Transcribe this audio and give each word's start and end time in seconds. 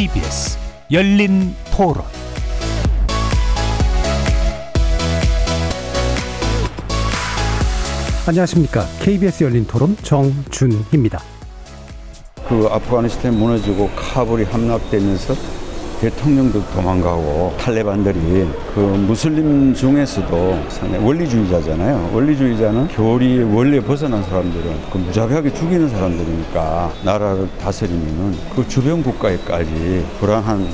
KBS 0.00 0.56
열린 0.90 1.54
토론 1.76 2.02
안녕하십니까. 8.26 8.86
KBS 9.02 9.44
열린 9.44 9.66
토론 9.66 9.94
정준희입니다. 9.98 11.20
그 12.48 12.66
아프가니스탄 12.70 13.34
무너지고 13.34 13.90
카불이 13.94 14.44
함락되면서 14.44 15.34
대통령도 16.00 16.64
도망가고 16.72 17.54
탈레반들이 17.58 18.48
그 18.74 18.80
무슬림 18.80 19.74
중에서도 19.74 20.58
상당히 20.70 21.04
원리주의자잖아요. 21.04 22.10
원리주의자는 22.14 22.88
교리에 22.88 23.42
원리에 23.42 23.80
벗어난 23.80 24.22
사람들은 24.22 24.80
그 24.90 24.96
무자비하게 24.96 25.52
죽이는 25.52 25.90
사람들이니까 25.90 26.92
나라를 27.04 27.48
다스리면은 27.60 28.34
그 28.56 28.66
주변 28.66 29.02
국가에까지 29.02 30.06
불안한 30.18 30.66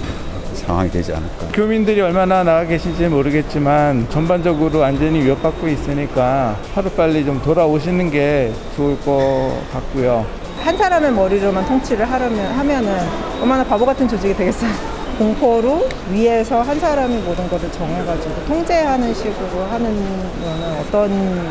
상황이 0.54 0.88
되지 0.88 1.12
않을까. 1.12 1.48
교민들이 1.52 2.01
얼마나 2.01 2.45
나가 2.45 2.65
계신지 2.65 3.09
모르겠지만 3.09 4.06
전반적으로 4.09 4.84
안전이 4.84 5.24
위협받고 5.24 5.66
있으니까 5.66 6.56
하루빨리 6.73 7.24
좀 7.24 7.43
돌아오시는 7.43 8.12
게 8.12 8.52
좋을 8.77 8.96
것 9.01 9.59
같고요. 9.73 10.24
한 10.62 10.77
사람의 10.77 11.12
머리로만 11.12 11.66
통치를 11.66 12.10
하려면 12.10 12.52
하면은 12.52 12.96
얼마나 13.40 13.65
바보 13.65 13.84
같은 13.84 14.09
조직이 14.09 14.32
되겠어요. 14.34 14.95
공포로 15.19 15.88
위에서 16.12 16.61
한 16.62 16.79
사람이 16.79 17.16
모든 17.19 17.48
것을 17.48 17.71
정해가지고 17.73 18.45
통제하는 18.46 19.15
식으로 19.15 19.65
하는 19.71 19.95
거는 20.43 20.77
어떤 20.80 21.46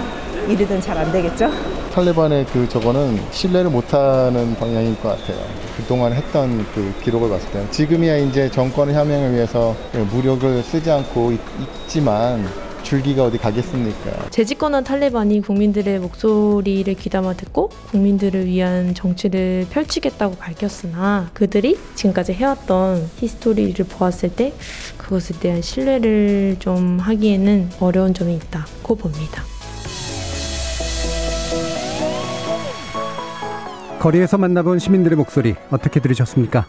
일이든 0.48 0.80
잘 0.82 0.96
안 0.98 1.12
되겠죠? 1.12 1.50
탈레반의 1.92 2.46
그 2.54 2.68
저거는 2.70 3.20
신뢰를 3.32 3.70
못하는 3.72 4.56
방향일 4.56 4.96
것 5.02 5.10
같아요. 5.10 5.44
그동안 5.78 6.14
했던 6.14 6.66
그 6.76 6.94
기록을 7.04 7.30
봤을 7.30 7.50
때 7.52 7.66
지금이야 7.72 8.18
이제 8.18 8.50
정권 8.52 8.94
함양을 8.94 9.34
위해서 9.34 9.76
무력을 10.12 10.62
쓰지 10.64 10.92
않고 10.92 11.32
있, 11.32 11.40
있지만 11.86 12.48
줄기가 12.86 13.26
어디 13.26 13.38
가겠습니까? 13.38 14.30
재집권한 14.30 14.84
탈레반이 14.84 15.42
국민들의 15.42 16.00
목소리를 16.00 16.94
귀담아 16.94 17.34
듣고 17.34 17.70
국민들을 17.90 18.46
위한 18.46 18.94
정치를 18.94 19.66
펼치겠다고 19.72 20.36
밝혔으나 20.36 21.30
그들이 21.34 21.78
지금까지 21.96 22.34
해왔던 22.34 23.10
히스토리를 23.18 23.84
보았을 23.86 24.30
때 24.30 24.54
그것에 24.98 25.38
대한 25.40 25.62
신뢰를 25.62 26.58
좀 26.60 27.00
하기에는 27.00 27.72
어려운 27.80 28.14
점이 28.14 28.36
있다고 28.36 28.96
봅니다. 28.96 29.44
거리에서 34.00 34.38
만나본 34.38 34.78
시민들의 34.78 35.18
목소리 35.18 35.56
어떻게 35.72 36.00
들으셨습니까? 36.00 36.68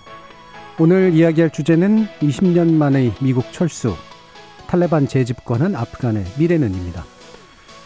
오늘 0.78 1.12
이야기할 1.12 1.50
주제는 1.50 2.06
20년 2.20 2.72
만의 2.72 3.12
미국 3.20 3.52
철수, 3.52 3.94
탈레반 4.66 5.08
재집권한 5.08 5.74
아프간의 5.74 6.24
미래는입니다. 6.38 7.04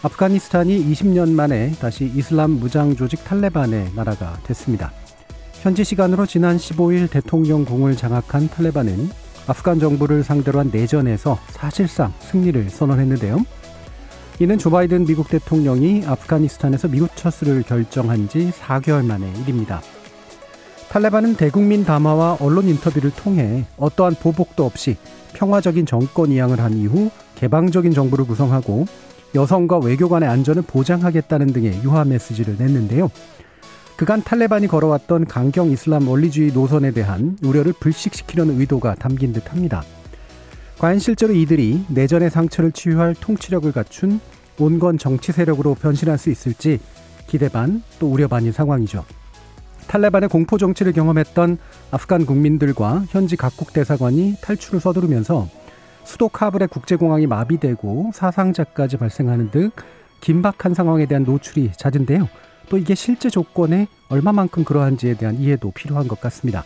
아프가니스탄이 0.03 0.85
20년 0.93 1.31
만에 1.31 1.73
다시 1.73 2.11
이슬람 2.15 2.53
무장 2.53 2.97
조직 2.97 3.23
탈레반의 3.25 3.93
나라가 3.95 4.39
됐습니다. 4.45 4.93
현지 5.61 5.85
시간으로 5.85 6.25
지난 6.25 6.57
15일 6.57 7.11
대통령궁을 7.11 7.97
장악한 7.97 8.49
탈레반은 8.49 9.11
아프간 9.47 9.79
정부를 9.79 10.25
상대로 10.25 10.59
한 10.59 10.71
내전에서 10.73 11.39
사실상 11.49 12.15
승리를 12.21 12.71
선언했는데요. 12.71 13.45
이는 14.39 14.57
조 14.57 14.71
바이든 14.71 15.05
미국 15.05 15.29
대통령이 15.29 16.05
아프가니스탄에서 16.07 16.89
미국 16.89 17.15
철수를 17.15 17.63
결정한 17.63 18.27
지 18.29 18.51
4개월 18.53 19.05
만의 19.05 19.31
일입니다. 19.43 19.83
탈레반은 20.89 21.37
대국민 21.37 21.85
담화와 21.85 22.39
언론 22.41 22.69
인터뷰를 22.69 23.11
통해 23.11 23.67
어떠한 23.77 24.15
보복도 24.15 24.65
없이 24.65 24.97
평화적인 25.35 25.87
정권 25.87 26.31
이양을 26.31 26.61
한 26.61 26.75
이후 26.75 27.11
개방적인 27.37 27.93
정부를 27.93 28.27
구성하고 28.27 28.87
여성과 29.35 29.79
외교관의 29.79 30.29
안전을 30.29 30.63
보장하겠다는 30.63 31.53
등의 31.53 31.83
유화 31.83 32.05
메시지를 32.05 32.57
냈는데요. 32.59 33.11
그간 33.97 34.23
탈레반이 34.23 34.67
걸어왔던 34.67 35.27
강경 35.27 35.71
이슬람 35.71 36.09
원리주의 36.09 36.53
노선에 36.53 36.91
대한 36.91 37.37
우려를 37.43 37.75
불식시키려는 37.75 38.59
의도가 38.61 38.95
담긴 38.95 39.33
듯 39.33 39.51
합니다. 39.53 39.83
과연 40.79 40.99
실제로 40.99 41.35
이들이 41.35 41.85
내전의 41.89 42.31
상처를 42.31 42.73
치유할 42.73 43.15
통치력을 43.15 43.71
갖춘 43.73 44.19
온건 44.59 44.99
정치 44.99 45.33
세력으로 45.33 45.75
변신할 45.75 46.17
수 46.17 46.31
있을지 46.31 46.81
기대 47.27 47.49
반 47.49 47.83
또 47.99 48.11
우려 48.11 48.27
반인 48.27 48.51
상황이죠. 48.53 49.05
탈레반의 49.91 50.29
공포 50.29 50.57
정치를 50.57 50.93
경험했던 50.93 51.59
아프간 51.91 52.25
국민들과 52.25 53.03
현지 53.09 53.35
각국 53.35 53.73
대사관이 53.73 54.37
탈출을 54.41 54.79
서두르면서 54.79 55.49
수도 56.05 56.29
카불의 56.29 56.69
국제공항이 56.69 57.27
마비되고 57.27 58.13
사상자까지 58.15 58.99
발생하는 58.99 59.51
등 59.51 59.71
긴박한 60.21 60.75
상황에 60.75 61.07
대한 61.07 61.25
노출이 61.25 61.73
잦은데요. 61.77 62.29
또 62.69 62.79
이게 62.79 62.95
실제 62.95 63.29
조건에 63.29 63.89
얼마만큼 64.11 64.63
그러한지에 64.63 65.15
대한 65.15 65.35
이해도 65.41 65.73
필요한 65.73 66.07
것 66.07 66.21
같습니다. 66.21 66.63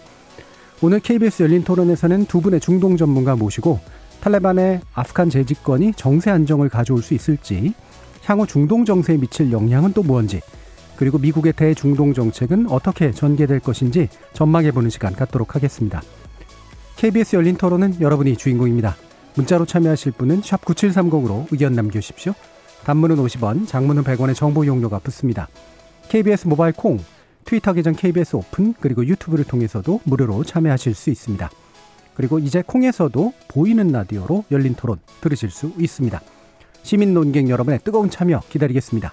오늘 0.83 1.01
KBS 1.01 1.45
열린 1.45 1.65
토론에서는 1.65 2.27
두 2.27 2.43
분의 2.43 2.61
중동 2.61 2.99
전문가 2.99 3.37
모시고 3.37 3.81
탈레반의 4.21 4.83
아프간 4.93 5.31
재집권이 5.31 5.95
정세 5.97 6.31
안정을 6.31 6.69
가져올 6.69 7.03
수 7.03 7.15
있을지, 7.15 7.73
향후 8.25 8.47
중동 8.47 8.85
정세에 8.85 9.17
미칠 9.17 9.51
영향은 9.51 9.95
또 9.95 10.03
무언지, 10.03 10.43
그리고 10.97 11.19
미국의 11.19 11.53
대중동 11.55 12.15
정책은 12.15 12.69
어떻게 12.71 13.11
전개될 13.11 13.61
것인지 13.61 14.09
전망해보는 14.33 14.91
시간 14.91 15.15
갖도록 15.15 15.55
하겠습니다. 15.55 16.03
KBS 16.97 17.37
열린 17.37 17.57
토론은 17.57 18.01
여러분이 18.01 18.37
주인공입니다. 18.37 18.97
문자로 19.35 19.67
참여하실 19.67 20.13
분은 20.13 20.43
9730으로 20.43 21.47
의견 21.51 21.75
남겨주십시오. 21.75 22.35
단문은 22.85 23.17
50원, 23.17 23.67
장문은 23.67 24.05
100원의 24.05 24.35
정보 24.35 24.65
용료가 24.65 25.01
붙습니다. 25.01 25.49
KBS 26.09 26.47
모바일 26.47 26.73
콩, 26.75 26.99
트위터 27.45 27.73
계정 27.73 27.95
KBS 27.95 28.37
오픈, 28.37 28.75
그리고 28.79 29.05
유튜브를 29.05 29.45
통해서도 29.45 30.01
무료로 30.05 30.45
참여하실 30.45 30.95
수 30.95 31.11
있습니다. 31.11 31.51
그리고 32.15 32.39
이제 32.39 32.63
콩에서도 32.65 33.33
보이는 33.49 33.89
라디오로 33.89 34.45
열린 34.51 34.75
토론 34.75 34.99
들으실 35.21 35.51
수 35.51 35.73
있습니다. 35.79 36.21
시민 36.83 37.13
논객 37.13 37.49
여러분의 37.49 37.81
뜨거운 37.83 38.11
참여 38.11 38.43
기다리겠습니다. 38.49 39.13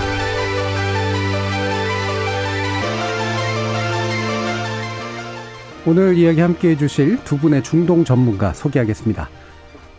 오늘 5.87 6.15
이야기 6.15 6.41
함께 6.41 6.69
해 6.69 6.77
주실 6.77 7.23
두 7.23 7.37
분의 7.37 7.63
중동 7.63 8.03
전문가 8.03 8.53
소개하겠습니다. 8.53 9.29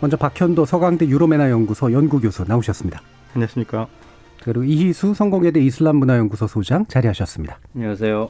먼저 0.01 0.17
박현도 0.17 0.65
서강대 0.65 1.09
유로메나 1.09 1.51
연구소 1.51 1.93
연구교수 1.93 2.45
나오셨습니다. 2.47 3.03
안녕하십니까. 3.35 3.89
그리고 4.45 4.63
이희수 4.63 5.15
성공회대 5.15 5.61
이슬람 5.61 5.97
문화연구소 5.97 6.47
소장 6.47 6.87
자리하셨습니다. 6.87 7.59
안녕하세요. 7.75 8.29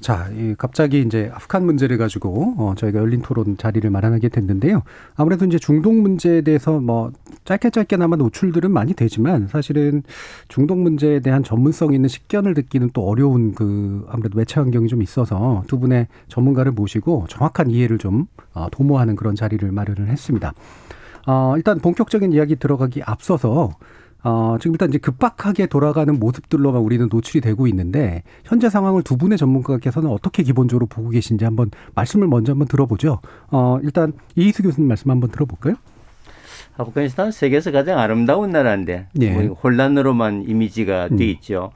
자, 0.00 0.30
이 0.34 0.54
갑자기 0.56 1.02
이제 1.02 1.30
아프간 1.34 1.66
문제를 1.66 1.98
가지고 1.98 2.54
어, 2.56 2.74
저희가 2.74 3.00
열린 3.00 3.20
토론 3.20 3.58
자리를 3.58 3.88
마련하게 3.90 4.30
됐는데요. 4.30 4.82
아무래도 5.14 5.44
이제 5.44 5.58
중동 5.58 6.00
문제에 6.00 6.40
대해서 6.40 6.80
뭐 6.80 7.12
짧게 7.44 7.68
짧게나마 7.68 8.16
노출들은 8.16 8.70
많이 8.70 8.94
되지만 8.94 9.46
사실은 9.48 10.02
중동 10.48 10.82
문제에 10.82 11.20
대한 11.20 11.42
전문성 11.42 11.92
있는 11.92 12.08
식견을 12.08 12.54
듣기는 12.54 12.90
또 12.94 13.06
어려운 13.06 13.54
그 13.54 14.06
아무래도 14.08 14.38
매체 14.38 14.58
환경이 14.58 14.88
좀 14.88 15.02
있어서 15.02 15.64
두 15.66 15.78
분의 15.78 16.06
전문가를 16.28 16.72
모시고 16.72 17.26
정확한 17.28 17.70
이해를 17.70 17.98
좀 17.98 18.26
어, 18.54 18.68
도모하는 18.72 19.16
그런 19.16 19.34
자리를 19.34 19.70
마련을 19.70 20.08
했습니다. 20.08 20.54
어, 21.26 21.54
일단 21.58 21.78
본격적인 21.78 22.32
이야기 22.32 22.56
들어가기 22.56 23.02
앞서서 23.02 23.70
어, 24.22 24.56
지금 24.60 24.74
일단 24.74 24.88
이제 24.90 24.98
급박하게 24.98 25.66
돌아가는 25.66 26.18
모습들로만 26.18 26.80
우리는 26.82 27.08
노출이 27.10 27.40
되고 27.40 27.66
있는데 27.68 28.22
현재 28.44 28.68
상황을 28.68 29.02
두 29.02 29.16
분의 29.16 29.38
전문가께서는 29.38 30.10
어떻게 30.10 30.42
기본적으로 30.42 30.86
보고 30.86 31.10
계신지 31.10 31.44
한번 31.44 31.70
말씀을 31.94 32.26
먼저 32.28 32.52
한번 32.52 32.68
들어보죠. 32.68 33.20
어, 33.50 33.78
일단 33.82 34.12
이희수 34.36 34.62
교수님 34.62 34.88
말씀 34.88 35.10
한번 35.10 35.30
들어볼까요? 35.30 35.74
아프가니스탄 36.76 37.30
세계에서 37.32 37.72
가장 37.72 37.98
아름다운 37.98 38.50
나라인데 38.50 39.08
예. 39.20 39.30
뭐 39.30 39.54
혼란으로만 39.54 40.44
이미지가 40.48 41.08
돼 41.08 41.14
음. 41.14 41.20
있죠. 41.22 41.72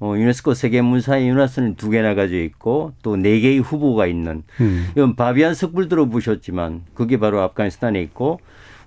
어, 0.00 0.14
유네스코 0.16 0.54
세계 0.54 0.80
문화의 0.80 1.28
윤화선을 1.28 1.74
두 1.76 1.90
개나 1.90 2.14
가지고 2.14 2.42
있고 2.44 2.92
또 3.02 3.16
네 3.16 3.38
개의 3.40 3.58
후보가 3.58 4.06
있는 4.06 4.42
음. 4.60 4.86
이건 4.92 5.14
바비안 5.14 5.54
석불 5.54 5.88
들어보셨지만 5.88 6.82
그게 6.94 7.18
바로 7.18 7.40
아프가니스탄에 7.42 8.00
있고 8.02 8.40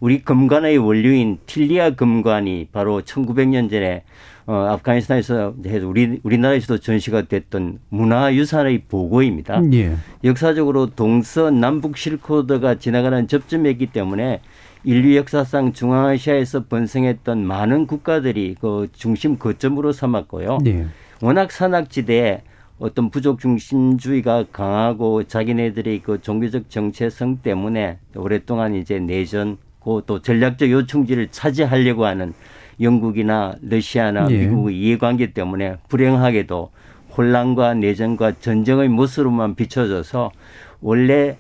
우리 0.04 0.22
금관의 0.22 0.80
원류인 0.80 1.38
틸리아 1.46 1.92
금관이 1.92 2.68
바로 2.74 3.00
1900년 3.04 3.70
전에 3.70 4.04
어, 4.46 4.54
아프가니스탄에서 4.54 5.54
해서 5.66 5.88
우리 5.88 6.20
우리나라에서도 6.24 6.80
전시가 6.80 7.22
됐던 7.22 7.80
문화유산의 7.88 8.84
보고입니다. 8.90 9.62
예. 9.72 9.96
역사적으로 10.26 10.88
동서 10.88 11.52
남북 11.52 11.96
실코드가 11.96 12.80
지나가는 12.80 13.30
접점이었기 13.30 13.94
때문에 13.94 14.42
인류 14.84 15.16
역사상 15.16 15.72
중앙아시아에서 15.72 16.66
번성했던 16.66 17.46
많은 17.46 17.88
국가들이 17.88 18.58
그 18.60 18.90
중심 18.92 19.40
거점으로 19.40 19.94
삼았고요. 19.94 20.58
예. 20.66 20.88
워낙 21.22 21.50
산악지대에 21.50 22.42
어떤 22.78 23.10
부족 23.10 23.40
중심주의가 23.40 24.48
강하고 24.52 25.24
자기네들의 25.24 26.00
그 26.00 26.20
종교적 26.20 26.70
정체성 26.70 27.38
때문에 27.38 28.00
오랫동안 28.18 28.76
이제 28.76 29.00
내전 29.00 29.56
또 30.06 30.22
전략적 30.22 30.70
요충지를 30.70 31.30
차지하려고 31.32 32.06
하는 32.06 32.34
영국이나 32.80 33.56
러시아나 33.62 34.28
예. 34.32 34.46
미국의 34.46 34.80
이해관계 34.80 35.34
때문에 35.34 35.78
불행하게도 35.90 36.72
혼란과 37.16 37.76
내전과 37.76 38.40
전쟁의 38.40 38.90
모습으로만 38.90 39.56
비춰져서 39.56 40.32
원래 40.82 41.38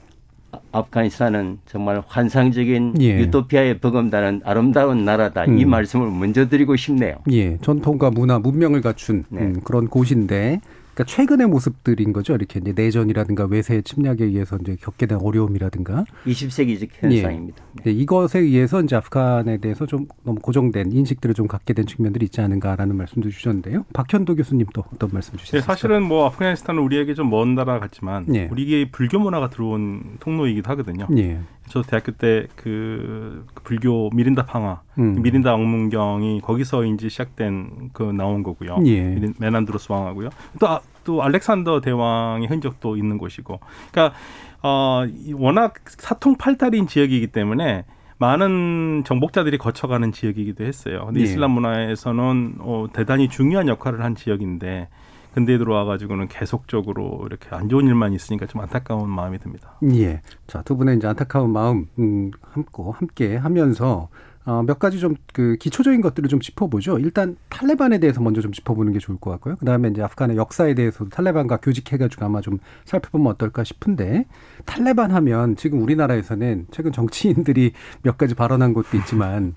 아프가니스탄은 0.72 1.60
정말 1.66 2.04
환상적인 2.06 2.95
예. 3.01 3.19
유토피아에 3.19 3.80
버금다는 3.80 4.42
아름다운 4.44 5.04
나라다. 5.04 5.45
이 5.45 5.63
음. 5.63 5.69
말씀을 5.69 6.12
먼저 6.12 6.48
드리고 6.48 6.75
싶네요. 6.75 7.16
예, 7.31 7.57
전통과 7.57 8.12
문화, 8.12 8.38
문명을 8.38 8.81
갖춘 8.81 9.24
네. 9.30 9.42
음, 9.42 9.62
그런 9.63 9.88
곳인데, 9.88 10.60
그러니까 10.94 11.04
최근의 11.06 11.48
모습들인 11.48 12.13
거죠. 12.13 12.34
이렇게 12.36 12.60
이제 12.60 12.72
내전이라든가 12.75 13.45
외세 13.45 13.81
침략에 13.81 14.24
의해서 14.25 14.57
이제 14.62 14.78
겪게 14.80 15.06
된 15.07 15.18
어려움이라든가 15.22 16.06
20세기적 16.25 16.90
현상입니다. 16.94 17.63
네. 17.74 17.84
네, 17.86 17.92
이것에 17.92 18.40
의해서 18.40 18.81
이제 18.81 18.95
아프간에 18.95 19.57
대해서 19.57 19.86
좀 19.86 20.07
너무 20.24 20.40
고정된 20.40 20.92
인식들을 20.92 21.34
좀 21.34 21.48
갖게 21.48 21.74
된 21.74 21.86
측면들이 21.88 22.25
있지 22.25 22.42
않은가라는 22.42 22.95
말씀도 22.95 23.30
주셨는데요. 23.30 23.86
박현도 23.94 24.36
교수님 24.36 24.68
또 24.74 24.84
어떤 24.94 25.10
말씀 25.12 25.31
네, 25.31 25.38
주셨어요? 25.38 25.62
사실은 25.62 26.04
뭐 26.04 26.25
아프가니스탄은 26.28 26.81
우리에게 26.81 27.13
좀 27.16 27.24
먼 27.34 27.56
나라 27.56 27.80
같지만 27.80 28.28
예. 28.36 28.48
우리에게 28.51 28.92
불교 28.92 29.18
문화가 29.18 29.50
들어온 29.50 30.18
통로이기도 30.19 30.69
하거든요. 30.72 31.07
예. 31.18 31.40
저 31.69 31.81
대학교 31.81 32.12
때 32.12 32.48
그 32.56 33.45
불교 33.63 34.10
미린다 34.13 34.45
팡아, 34.45 34.81
음. 35.00 35.21
미린다 35.21 35.54
엉문경이 35.54 36.42
거기서 36.42 36.86
이제 36.86 37.10
시작된 37.10 37.89
그 37.94 38.04
나온 38.04 38.44
거고요. 38.44 38.77
예. 38.86 39.19
메난드로스 39.39 39.92
왕하고요. 39.92 40.30
또, 40.60 40.68
아- 40.68 40.81
또 41.04 41.24
알렉산더 41.24 41.81
대왕의 41.81 42.48
흔적도 42.48 42.95
있는 42.98 43.18
곳이고. 43.18 43.60
그러니까 43.92 44.15
어, 44.62 45.04
이 45.07 45.33
워낙 45.33 45.74
사통팔달인 45.86 46.88
지역이기 46.88 47.27
때문에 47.27 47.86
많은 48.18 49.04
정복자들이 49.06 49.57
거쳐가는 49.57 50.12
지역이기도 50.12 50.63
했어요. 50.63 51.06
근데 51.07 51.19
예. 51.21 51.24
이슬람 51.24 51.51
문화에서는 51.51 52.56
어, 52.59 52.86
대단히 52.94 53.27
중요한 53.27 53.68
역할을 53.68 54.04
한 54.04 54.16
지역인데 54.16 54.88
근대에 55.33 55.57
들어와 55.57 55.85
가지고는 55.85 56.27
계속적으로 56.27 57.24
이렇게 57.25 57.47
안 57.56 57.69
좋은 57.69 57.85
일만 57.88 58.13
있으니까 58.13 58.45
좀 58.45 58.62
안타까운 58.62 59.09
마음이 59.09 59.39
듭니다. 59.39 59.77
예. 59.95 60.21
자, 60.47 60.62
두 60.62 60.77
분의 60.77 60.97
이제 60.97 61.07
안타까운 61.07 61.51
마음, 61.51 61.88
음, 62.00 62.31
함고, 62.51 62.91
함께 62.91 63.35
하면서, 63.35 64.09
어, 64.45 64.62
몇 64.63 64.77
가지 64.80 65.00
좀 65.00 65.15
그 65.33 65.57
기초적인 65.59 66.00
것들을 66.01 66.30
좀 66.30 66.39
짚어보죠. 66.39 67.00
일단 67.00 67.35
탈레반에 67.50 67.97
대해서 67.97 68.21
먼저 68.21 68.39
좀 68.39 68.51
짚어보는 68.51 68.94
게 68.94 69.00
좋을 69.00 69.18
것 69.19 69.31
같고요. 69.31 69.56
그 69.57 69.65
다음에 69.65 69.89
이제 69.89 70.01
아프간의 70.03 70.38
역사에 70.38 70.75
대해서 70.75 71.06
탈레반과 71.06 71.57
교직해가지고 71.57 72.24
아마 72.24 72.39
좀 72.39 72.59
살펴보면 72.85 73.33
어떨까 73.33 73.63
싶은데, 73.63 74.25
탈레반 74.65 75.12
하면 75.12 75.56
지금 75.56 75.81
우리나라에서는 75.81 76.68
최근 76.71 76.91
정치인들이 76.91 77.74
몇 78.03 78.18
가지 78.18 78.35
발언한 78.35 78.74
것도 78.74 78.95
있지만, 78.97 79.56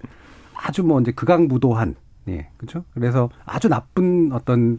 아주 0.54 0.82
뭐 0.82 0.98
이제 1.00 1.12
극악무도한, 1.12 1.94
예, 2.28 2.48
그렇죠. 2.56 2.84
그래서 2.94 3.28
아주 3.44 3.68
나쁜 3.68 4.30
어떤 4.32 4.78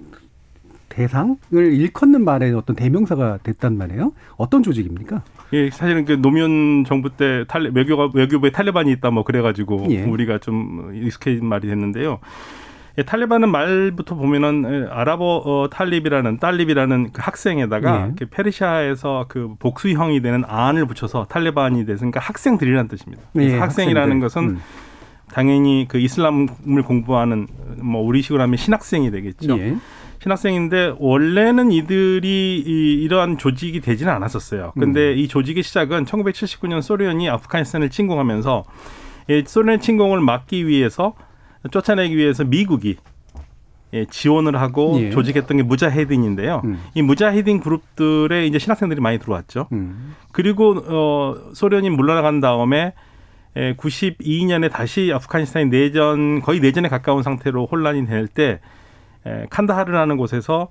대상을 0.90 1.38
일컫는 1.52 2.24
말의 2.24 2.54
어떤 2.54 2.76
대명사가 2.76 3.40
됐단 3.44 3.78
말이에요. 3.78 4.14
어떤 4.38 4.64
조직입니까? 4.64 5.22
예, 5.54 5.70
사실은 5.70 6.06
그 6.06 6.14
노무현 6.22 6.84
정부 6.86 7.10
때 7.10 7.46
탈레, 7.48 7.72
외교가 7.74 8.10
외교부에 8.14 8.52
탈레반이 8.52 8.92
있다 8.94 9.12
뭐 9.12 9.24
그래가지고 9.24 9.88
예. 9.90 10.04
우리가 10.04 10.40
좀 10.40 10.92
익숙해진 10.94 11.46
말이 11.46 11.68
됐는데요. 11.68 12.20
예, 12.98 13.04
탈레반은 13.04 13.50
말부터 13.50 14.16
보면은 14.16 14.66
예, 14.70 14.90
아랍어 14.92 15.44
어, 15.46 15.70
탈립이라는 15.70 16.40
딸립이라는 16.40 17.12
그 17.14 17.22
학생에다가 17.22 18.12
예. 18.20 18.26
페르시아에서 18.26 19.26
그 19.30 19.54
복수형이 19.60 20.22
되는 20.22 20.44
안을 20.48 20.86
붙여서 20.88 21.26
탈레반이 21.26 21.86
돼서 21.86 22.00
그러니까 22.00 22.20
학생들이라는 22.22 22.88
뜻입니다. 22.88 23.24
그래서 23.34 23.56
예, 23.56 23.60
학생이라는 23.60 24.22
학생들. 24.22 24.26
것은 24.26 24.44
음. 24.50 24.62
당연히 25.32 25.86
그 25.88 26.00
이슬람을 26.00 26.84
공부하는 26.86 27.48
뭐 27.82 28.02
우리식으로 28.02 28.42
하면 28.44 28.58
신학생이 28.58 29.12
되겠죠. 29.12 29.58
예. 30.28 30.36
신학생인데 30.36 30.96
원래는 31.00 31.72
이들이 31.72 32.64
이, 32.66 33.04
이 33.04 33.08
러한 33.08 33.38
조직이 33.38 33.80
되지는 33.80 34.12
않았었어요. 34.12 34.74
근데 34.78 35.14
음. 35.14 35.18
이 35.18 35.28
조직의 35.28 35.64
시작은 35.64 36.06
1979년 36.06 36.82
소련이 36.82 37.30
아프가니스탄을 37.30 37.90
침공하면서 37.90 38.66
이 39.30 39.44
소련 39.46 39.80
침공을 39.80 40.20
막기 40.22 40.68
위해서 40.68 41.14
쫓아내기 41.72 42.16
위해서 42.16 42.44
미국이 42.44 42.98
예, 43.94 44.06
지원을 44.06 44.60
하고 44.60 44.98
예. 45.00 45.10
조직했던 45.12 45.58
게 45.58 45.64
무자헤딘인데요. 45.64 46.62
음. 46.66 46.80
이 46.94 47.02
무자헤딘 47.02 47.62
그룹들에 47.62 48.46
이제 48.46 48.60
신학생들이 48.60 49.00
많이 49.00 49.18
들어왔죠. 49.18 49.70
음. 49.72 50.16
그리고 50.34 50.76
어 50.88 51.36
소련이 51.54 51.90
물러나간 51.92 52.42
다음에 52.42 52.94
에, 53.56 53.76
92년에 53.76 54.70
다시 54.70 55.12
아프가니스탄이 55.14 55.68
내전 55.70 56.42
거의 56.42 56.60
내전에 56.60 56.90
가까운 56.90 57.24
상태로 57.24 57.66
혼란이 57.72 58.06
될 58.06 58.28
때 58.28 58.60
칸다하르라는 59.50 60.18
곳에서 60.18 60.70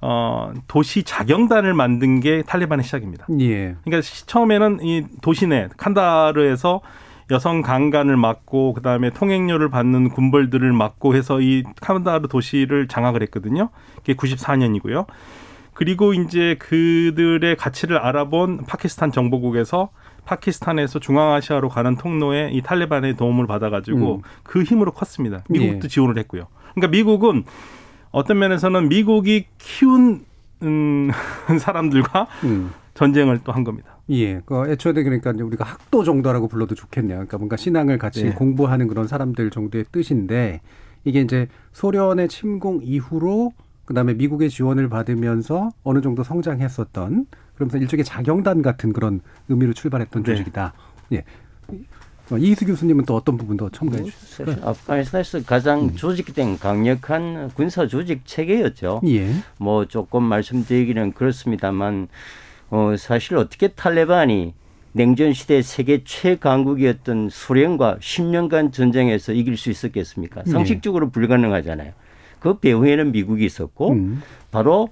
어 0.00 0.52
도시 0.68 1.02
자경단을 1.02 1.72
만든 1.74 2.20
게 2.20 2.42
탈레반의 2.42 2.84
시작입니다. 2.84 3.26
예. 3.40 3.76
그러니까 3.84 4.02
시- 4.02 4.26
처음에는 4.26 4.80
이 4.82 5.04
도시 5.22 5.46
내 5.46 5.68
칸다하르에서 5.76 6.80
여성 7.30 7.62
강간을 7.62 8.16
막고 8.18 8.74
그다음에 8.74 9.08
통행료를 9.10 9.70
받는 9.70 10.10
군벌들을 10.10 10.70
막고 10.74 11.14
해서 11.14 11.40
이 11.40 11.62
칸다하르 11.80 12.28
도시를 12.28 12.86
장악을 12.88 13.22
했거든요. 13.22 13.70
그게 13.96 14.12
94년이고요. 14.14 15.06
그리고 15.72 16.12
이제 16.12 16.56
그들의 16.58 17.56
가치를 17.56 17.96
알아본 17.96 18.64
파키스탄 18.66 19.10
정보국에서 19.10 19.88
파키스탄에서 20.26 20.98
중앙아시아로 21.00 21.68
가는 21.70 21.96
통로에 21.96 22.50
이 22.52 22.60
탈레반의 22.62 23.16
도움을 23.16 23.46
받아가지고 23.46 24.16
음. 24.16 24.20
그 24.42 24.62
힘으로 24.62 24.92
컸습니다. 24.92 25.42
미국도 25.48 25.84
예. 25.84 25.88
지원을 25.88 26.18
했고요. 26.18 26.46
그러니까 26.74 26.90
미국은 26.90 27.44
어떤 28.14 28.38
면에서는 28.38 28.88
미국이 28.88 29.46
키운 29.58 30.24
음, 30.62 31.10
사람들과 31.60 32.28
음. 32.44 32.70
전쟁을 32.94 33.40
또 33.42 33.52
한 33.52 33.64
겁니다. 33.64 33.98
예. 34.10 34.40
그 34.46 34.70
애초에 34.70 34.92
그러니까 34.92 35.32
이제 35.32 35.42
우리가 35.42 35.64
학도 35.64 36.04
정도라고 36.04 36.46
불러도 36.46 36.74
좋겠네요. 36.76 37.16
그러니까 37.16 37.38
뭔가 37.38 37.56
신앙을 37.56 37.98
같이 37.98 38.24
네. 38.24 38.30
공부하는 38.32 38.86
그런 38.86 39.08
사람들 39.08 39.50
정도의 39.50 39.86
뜻인데 39.90 40.60
이게 41.04 41.20
이제 41.20 41.48
소련의 41.72 42.28
침공 42.28 42.80
이후로 42.84 43.52
그다음에 43.84 44.14
미국의 44.14 44.48
지원을 44.48 44.88
받으면서 44.88 45.70
어느 45.82 46.00
정도 46.00 46.22
성장했었던 46.22 47.26
그러면서 47.56 47.78
일종의 47.78 48.04
자경단 48.04 48.62
같은 48.62 48.92
그런 48.92 49.20
의미로 49.48 49.72
출발했던 49.72 50.22
네. 50.22 50.32
조직이다. 50.32 50.72
예. 51.12 51.24
어, 52.30 52.38
이희수 52.38 52.64
교수님은 52.66 53.04
또 53.04 53.16
어떤 53.16 53.36
부분 53.36 53.56
더 53.56 53.68
첨가해? 53.68 54.04
사실 54.10 54.58
아프가니스탄에서 54.62 55.42
가장 55.44 55.82
음. 55.82 55.96
조직된 55.96 56.58
강력한 56.58 57.50
군사 57.54 57.86
조직 57.86 58.22
체계였죠. 58.24 59.02
예. 59.06 59.30
뭐 59.58 59.86
조금 59.86 60.22
말씀드리기는 60.22 61.12
그렇습니다만 61.12 62.08
어 62.70 62.94
사실 62.98 63.36
어떻게 63.36 63.68
탈레반이 63.68 64.54
냉전 64.92 65.32
시대 65.34 65.60
세계 65.60 66.02
최강국이었던 66.04 67.28
소련과 67.30 67.98
10년간 68.00 68.72
전쟁에서 68.72 69.32
이길 69.32 69.56
수 69.56 69.70
있었겠습니까? 69.70 70.44
예. 70.46 70.50
상식적으로 70.50 71.10
불가능하잖아요. 71.10 71.92
그 72.38 72.58
배후에는 72.58 73.12
미국이 73.12 73.44
있었고 73.44 73.92
음. 73.92 74.22
바로 74.50 74.88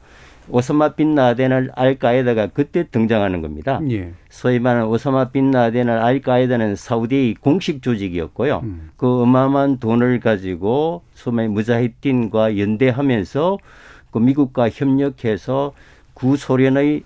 오사마 0.52 0.90
빈 0.90 1.14
라덴을 1.14 1.70
알카에다가 1.74 2.48
그때 2.48 2.86
등장하는 2.90 3.40
겁니다. 3.40 3.80
예. 3.90 4.12
소위 4.28 4.58
말하는 4.58 4.86
오사마 4.86 5.30
빈 5.30 5.50
라덴을 5.50 5.98
알카에다는 5.98 6.76
사우디의 6.76 7.34
공식 7.40 7.80
조직이었고요. 7.82 8.60
음. 8.62 8.90
그 8.96 9.22
어마어마한 9.22 9.78
돈을 9.78 10.20
가지고 10.20 11.02
소위 11.14 11.48
무자히딘과 11.48 12.58
연대하면서 12.58 13.58
그 14.10 14.18
미국과 14.18 14.68
협력해서 14.68 15.72
구소련의 16.12 17.02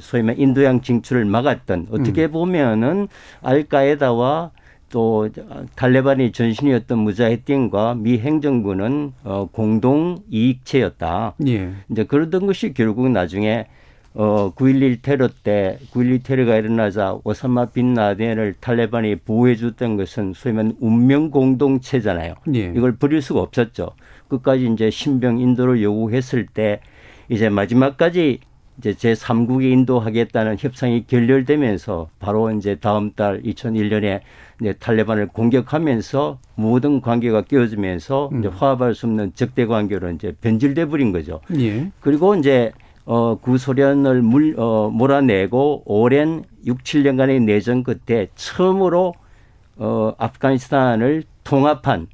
소위 0.00 0.22
말 0.22 0.38
인도양 0.38 0.80
진출을 0.82 1.24
막았던 1.24 1.88
어떻게 1.90 2.26
음. 2.26 2.30
보면은 2.30 3.08
알카에다와 3.42 4.52
또 4.90 5.28
탈레반이 5.74 6.32
전신이었던 6.32 6.98
무자히딘과 6.98 7.96
미 7.96 8.18
행정부는 8.18 9.12
어 9.24 9.48
공동 9.50 10.18
이익체였다. 10.30 11.34
예. 11.46 11.72
이제 11.90 12.04
그러던 12.04 12.46
것이 12.46 12.72
결국 12.72 13.10
나중에 13.10 13.66
어, 14.14 14.52
9.11 14.56 15.02
테러 15.02 15.28
때, 15.28 15.78
9.11 15.92 16.24
테러가 16.24 16.56
일어나자 16.56 17.16
오사마 17.22 17.66
빈 17.66 17.94
라덴을 17.94 18.54
탈레반이 18.58 19.16
보호해 19.16 19.54
줬던 19.54 19.96
것은 19.96 20.32
소위 20.34 20.54
말하는 20.54 20.76
운명 20.80 21.30
공동체잖아요. 21.30 22.34
예. 22.54 22.72
이걸 22.74 22.96
버릴 22.96 23.22
수가 23.22 23.40
없었죠. 23.40 23.90
끝까지 24.26 24.66
이제 24.72 24.90
신병 24.90 25.38
인도를 25.38 25.82
요구했을 25.82 26.46
때 26.46 26.80
이제 27.28 27.48
마지막까지 27.48 28.40
이제 28.78 28.92
제3국에 28.92 29.70
인도하겠다는 29.70 30.56
협상이 30.58 31.04
결렬되면서 31.06 32.08
바로 32.18 32.50
이제 32.50 32.76
다음 32.76 33.12
달 33.12 33.42
2001년에 33.42 34.20
이제 34.60 34.72
탈레반을 34.72 35.28
공격하면서 35.28 36.38
모든 36.56 37.00
관계가 37.00 37.42
깨어지면서 37.42 38.30
이제 38.38 38.48
화합할 38.48 38.94
수 38.94 39.06
없는 39.06 39.32
적대 39.34 39.66
관계로 39.66 40.10
이제 40.10 40.34
변질돼 40.40 40.86
버린 40.86 41.12
거죠. 41.12 41.40
예. 41.56 41.90
그리고 42.00 42.34
이제 42.34 42.72
어, 43.04 43.36
구소련을 43.36 44.20
물, 44.20 44.54
어, 44.58 44.90
몰아내고 44.90 45.84
오랜 45.86 46.44
6, 46.66 46.82
7년간의 46.82 47.42
내전 47.44 47.82
끝에 47.82 48.28
처음으로 48.34 49.14
어, 49.76 50.12
아프가니스탄을 50.18 51.22
통합한 51.44 52.08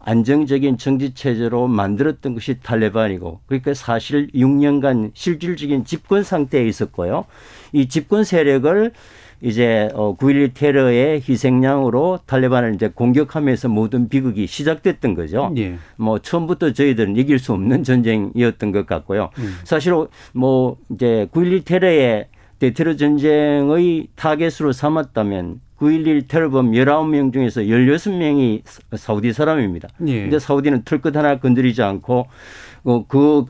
안정적인 0.00 0.78
정치 0.78 1.14
체제로 1.14 1.66
만들었던 1.66 2.34
것이 2.34 2.60
탈레반이고 2.60 3.40
그러니까 3.46 3.74
사실 3.74 4.28
6년간 4.28 5.12
실질적인 5.14 5.84
집권 5.84 6.22
상태에 6.22 6.66
있었고요. 6.66 7.24
이 7.72 7.88
집권 7.88 8.24
세력을 8.24 8.92
이제 9.40 9.88
어, 9.94 10.16
9.11 10.16 10.50
테러의 10.54 11.22
희생양으로 11.28 12.20
탈레반을 12.26 12.74
이제 12.74 12.88
공격하면서 12.88 13.68
모든 13.68 14.08
비극이 14.08 14.46
시작됐던 14.46 15.14
거죠. 15.14 15.52
예. 15.56 15.76
뭐 15.96 16.18
처음부터 16.18 16.72
저희들은 16.72 17.16
이길 17.16 17.38
수 17.38 17.52
없는 17.52 17.84
전쟁이었던 17.84 18.72
것 18.72 18.86
같고요. 18.86 19.30
사실 19.64 19.94
뭐 20.32 20.76
이제 20.90 21.28
9.11 21.32 21.64
테러의 21.64 22.26
대테러 22.58 22.96
전쟁의 22.96 24.08
타겟으로 24.16 24.72
삼았다면 24.72 25.60
9.11 25.78 26.26
테러범 26.26 26.72
19명 26.72 27.32
중에서 27.32 27.60
16명이 27.60 28.62
사우디 28.96 29.32
사람입니다. 29.32 29.88
예. 30.08 30.22
근데 30.22 30.38
사우디는 30.38 30.82
털끝 30.84 31.16
하나 31.16 31.38
건드리지 31.38 31.82
않고 31.82 32.26
어, 32.84 33.04
그 33.06 33.44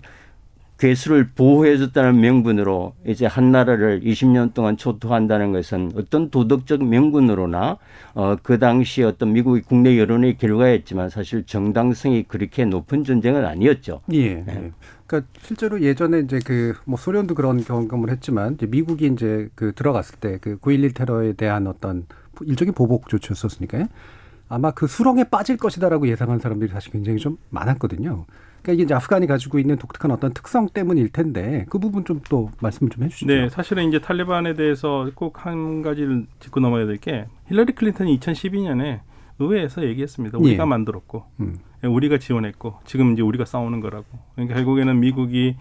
괴수를 0.79 1.31
보호해줬다는 1.35 2.21
명분으로 2.21 2.95
이제 3.07 3.27
한 3.27 3.53
나라를 3.53 4.01
20년 4.01 4.55
동안 4.55 4.77
초토한다는 4.77 5.53
것은 5.53 5.93
어떤 5.97 6.31
도덕적 6.31 6.85
명분으로나 6.85 7.79
어, 8.15 8.37
그 8.43 8.59
당시 8.59 9.03
어떤 9.03 9.33
미국의 9.33 9.63
국내 9.63 9.99
여론의 9.99 10.39
결과였지만 10.39 11.11
사실 11.11 11.45
정당성이 11.45 12.25
그렇게 12.25 12.65
높은 12.65 13.05
전쟁은 13.05 13.45
아니었죠. 13.45 14.01
예. 14.13 14.35
네. 14.35 14.45
예. 14.49 14.73
그러니까 15.07 15.31
실제로 15.41 15.81
예전에 15.81 16.21
이제 16.21 16.39
그 16.45 16.75
뭐 16.85 16.97
소련도 16.97 17.35
그런 17.35 17.63
경험을 17.63 18.11
했지만 18.11 18.55
이제 18.55 18.67
미국이 18.67 19.07
이제 19.07 19.49
그 19.55 19.73
들어갔을 19.75 20.17
때 20.21 20.39
그 20.41 20.59
9.11 20.59 20.95
테러에 20.95 21.33
대한 21.33 21.67
어떤 21.67 22.07
일종의 22.43 22.73
보복 22.73 23.09
조치였었으니까요. 23.09 23.87
아마 24.49 24.71
그 24.71 24.87
수렁에 24.87 25.25
빠질 25.25 25.57
것이다라고 25.57 26.09
예상한 26.09 26.39
사람들이 26.39 26.71
사실 26.71 26.93
굉장히 26.93 27.19
좀 27.19 27.37
많았거든요. 27.51 28.25
그러니까 28.69 28.73
이게 28.75 28.83
이제 28.83 28.95
아프간이 28.95 29.27
가지고 29.27 29.59
있는 29.59 29.77
독특한 29.79 30.11
어떤 30.11 30.33
특성 30.35 30.69
때문일 30.69 31.09
텐데 31.11 31.65
그 31.71 31.79
부분 31.79 32.05
좀 32.05 32.21
또 32.29 32.51
말씀을 32.61 32.91
좀 32.91 33.05
해주시죠. 33.05 33.27
네, 33.33 33.49
사실은 33.49 33.89
이제 33.89 34.01
탈레반에 34.01 34.53
대해서 34.55 35.09
꼭 35.15 35.39
한 35.47 35.83
가지를 35.83 36.27
짚고 36.41 36.61
넘어야 36.61 36.85
될 36.85 36.99
게 36.99 37.27
힐러리 37.47 37.73
클린턴이 37.75 38.19
2012년에 38.19 39.01
의회에서 39.39 39.85
얘기했습니다. 39.85 40.37
우리가 40.39 40.65
예. 40.65 40.67
만들었고 40.67 41.25
음. 41.41 41.59
우리가 41.83 42.19
지원했고 42.19 42.75
지금 42.85 43.13
이제 43.13 43.23
우리가 43.23 43.45
싸우는 43.45 43.81
거라고. 43.81 44.05
그러니까 44.35 44.57
결국에는 44.57 44.99
미국이 45.01 45.57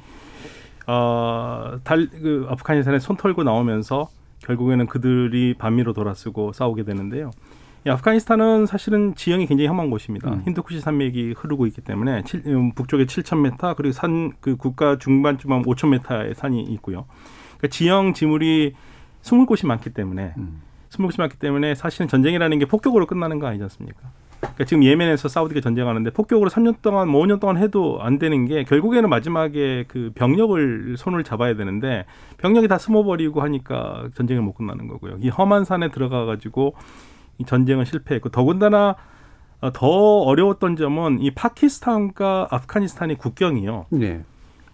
어 0.88 1.78
달 1.84 2.10
그 2.10 2.48
아프가니스탄에 2.50 3.00
손 3.00 3.16
털고 3.18 3.44
나오면서 3.44 4.10
결국에는 4.40 4.88
그들이 4.88 5.54
반미로 5.58 5.94
돌아서고 5.94 6.54
싸우게 6.54 6.84
되는데요. 6.84 7.32
이 7.88 7.89
아프가니스탄은 7.89 8.65
사실은 8.65 9.15
지형이 9.15 9.48
굉장히 9.48 9.67
험한 9.70 9.89
곳입니다. 9.89 10.29
음. 10.29 10.44
힌두쿠시 10.46 10.82
산맥이 10.82 11.36
흐르고 11.38 11.67
있기 11.67 11.79
때문에 11.79 12.24
칠, 12.24 12.44
음, 12.46 12.74
북쪽에 12.74 13.06
7,000m 13.06 13.77
그리고 13.77 13.94
산 13.94 14.34
그 14.41 14.58
국가 14.58 14.98
중반쯤 14.98 15.51
하면 15.51 15.63
5,000m의 15.65 16.34
산이 16.34 16.62
있고요. 16.63 17.06
그러니까 17.58 17.67
지형 17.70 18.13
지물이 18.13 18.74
숨을 19.22 19.46
곳이 19.46 19.65
많기 19.65 19.91
때문에 19.91 20.34
음. 20.38 20.62
숨을 20.89 21.08
곳이 21.08 21.20
많기 21.20 21.38
때문에 21.38 21.75
사실은 21.75 22.10
전쟁이라는 22.10 22.60
게 22.60 22.65
폭격으로 22.65 23.06
끝나는 23.06 23.39
거 23.39 23.48
아니지 23.48 23.63
않습니까? 23.63 24.01
그러니까 24.39 24.65
지금 24.65 24.84
예멘에서 24.84 25.29
사우디가 25.29 25.62
전쟁하는데 25.62 26.12
폭격으로 26.12 26.50
3년 26.50 26.82
동안 26.82 27.08
뭐 27.08 27.25
5년 27.25 27.39
동안 27.39 27.58
해도 27.58 28.00
안 28.01 28.20
되는 28.20 28.46
게 28.46 28.65
결국에는 28.65 29.10
마지막에 29.10 29.86
그 29.88 30.12
병력을 30.13 30.96
손을 30.98 31.24
잡아야 31.24 31.56
되는데 31.56 32.06
병력이 32.38 32.67
다 32.67 32.77
숨어버리고 32.77 33.41
하니까 33.41 34.10
전쟁을 34.13 34.41
못 34.44 34.53
끝나는 34.53 34.89
거고요. 34.89 35.20
이 35.22 35.29
험한 35.29 35.63
산에 35.63 35.89
들어가 35.89 36.25
가지고 36.25 36.75
이 36.75 37.16
전쟁은 37.46 37.86
실패했고 37.86 38.29
더군다나 38.29 38.96
어, 39.60 39.72
더 39.74 39.88
어려웠던 39.88 40.75
점은 40.75 41.22
이 41.22 41.32
파키스탄과 41.32 42.48
아프가니스탄의 42.51 43.17
국경이요. 43.17 43.88
네. 43.89 44.24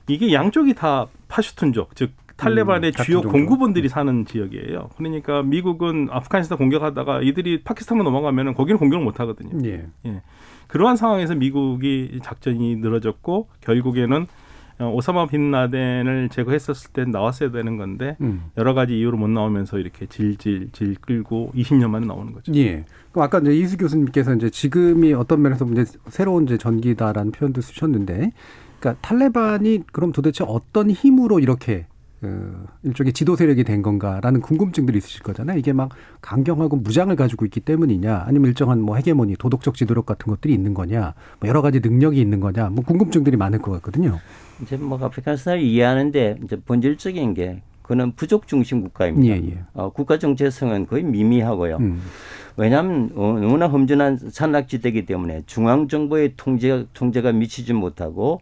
이게 0.08 0.34
양쪽이 0.34 0.74
다 0.74 1.08
파슈툰족, 1.30 1.96
즉 1.96 2.12
탈레반의 2.36 2.92
음, 2.98 3.04
주요. 3.04 3.22
공구분들이 3.22 3.88
사는 3.88 4.26
지역이에요. 4.26 4.90
그러니까 4.98 5.44
미국은 5.44 6.10
아프가니스탄 6.12 6.58
공격하다가 6.58 7.22
이들이 7.22 7.64
파키스탄으로 7.64 8.04
넘어가면 8.04 8.56
거기는 8.56 8.78
공격을 8.78 9.04
못 9.04 9.20
하거든요. 9.20 9.58
예. 9.66 10.22
그러한 10.68 10.98
상황에서 10.98 11.36
미국이 11.36 12.20
작전이 12.24 12.76
늘어졌고 12.78 13.48
결국에는 13.62 14.24
어, 14.24 14.26
오사마 14.80 15.28
빈 15.28 15.52
라덴을 15.52 16.30
제거했었을 16.30 16.92
때 16.92 17.06
나왔어야 17.06 17.52
되는 17.52 17.78
건데 17.78 18.18
음. 18.22 18.46
여러 18.58 18.74
가지 18.74 18.98
이유로 18.98 19.18
못 19.18 19.30
나오면서 19.30 19.78
이렇게 19.78 20.06
질질질 20.06 20.96
끌고 21.02 21.52
20년 21.56 21.90
만에 21.90 22.06
나오는 22.06 22.34
거죠. 22.34 22.54
예. 22.56 22.86
그럼 23.12 23.24
아까 23.24 23.40
이제 23.40 23.54
이수 23.56 23.78
교수님께서 23.78 24.34
이제 24.36 24.50
지금이 24.50 25.14
어떤 25.14 25.42
면에서 25.42 25.66
이제 25.66 25.86
새로운 26.10 26.46
이제 26.46 26.58
전기다라는 26.58 27.32
표현도 27.32 27.62
쓰셨는데, 27.62 28.32
그러니까 28.80 29.02
탈레반이 29.02 29.84
그럼 29.92 30.12
도대체 30.12 30.44
어떤 30.48 30.90
힘으로 30.90 31.40
이렇게 31.40 31.86
그 32.24 32.66
일종의 32.84 33.12
지도 33.12 33.36
세력이 33.36 33.66
된 33.66 33.82
건가라는 33.82 34.40
궁금증들이 34.40 34.98
있으실 34.98 35.24
거잖아요. 35.24 35.60
이게 35.60 35.74
막 35.74 35.90
강경하고 36.22 36.78
무장을 36.78 37.14
가지고 37.18 37.44
있기 37.44 37.60
때문이냐, 37.60 38.24
아니면 38.26 38.48
일정한 38.48 38.80
뭐 38.80 38.96
헤게모니, 38.96 39.36
도덕적 39.36 39.76
지도력 39.76 40.06
같은 40.06 40.32
것들이 40.32 40.54
있는 40.54 40.74
거냐, 40.74 41.16
뭐 41.42 41.50
여러 41.50 41.62
가지 41.62 41.82
능력이 41.82 42.22
있는 42.22 42.40
거냐, 42.40 42.70
뭐 42.70 42.86
궁금증들이 42.86 43.36
많을 43.36 43.60
것 43.60 43.72
같거든요. 43.74 44.22
이제 44.62 44.78
뭐 44.78 44.98
아프가니스탄을 45.04 45.60
이해하는데 45.60 46.38
이제 46.46 46.62
본질적인 46.62 47.34
게 47.34 47.62
그는 47.82 48.14
부족 48.14 48.48
중심 48.48 48.82
국가입니다. 48.82 49.36
예, 49.36 49.42
예. 49.46 49.58
어, 49.74 49.90
국가 49.90 50.18
정체성은 50.18 50.88
거의 50.88 51.04
미미하고요. 51.04 51.76
음. 51.82 52.02
왜냐하면 52.56 53.12
어, 53.16 53.38
너무나 53.38 53.68
험준한 53.68 54.30
산악지대이기 54.32 55.06
때문에 55.06 55.42
중앙 55.46 55.90
정부의 55.90 56.36
통제 56.38 56.86
통제가 56.94 57.34
미치지 57.34 57.74
못하고 57.74 58.40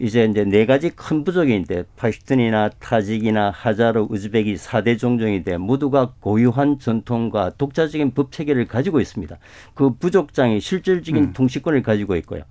이제 0.00 0.24
이제 0.24 0.44
네 0.44 0.64
가지 0.64 0.90
큰 0.90 1.24
부족인데 1.24 1.84
파슈툰이나 1.96 2.70
타직이나 2.78 3.50
하자르, 3.50 4.06
우즈벡이 4.08 4.56
사대 4.56 4.96
종족인데 4.96 5.56
모두가 5.56 6.14
고유한 6.20 6.78
전통과 6.78 7.50
독자적인 7.50 8.12
법 8.12 8.30
체계를 8.30 8.66
가지고 8.66 9.00
있습니다. 9.00 9.36
그 9.74 9.94
부족장이 9.94 10.60
실질적인 10.60 11.24
음. 11.24 11.32
통치권을 11.32 11.82
가지고 11.82 12.14
있고요. 12.16 12.42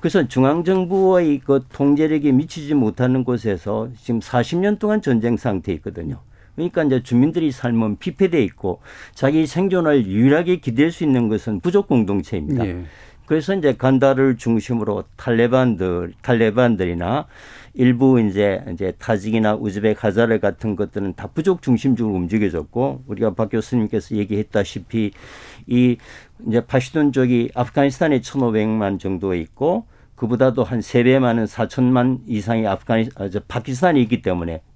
그래서 0.00 0.26
중앙 0.26 0.64
정부의 0.64 1.40
그 1.44 1.64
통제력이 1.72 2.32
미치지 2.32 2.74
못하는 2.74 3.22
곳에서 3.22 3.88
지금 4.00 4.18
40년 4.18 4.78
동안 4.78 5.00
전쟁 5.00 5.36
상태에 5.36 5.74
있거든요. 5.76 6.20
그러니까 6.56 6.82
이제 6.82 7.02
주민들이 7.02 7.52
삶은 7.52 7.98
피폐돼 7.98 8.42
있고 8.44 8.80
자기 9.14 9.46
생존을 9.46 10.06
유일하게 10.06 10.56
기댈 10.56 10.90
수 10.90 11.04
있는 11.04 11.28
것은 11.28 11.60
부족 11.60 11.86
공동체입니다. 11.86 12.66
예. 12.66 12.84
그래서 13.30 13.54
이제 13.54 13.76
간다를 13.76 14.36
중심으로 14.36 15.04
탈레반들 15.16 16.14
탈레반들이나 16.20 17.28
일부 17.74 18.20
이제 18.20 18.60
이제 18.72 18.92
타직이나 18.98 19.54
우즈벡 19.54 20.02
하자르 20.02 20.40
같은 20.40 20.74
것들은 20.74 21.14
다 21.14 21.28
부족 21.32 21.62
중심적으로 21.62 22.12
움직여졌고 22.16 23.04
우리가 23.06 23.34
박 23.34 23.48
교수님께서 23.50 24.16
얘기했다시피 24.16 25.12
이 25.68 25.96
이제 26.48 26.60
파슈툰족이 26.66 27.52
아프가니스탄에 27.54 28.18
1,500만 28.18 28.98
정도 28.98 29.32
있고 29.36 29.84
그보다도 30.16 30.64
한 30.64 30.80
세 30.80 31.04
배 31.04 31.20
많은 31.20 31.44
4천만 31.44 32.18
이상의 32.26 32.66
아프가니 32.66 33.10
아, 33.14 33.28
저 33.28 33.38
파키스탄이 33.46 34.02
있기 34.02 34.22
때문에 34.22 34.54
저 34.54 34.69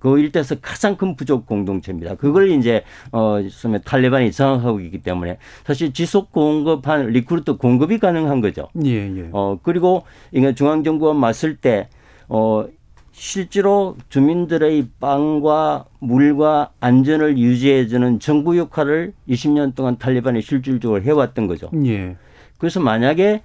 그 0.00 0.18
일대에서 0.18 0.56
가장 0.60 0.96
큰 0.96 1.16
부족 1.16 1.46
공동체입니다. 1.46 2.16
그걸 2.16 2.50
이제 2.50 2.82
어 3.12 3.38
탈레반이 3.84 4.32
장악하고 4.32 4.80
있기 4.80 5.02
때문에 5.02 5.38
사실 5.64 5.92
지속 5.92 6.32
공급한 6.32 7.06
recruit 7.06 7.56
공급이 7.56 7.98
가능한 7.98 8.40
거죠. 8.40 8.68
예, 8.84 8.90
예. 8.90 9.28
어 9.32 9.58
그리고 9.62 10.04
이게 10.32 10.54
중앙 10.54 10.82
정부가 10.82 11.14
맞설 11.14 11.56
때어 11.56 12.68
실제로 13.12 13.96
주민들의 14.08 14.88
빵과 14.98 15.84
물과 16.00 16.70
안전을 16.80 17.38
유지해주는 17.38 18.18
정부 18.18 18.58
역할을 18.58 19.12
20년 19.28 19.76
동안 19.76 19.96
탈레반이 19.98 20.42
실질적으로 20.42 21.00
해왔던 21.00 21.46
거죠. 21.46 21.70
예. 21.86 22.16
그래서 22.58 22.80
만약에 22.80 23.42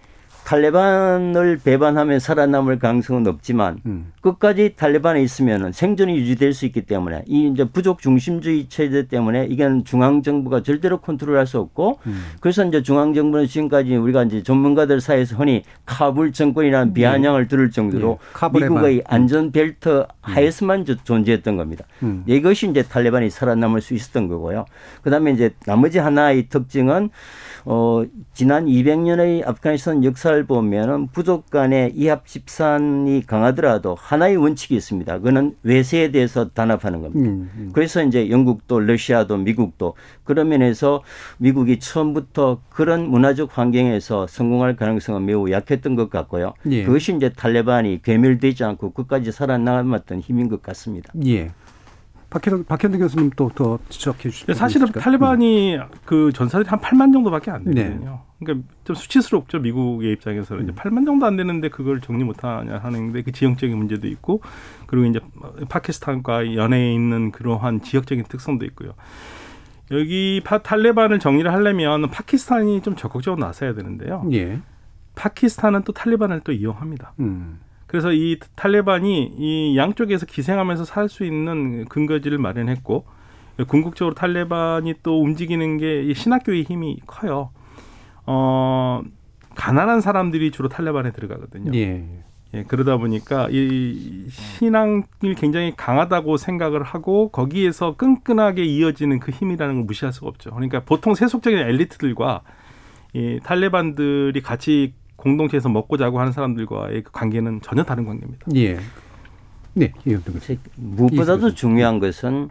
탈레반을 0.49 1.59
배반하면 1.63 2.19
살아남을 2.19 2.79
가능성은 2.79 3.27
없지만 3.27 3.81
음. 3.85 4.11
끝까지 4.21 4.73
탈레반에 4.75 5.21
있으면 5.21 5.71
생존이 5.71 6.17
유지될 6.17 6.53
수 6.53 6.65
있기 6.65 6.81
때문에 6.81 7.23
이 7.27 7.47
이제 7.53 7.65
부족 7.65 8.01
중심주의 8.01 8.65
체제 8.67 9.05
때문에 9.05 9.45
이건 9.47 9.85
중앙 9.85 10.23
정부가 10.23 10.63
절대로 10.63 10.97
컨트롤할 11.01 11.45
수 11.45 11.59
없고 11.59 11.99
음. 12.07 12.23
그래서 12.39 12.65
이제 12.65 12.81
중앙 12.81 13.13
정부는 13.13 13.45
지금까지 13.45 13.95
우리가 13.95 14.23
이제 14.23 14.41
전문가들 14.41 15.01
사이에서 15.01 15.35
흔히 15.35 15.61
카불 15.85 16.33
정권이라는 16.33 16.95
비아냥을 16.95 17.47
들을 17.47 17.69
정도로 17.69 18.17
예. 18.19 18.33
카불의 18.33 18.69
미국의 18.71 19.03
반. 19.03 19.21
안전 19.21 19.51
벨트 19.51 20.07
하에서만 20.21 20.85
저- 20.85 20.95
존재했던 21.03 21.57
겁니다. 21.57 21.85
음. 22.01 22.23
이것이 22.25 22.67
이제 22.67 22.81
탈레반이 22.81 23.29
살아남을 23.29 23.81
수 23.81 23.93
있었던 23.93 24.27
거고요. 24.27 24.65
그다음에 25.03 25.29
이제 25.31 25.51
나머지 25.67 25.99
하나의 25.99 26.49
특징은 26.49 27.11
어 27.65 28.03
지난 28.33 28.65
200년의 28.65 29.47
아프가니스탄 29.47 30.03
역사를 30.03 30.43
보면은 30.45 31.07
부족 31.07 31.49
간의 31.49 31.93
이합 31.95 32.25
집산이 32.27 33.23
강하더라도 33.25 33.95
하나의 33.95 34.37
원칙이 34.37 34.75
있습니다. 34.75 35.17
그거는 35.17 35.55
외세에 35.63 36.11
대해서 36.11 36.49
단합하는 36.49 37.01
겁니다. 37.01 37.29
음, 37.29 37.49
음. 37.55 37.69
그래서 37.73 38.03
이제 38.03 38.29
영국도 38.29 38.79
러시아도 38.79 39.37
미국도 39.37 39.95
그런 40.23 40.49
면에서 40.49 41.03
미국이 41.37 41.79
처음부터 41.79 42.61
그런 42.69 43.09
문화적 43.09 43.57
환경에서 43.57 44.27
성공할 44.27 44.75
가능성은 44.75 45.25
매우 45.25 45.49
약했던 45.51 45.95
것 45.95 46.09
같고요. 46.09 46.53
예. 46.69 46.83
그것이 46.83 47.15
이제 47.15 47.29
탈레반이 47.29 48.01
괴멸되지 48.01 48.63
않고 48.63 48.91
끝까지 48.91 49.31
살아남았던 49.31 50.19
힘인 50.19 50.49
것 50.49 50.61
같습니다. 50.61 51.11
예. 51.25 51.51
박현, 52.29 52.65
박현대 52.65 52.97
교수님 52.99 53.31
또 53.31 53.49
더 53.49 53.79
지적해 53.89 54.29
주시죠. 54.29 54.53
사실은 54.53 54.87
탈레반이 54.91 55.79
그 56.05 56.31
전사들이 56.33 56.69
한 56.69 56.79
8만 56.79 57.11
정도밖에 57.11 57.51
안 57.51 57.63
네. 57.65 57.83
되거든요. 57.83 58.21
그러니까 58.39 58.67
좀 58.85 58.95
수치스럽죠 58.95 59.59
미국의 59.59 60.13
입장에서는 60.13 60.63
이제 60.63 60.71
8만 60.73 61.05
정도 61.05 61.25
안 61.25 61.35
되는데 61.35 61.69
그걸 61.69 61.99
정리 61.99 62.23
못하냐 62.23 62.77
하는데 62.77 63.21
그 63.23 63.31
지형적인 63.31 63.75
문제도 63.77 64.07
있고 64.07 64.41
그리고 64.85 65.07
이제 65.07 65.19
파키스탄과 65.67 66.55
연해에 66.55 66.93
있는 66.93 67.31
그러한 67.31 67.81
지역적인 67.81 68.25
특성도 68.29 68.65
있고요. 68.65 68.93
여기 69.91 70.41
파, 70.45 70.59
탈레반을 70.59 71.19
정리를 71.19 71.51
하려면 71.51 72.09
파키스탄이 72.11 72.81
좀 72.81 72.95
적극적으로 72.95 73.43
나서야 73.43 73.73
되는데요. 73.73 74.23
예. 74.31 74.59
파키스탄은 75.15 75.81
또 75.83 75.91
탈레반을 75.91 76.41
또 76.41 76.51
이용합니다. 76.51 77.13
음. 77.19 77.59
그래서 77.89 78.13
이 78.13 78.37
탈레반이 78.55 79.33
이 79.35 79.75
양쪽에서 79.75 80.27
기생하면서 80.27 80.85
살 80.85 81.09
수 81.09 81.25
있는 81.25 81.85
근거지를 81.85 82.37
마련했고 82.37 83.03
궁극적으로 83.67 84.13
탈레반이 84.13 84.93
또 85.01 85.19
움직이는 85.23 85.79
게이 85.79 86.13
신학교의 86.13 86.63
힘이 86.63 86.99
커요. 87.07 87.49
어 88.27 89.01
가난한 89.55 90.01
사람들이 90.01 90.51
주로 90.51 90.69
탈레반에 90.69 91.11
들어가거든요. 91.11 91.71
예. 91.73 92.05
예, 92.53 92.63
그러다 92.67 92.97
보니까 92.97 93.47
이 93.49 94.27
신앙이 94.29 95.03
굉장히 95.35 95.73
강하다고 95.75 96.37
생각을 96.37 96.83
하고 96.83 97.29
거기에서 97.29 97.95
끈끈하게 97.95 98.65
이어지는 98.65 99.19
그 99.19 99.31
힘이라는 99.31 99.75
걸 99.75 99.83
무시할 99.85 100.13
수가 100.13 100.27
없죠. 100.27 100.51
그러니까 100.51 100.81
보통 100.81 101.15
세속적인 101.15 101.57
엘리트들과 101.57 102.41
이 103.13 103.39
탈레반들이 103.43 104.41
같이 104.41 104.93
공동체에서 105.19 105.69
먹고 105.69 105.97
자고 105.97 106.19
하는 106.19 106.31
사람들과의 106.31 107.03
그 107.03 107.11
관계는 107.11 107.61
전혀 107.61 107.83
다른 107.83 108.05
관계입니다. 108.05 108.45
예. 108.55 108.79
네, 109.73 109.93
교수. 110.03 110.57
무엇보다도 110.75 111.53
중요한 111.53 111.99
것은 111.99 112.49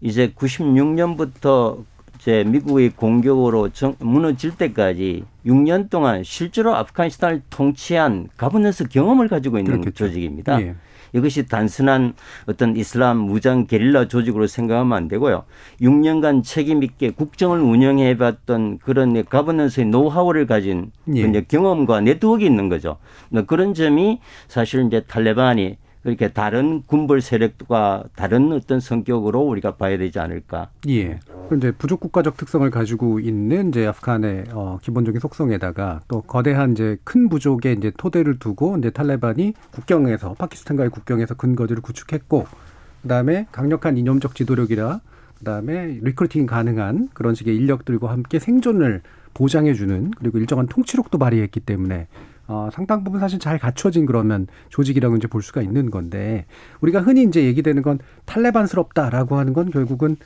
이제 0.00 0.32
96년부터 0.32 1.84
이제 2.18 2.44
미국의 2.44 2.90
공격으로 2.90 3.70
정, 3.70 3.94
무너질 3.98 4.56
때까지 4.56 5.24
6년 5.44 5.90
동안 5.90 6.24
실제로 6.24 6.74
아프가니스탄을 6.74 7.42
통치한 7.50 8.28
가버넌스 8.36 8.88
경험을 8.88 9.28
가지고 9.28 9.58
있는 9.58 9.72
그렇겠죠. 9.72 10.06
조직입니다. 10.06 10.60
예. 10.62 10.74
이것이 11.16 11.46
단순한 11.46 12.14
어떤 12.46 12.76
이슬람 12.76 13.18
무장 13.18 13.66
게릴라 13.66 14.08
조직으로 14.08 14.46
생각하면 14.46 14.96
안 14.96 15.08
되고요. 15.08 15.44
6년간 15.80 16.44
책임 16.44 16.82
있게 16.82 17.10
국정을 17.10 17.60
운영해 17.60 18.16
봤던 18.16 18.78
그런 18.78 19.24
가버넌스의 19.24 19.86
노하우를 19.86 20.46
가진 20.46 20.92
예. 21.14 21.40
경험과 21.42 22.02
네트워크가 22.02 22.44
있는 22.44 22.68
거죠. 22.68 22.98
그런 23.46 23.74
점이 23.74 24.20
사실 24.48 24.86
이제 24.86 25.00
탈레반이 25.00 25.76
그렇게 26.06 26.28
다른 26.28 26.82
군벌 26.86 27.20
세력과 27.20 28.04
다른 28.14 28.52
어떤 28.52 28.78
성격으로 28.78 29.40
우리가 29.40 29.74
봐야 29.74 29.98
되지 29.98 30.20
않을까. 30.20 30.68
예. 30.88 31.18
그 31.48 31.56
이제 31.56 31.72
부족 31.72 31.98
국가적 31.98 32.36
특성을 32.36 32.70
가지고 32.70 33.18
있는 33.18 33.70
이제 33.70 33.84
아프간의 33.88 34.44
어, 34.52 34.78
기본적인 34.80 35.18
속성에다가 35.18 36.02
또 36.06 36.20
거대한 36.20 36.70
이제 36.70 36.96
큰 37.02 37.28
부족의 37.28 37.78
이제 37.78 37.90
토대를 37.96 38.38
두고 38.38 38.76
이제 38.78 38.90
탈레반이 38.90 39.54
국경에서 39.72 40.34
파키스탄과의 40.34 40.90
국경에서 40.90 41.34
근거지를 41.34 41.82
구축했고 41.82 42.46
그다음에 43.02 43.48
강력한 43.50 43.96
이념적 43.96 44.36
지도력이라 44.36 45.00
그다음에 45.40 45.98
recruiting 46.02 46.46
가능한 46.46 47.08
그런 47.14 47.34
식의 47.34 47.56
인력들과 47.56 48.12
함께 48.12 48.38
생존을 48.38 49.02
보장해주는 49.34 50.12
그리고 50.18 50.38
일정한 50.38 50.68
통치력도 50.68 51.18
발휘했기 51.18 51.58
때문에 51.58 52.06
어, 52.48 52.68
상당 52.72 53.04
부분 53.04 53.20
사실 53.20 53.38
잘 53.38 53.58
갖춰진 53.58 54.06
그러면 54.06 54.46
조직이라고 54.68 55.16
이제 55.16 55.26
볼 55.26 55.42
수가 55.42 55.62
있는 55.62 55.90
건데 55.90 56.46
우리가 56.80 57.00
흔히 57.00 57.24
이제 57.24 57.44
얘기되는 57.44 57.82
건 57.82 57.98
탈레반스럽다라고 58.24 59.36
하는 59.36 59.52
건 59.52 59.70
결국은 59.70 60.16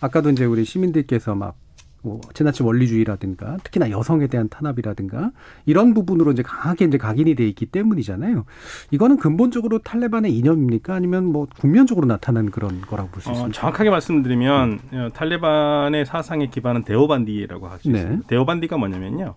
아까도 0.00 0.30
이제 0.30 0.44
우리 0.44 0.64
시민들께서 0.64 1.34
막 1.34 1.56
뭐, 2.02 2.20
지나친 2.32 2.64
원리주의라든가 2.64 3.56
특히나 3.64 3.90
여성에 3.90 4.28
대한 4.28 4.48
탄압이라든가 4.48 5.32
이런 5.66 5.94
부분으로 5.94 6.30
이제 6.32 6.42
강하게 6.42 6.84
이제 6.84 6.96
각인이 6.96 7.34
돼 7.34 7.46
있기 7.48 7.66
때문이잖아요. 7.66 8.44
이거는 8.92 9.16
근본적으로 9.16 9.80
탈레반의 9.80 10.34
이념입니까? 10.36 10.94
아니면 10.94 11.24
뭐 11.24 11.48
국면적으로 11.58 12.06
나타난 12.06 12.50
그런 12.50 12.80
거라고 12.82 13.10
볼수 13.10 13.30
어, 13.30 13.32
있습니까? 13.32 13.60
정확하게 13.60 13.90
말씀드리면 13.90 14.80
어, 14.92 15.08
탈레반의 15.12 16.06
사상의 16.06 16.50
기반은 16.50 16.84
데오반디라고 16.84 17.68
할수 17.68 17.90
네. 17.90 17.98
있습니다. 17.98 18.28
데오반디가 18.28 18.76
뭐냐면요. 18.76 19.34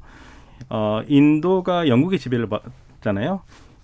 어, 0.70 1.02
인도가 1.08 1.88
영국의 1.88 2.20
지배를 2.20 2.48
받잖아요. 2.48 3.42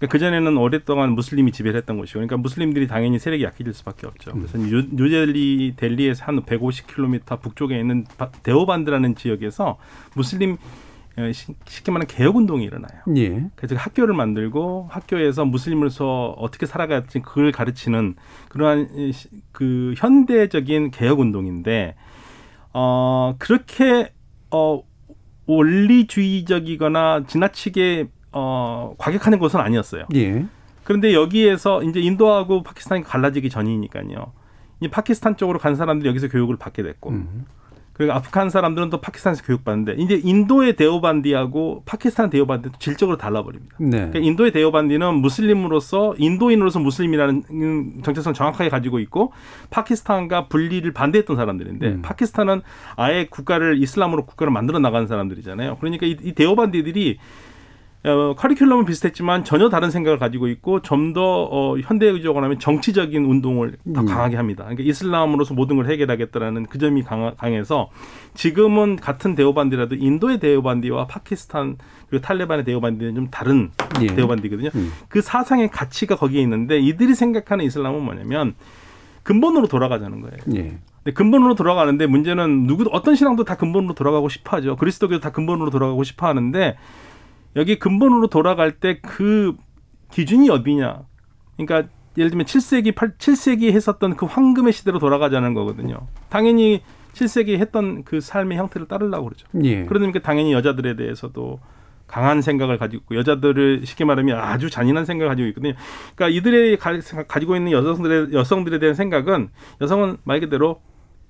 그 0.10 0.20
전에는 0.20 0.58
오랫동안 0.58 1.14
무슬림이 1.14 1.52
지배를 1.52 1.78
했던 1.80 1.98
곳이고, 1.98 2.18
그러니까 2.20 2.38
무슬림들이 2.38 2.88
당연히 2.88 3.18
세력이 3.18 3.44
약해질 3.44 3.74
수밖에 3.74 4.06
없죠. 4.06 4.32
그래서 4.34 4.58
뉴, 4.60 4.84
뉴델리 4.92 5.74
델리에서 5.76 6.24
한 6.26 6.40
150km 6.44 7.42
북쪽에 7.42 7.80
있는 7.80 8.06
바- 8.18 8.30
데오반드라는 8.44 9.16
지역에서 9.16 9.78
무슬림 10.16 10.58
어, 11.18 11.32
시- 11.32 11.56
쉽게 11.66 11.92
말하면 11.92 12.06
개혁 12.06 12.36
운동이 12.36 12.64
일어나요. 12.64 13.02
예. 13.18 13.50
그래서 13.56 13.76
학교를 13.76 14.14
만들고 14.14 14.86
학교에서 14.92 15.46
무슬림으로서 15.46 16.36
어떻게 16.38 16.68
살아갈지 16.68 17.22
그걸 17.22 17.52
가르치는 17.52 18.14
그러한 18.50 18.88
그 19.52 19.96
현대적인 19.98 20.92
개혁 20.92 21.20
운동인데 21.20 21.96
어 22.72 23.34
그렇게 23.40 24.12
어 24.52 24.84
원리주의적이거나 25.48 27.24
지나치게 27.28 28.10
어 28.34 28.94
과격하는 28.98 29.40
것은 29.40 29.60
아니었어요. 29.60 30.06
예. 30.16 30.46
그런데 30.84 31.14
여기에서 31.14 31.84
이제 31.84 32.00
인도하고 32.00 32.64
파키스탄이 32.64 33.04
갈라지기 33.04 33.50
전이니까요. 33.50 34.32
이 34.82 34.88
파키스탄 34.88 35.38
쪽으로 35.38 35.60
간 35.60 35.76
사람들이 35.76 36.08
여기서 36.08 36.28
교육을 36.28 36.58
받게 36.58 36.84
됐고 36.84 37.10
음. 37.10 37.46
그리고 37.98 38.14
아프간 38.14 38.50
사람들은 38.50 38.92
또 38.92 39.02
파키스탄에서 39.02 39.44
교육받는데 39.44 39.96
이제 39.98 40.22
인도의 40.24 40.76
데오반디하고 40.76 41.84
파키스탄 41.86 42.30
데오반디도 42.30 42.78
질적으로 42.78 43.18
달라버립니다. 43.18 43.76
네. 43.80 43.90
그러니까 43.90 44.20
인도의 44.20 44.52
데오반디는 44.52 45.16
무슬림으로서 45.16 46.14
인도인으로서 46.18 46.80
무슬림이라는 46.80 48.02
정체성 48.04 48.30
을 48.30 48.34
정확하게 48.36 48.70
가지고 48.70 49.00
있고 49.00 49.34
파키스탄과 49.72 50.48
분리를 50.48 50.92
반대했던 50.94 51.36
사람들인데 51.36 51.88
음. 51.88 52.02
파키스탄은 52.04 52.62
아예 52.96 53.26
국가를 53.26 53.82
이슬람으로 53.82 54.26
국가를 54.26 54.54
만들어 54.54 54.78
나가는 54.78 55.08
사람들이잖아요. 55.08 55.78
그러니까 55.78 56.06
이, 56.06 56.16
이 56.22 56.34
데오반디들이 56.34 57.18
어, 58.04 58.36
커리큘럼은 58.36 58.86
비슷했지만 58.86 59.44
전혀 59.44 59.70
다른 59.70 59.92
생각을 59.92 60.18
가지고 60.20 60.48
있고 60.48 60.82
좀 60.82 61.14
더 61.14 61.44
어, 61.50 61.78
현대적으로 61.80 62.44
하면 62.44 62.60
정치적인 62.60 63.26
운동을 63.26 63.78
더 63.94 64.02
음. 64.02 64.06
강하게 64.06 64.36
합니다. 64.36 64.64
그러니까 64.66 64.84
이슬람으로서 64.84 65.54
모든 65.54 65.78
걸 65.78 65.88
해결하겠다라는 65.90 66.68
그 66.68 66.78
점이 66.78 67.02
강하, 67.04 67.34
강해서 67.34 67.90
지금은 68.34 68.98
같은 68.98 69.34
데오반디라도 69.36 69.96
인도의 69.96 70.40
데오반디와 70.40 71.08
파키스탄 71.08 71.78
그리고 72.10 72.22
탈레반의 72.22 72.66
데오반디는 72.66 73.16
좀 73.16 73.28
다른 73.30 73.72
예. 74.02 74.08
데오반디거든요. 74.08 74.70
음. 74.76 74.92
그 75.08 75.22
사상의 75.22 75.70
가치가 75.70 76.16
거기에 76.16 76.42
있는데 76.42 76.78
이들이 76.80 77.16
생각하는 77.16 77.66
이슬람은 77.66 78.02
뭐냐면 78.04 78.54
근본으로 79.24 79.68
돌아가자는 79.68 80.22
거예요. 80.22 80.38
예. 80.56 80.78
근데 81.04 81.14
근본으로 81.14 81.56
돌아가는데 81.56 82.06
문제는 82.06 82.64
누구도 82.66 82.90
어떤 82.92 83.16
신앙도 83.16 83.44
다 83.44 83.56
근본으로 83.56 83.94
돌아가고 83.94 84.30
싶어 84.30 84.58
하죠. 84.58 84.76
그리스도교도 84.76 85.22
다 85.22 85.32
근본으로 85.32 85.70
돌아가고 85.70 86.04
싶어 86.04 86.28
하는데 86.28 86.78
여기 87.56 87.80
근본으로 87.80 88.28
돌아갈 88.28 88.74
때 88.74 89.00
그 89.02 89.56
기준이 90.12 90.50
어디냐. 90.50 91.02
그러니까 91.58 91.90
예를 92.18 92.32
들면 92.32 92.46
7세기 92.46 92.96
8 92.96 93.18
7세기 93.18 93.72
했었던 93.72 94.16
그 94.16 94.26
황금의 94.26 94.74
시대로 94.74 95.00
돌아가자는 95.00 95.54
거거든요. 95.54 96.08
당연히 96.30 96.82
7세기 97.14 97.58
했던 97.58 98.04
그 98.04 98.22
삶의 98.22 98.58
형태를 98.58 98.88
따르려고 98.88 99.26
그러죠. 99.26 99.48
예. 99.64 99.86
그러다 99.86 100.04
보니까 100.06 100.20
당연히 100.20 100.54
여자들에 100.54 100.96
대해서도 100.96 101.60
강한 102.06 102.42
생각을 102.42 102.78
가지고 102.78 103.02
있고 103.02 103.16
여자들을 103.18 103.86
쉽게 103.86 104.06
말하면 104.06 104.40
아주 104.40 104.70
잔인한 104.70 105.06
생각을 105.06 105.30
가지고 105.30 105.48
있거든요. 105.50 105.74
그러니까 106.16 106.38
이들의 106.38 106.78
가, 106.78 107.40
지고 107.40 107.56
있는 107.56 107.72
여성들의 107.72 108.34
여성들에 108.34 108.80
대한 108.80 108.96
생각은 108.96 109.50
여성은 109.82 110.18
말 110.24 110.40
그대로 110.40 110.82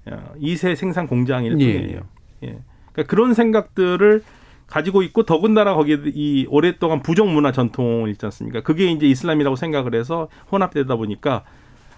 어, 0.06 0.34
이세 0.38 0.75
생산 0.75 1.08
공장일 1.08 1.60
예. 1.60 1.80
뿐이에요. 1.80 2.01
예. 2.43 2.60
그러니까 2.93 3.10
그런 3.10 3.34
생각들을 3.34 4.23
가지고 4.67 5.01
있고 5.03 5.23
더군다나 5.23 5.73
거기에 5.73 5.97
이 6.08 6.45
오랫동안 6.49 7.01
부정 7.01 7.34
문화 7.34 7.51
전통을 7.51 8.10
있지 8.12 8.25
않습니까? 8.25 8.62
그게 8.62 8.91
이제 8.91 9.08
이슬람이라고 9.08 9.56
생각을 9.56 9.95
해서 9.95 10.27
혼합되다 10.51 10.95
보니까 10.95 11.43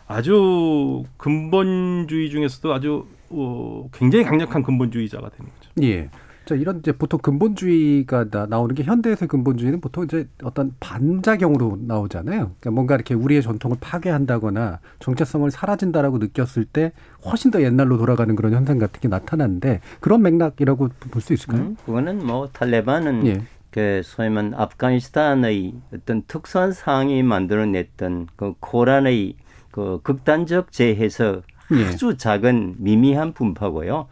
아주 0.08 1.04
근본주의 1.18 2.30
중에서도 2.30 2.74
아주 2.74 3.06
어, 3.30 3.88
굉장히 3.94 4.26
강력한 4.26 4.64
근본주의자가 4.64 5.30
되는 5.30 5.52
거죠. 5.52 5.72
예. 5.84 6.10
자, 6.46 6.56
이런 6.56 6.80
이제 6.80 6.92
보통 6.92 7.20
근본주의가 7.20 8.32
나, 8.32 8.48
나오는 8.48 8.74
게 8.74 8.82
현대에서의 8.82 9.28
근본주의는 9.28 9.82
보통 9.82 10.06
이제 10.06 10.28
어떤 10.42 10.74
반작용으로 10.80 11.78
나오잖아요. 11.82 12.40
그러니까 12.60 12.72
뭔가 12.72 12.96
이렇게 12.96 13.14
우리의 13.14 13.44
전통을 13.44 13.78
파괴한다거나 13.80 14.80
정체성을 14.98 15.52
사라진다라고 15.52 16.18
느꼈을 16.18 16.66
때 16.66 16.92
훨씬 17.26 17.52
더 17.52 17.62
옛날로 17.62 17.98
돌아가는 17.98 18.36
그런 18.36 18.54
현상 18.54 18.78
같은 18.80 19.00
게 19.02 19.08
나타나는데 19.08 19.82
그런 20.00 20.22
맥락이라고 20.22 20.90
볼 21.12 21.22
수 21.22 21.34
있을까요? 21.34 21.62
음, 21.62 21.78
그거는 21.86 22.26
뭐 22.26 22.48
탈레반은 22.52 23.28
예. 23.28 23.42
그 23.72 24.02
소위 24.04 24.30
말 24.30 24.52
아프가니스탄의 24.56 25.74
어떤 25.94 26.24
특수한 26.28 26.72
상황이 26.72 27.22
만들어냈던 27.24 28.28
그 28.36 28.54
코란의 28.60 29.36
그 29.72 30.00
극단적 30.04 30.72
재해석 30.72 31.44
예. 31.74 31.86
아주 31.86 32.18
작은 32.18 32.76
미미한 32.80 33.34
분파고요. 33.34 34.08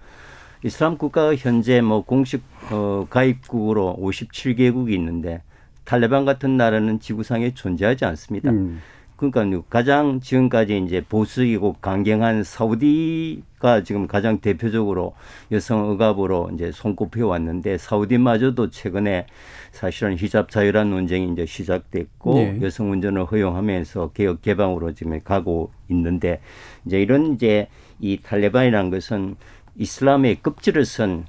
이슬람 0.64 0.98
국가가 0.98 1.36
현재 1.36 1.82
뭐 1.82 2.04
공식 2.04 2.44
어, 2.72 3.08
가입국으로 3.10 3.98
57개국이 4.02 4.92
있는데 4.94 5.42
탈레반 5.86 6.26
같은 6.26 6.58
나라는 6.58 7.00
지구상에 7.00 7.54
존재하지 7.54 8.06
않습니다. 8.06 8.52
음. 8.52 8.82
그러니까 9.18 9.64
가장 9.70 10.20
지금까지 10.20 10.78
이제 10.86 11.02
보수이고 11.02 11.76
강경한 11.82 12.44
사우디가 12.44 13.84
지금 13.84 14.08
가장 14.08 14.40
대표적으로 14.40 15.16
여성 15.52 15.90
억압으로 15.90 16.52
이제 16.54 16.72
손꼽혀 16.72 17.26
왔는데 17.26 17.80
사우디마저도 17.80 18.70
최근에 18.70 19.26
사실은 19.72 20.16
히잡 20.18 20.52
자유란 20.52 20.92
논쟁이 20.92 21.34
이제 21.34 21.48
시작됐고 21.48 22.34
네. 22.36 22.60
여성 22.62 22.92
운전을 22.92 23.26
허용하면서 23.26 24.12
개혁 24.14 24.44
개방으로 24.44 24.94
지금 24.94 25.20
가고 25.24 25.72
있는데 25.90 26.40
이제 26.86 27.02
이런 27.02 27.34
이제 27.34 27.68
이 28.00 28.20
탈레반이라는 28.22 28.92
것은 28.92 29.36
이슬람의 29.78 30.42
껍질을 30.44 30.86
선 30.86 31.26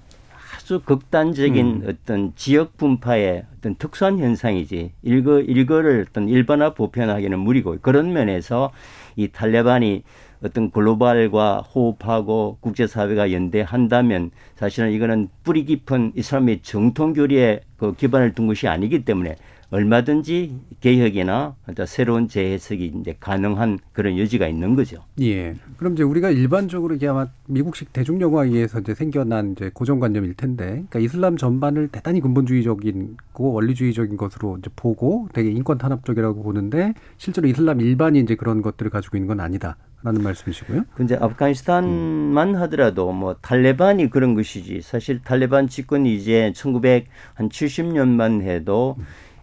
아주 0.68 0.82
극단적인 0.84 1.66
음. 1.66 1.88
어떤 1.88 2.32
지역 2.36 2.76
분파의 2.76 3.46
어떤 3.56 3.74
특수한 3.76 4.18
현상이지 4.18 4.92
일거 5.02 5.40
일거를 5.40 6.04
어떤 6.10 6.28
일반화 6.28 6.74
보편하기는 6.74 7.38
무리고 7.38 7.78
그런 7.80 8.12
면에서 8.12 8.70
이 9.16 9.28
탈레반이 9.28 10.02
어떤 10.44 10.70
글로벌과 10.70 11.62
호흡하고 11.62 12.58
국제사회가 12.60 13.32
연대한다면 13.32 14.30
사실은 14.56 14.92
이거는 14.92 15.30
뿌리 15.42 15.64
깊은 15.64 16.12
이슬람의 16.14 16.60
정통 16.60 17.14
교리에 17.14 17.60
그 17.78 17.94
기반을 17.94 18.34
둔 18.34 18.46
것이 18.46 18.68
아니기 18.68 19.06
때문에 19.06 19.36
얼마든지 19.70 20.56
개혁이나 20.80 21.54
새로운 21.86 22.26
재해석이 22.28 22.94
이제 23.00 23.16
가능한 23.20 23.78
그런 23.92 24.18
여지가 24.18 24.48
있는 24.48 24.74
거죠. 24.74 25.04
예. 25.20 25.56
그럼 25.76 25.92
이제 25.92 26.02
우리가 26.02 26.30
일반적으로 26.30 26.94
이게 26.94 27.06
아마 27.06 27.26
미국식 27.46 27.92
대중 27.92 28.18
영화에 28.20 28.48
의해서 28.48 28.80
이제 28.80 28.94
생겨난 28.94 29.52
이제 29.52 29.70
고정관념일 29.74 30.34
텐데, 30.34 30.64
그러니까 30.64 31.00
이슬람 31.00 31.36
전반을 31.36 31.88
대단히 31.88 32.20
근본주의적인고 32.20 33.52
원리주의적인 33.52 34.16
것으로 34.16 34.56
이제 34.58 34.70
보고 34.74 35.28
되게 35.34 35.50
인권 35.50 35.76
탄압적이라고 35.76 36.42
보는데 36.42 36.94
실제로 37.18 37.46
이슬람 37.46 37.82
일반이 37.82 38.20
이제 38.20 38.36
그런 38.36 38.62
것들을 38.62 38.90
가지고 38.90 39.18
있는 39.18 39.28
건 39.28 39.40
아니다 39.40 39.76
라는 40.02 40.22
말씀이시고요. 40.22 40.84
근데 40.94 41.16
아프가니스탄만 41.16 42.54
하더라도 42.54 43.12
뭐 43.12 43.34
탈레반이 43.34 44.10
그런 44.10 44.34
것이지 44.34 44.80
사실 44.80 45.20
탈레반 45.22 45.66
집권이 45.68 46.14
이제 46.14 46.52
1970년만 46.54 48.42
해도 48.42 48.96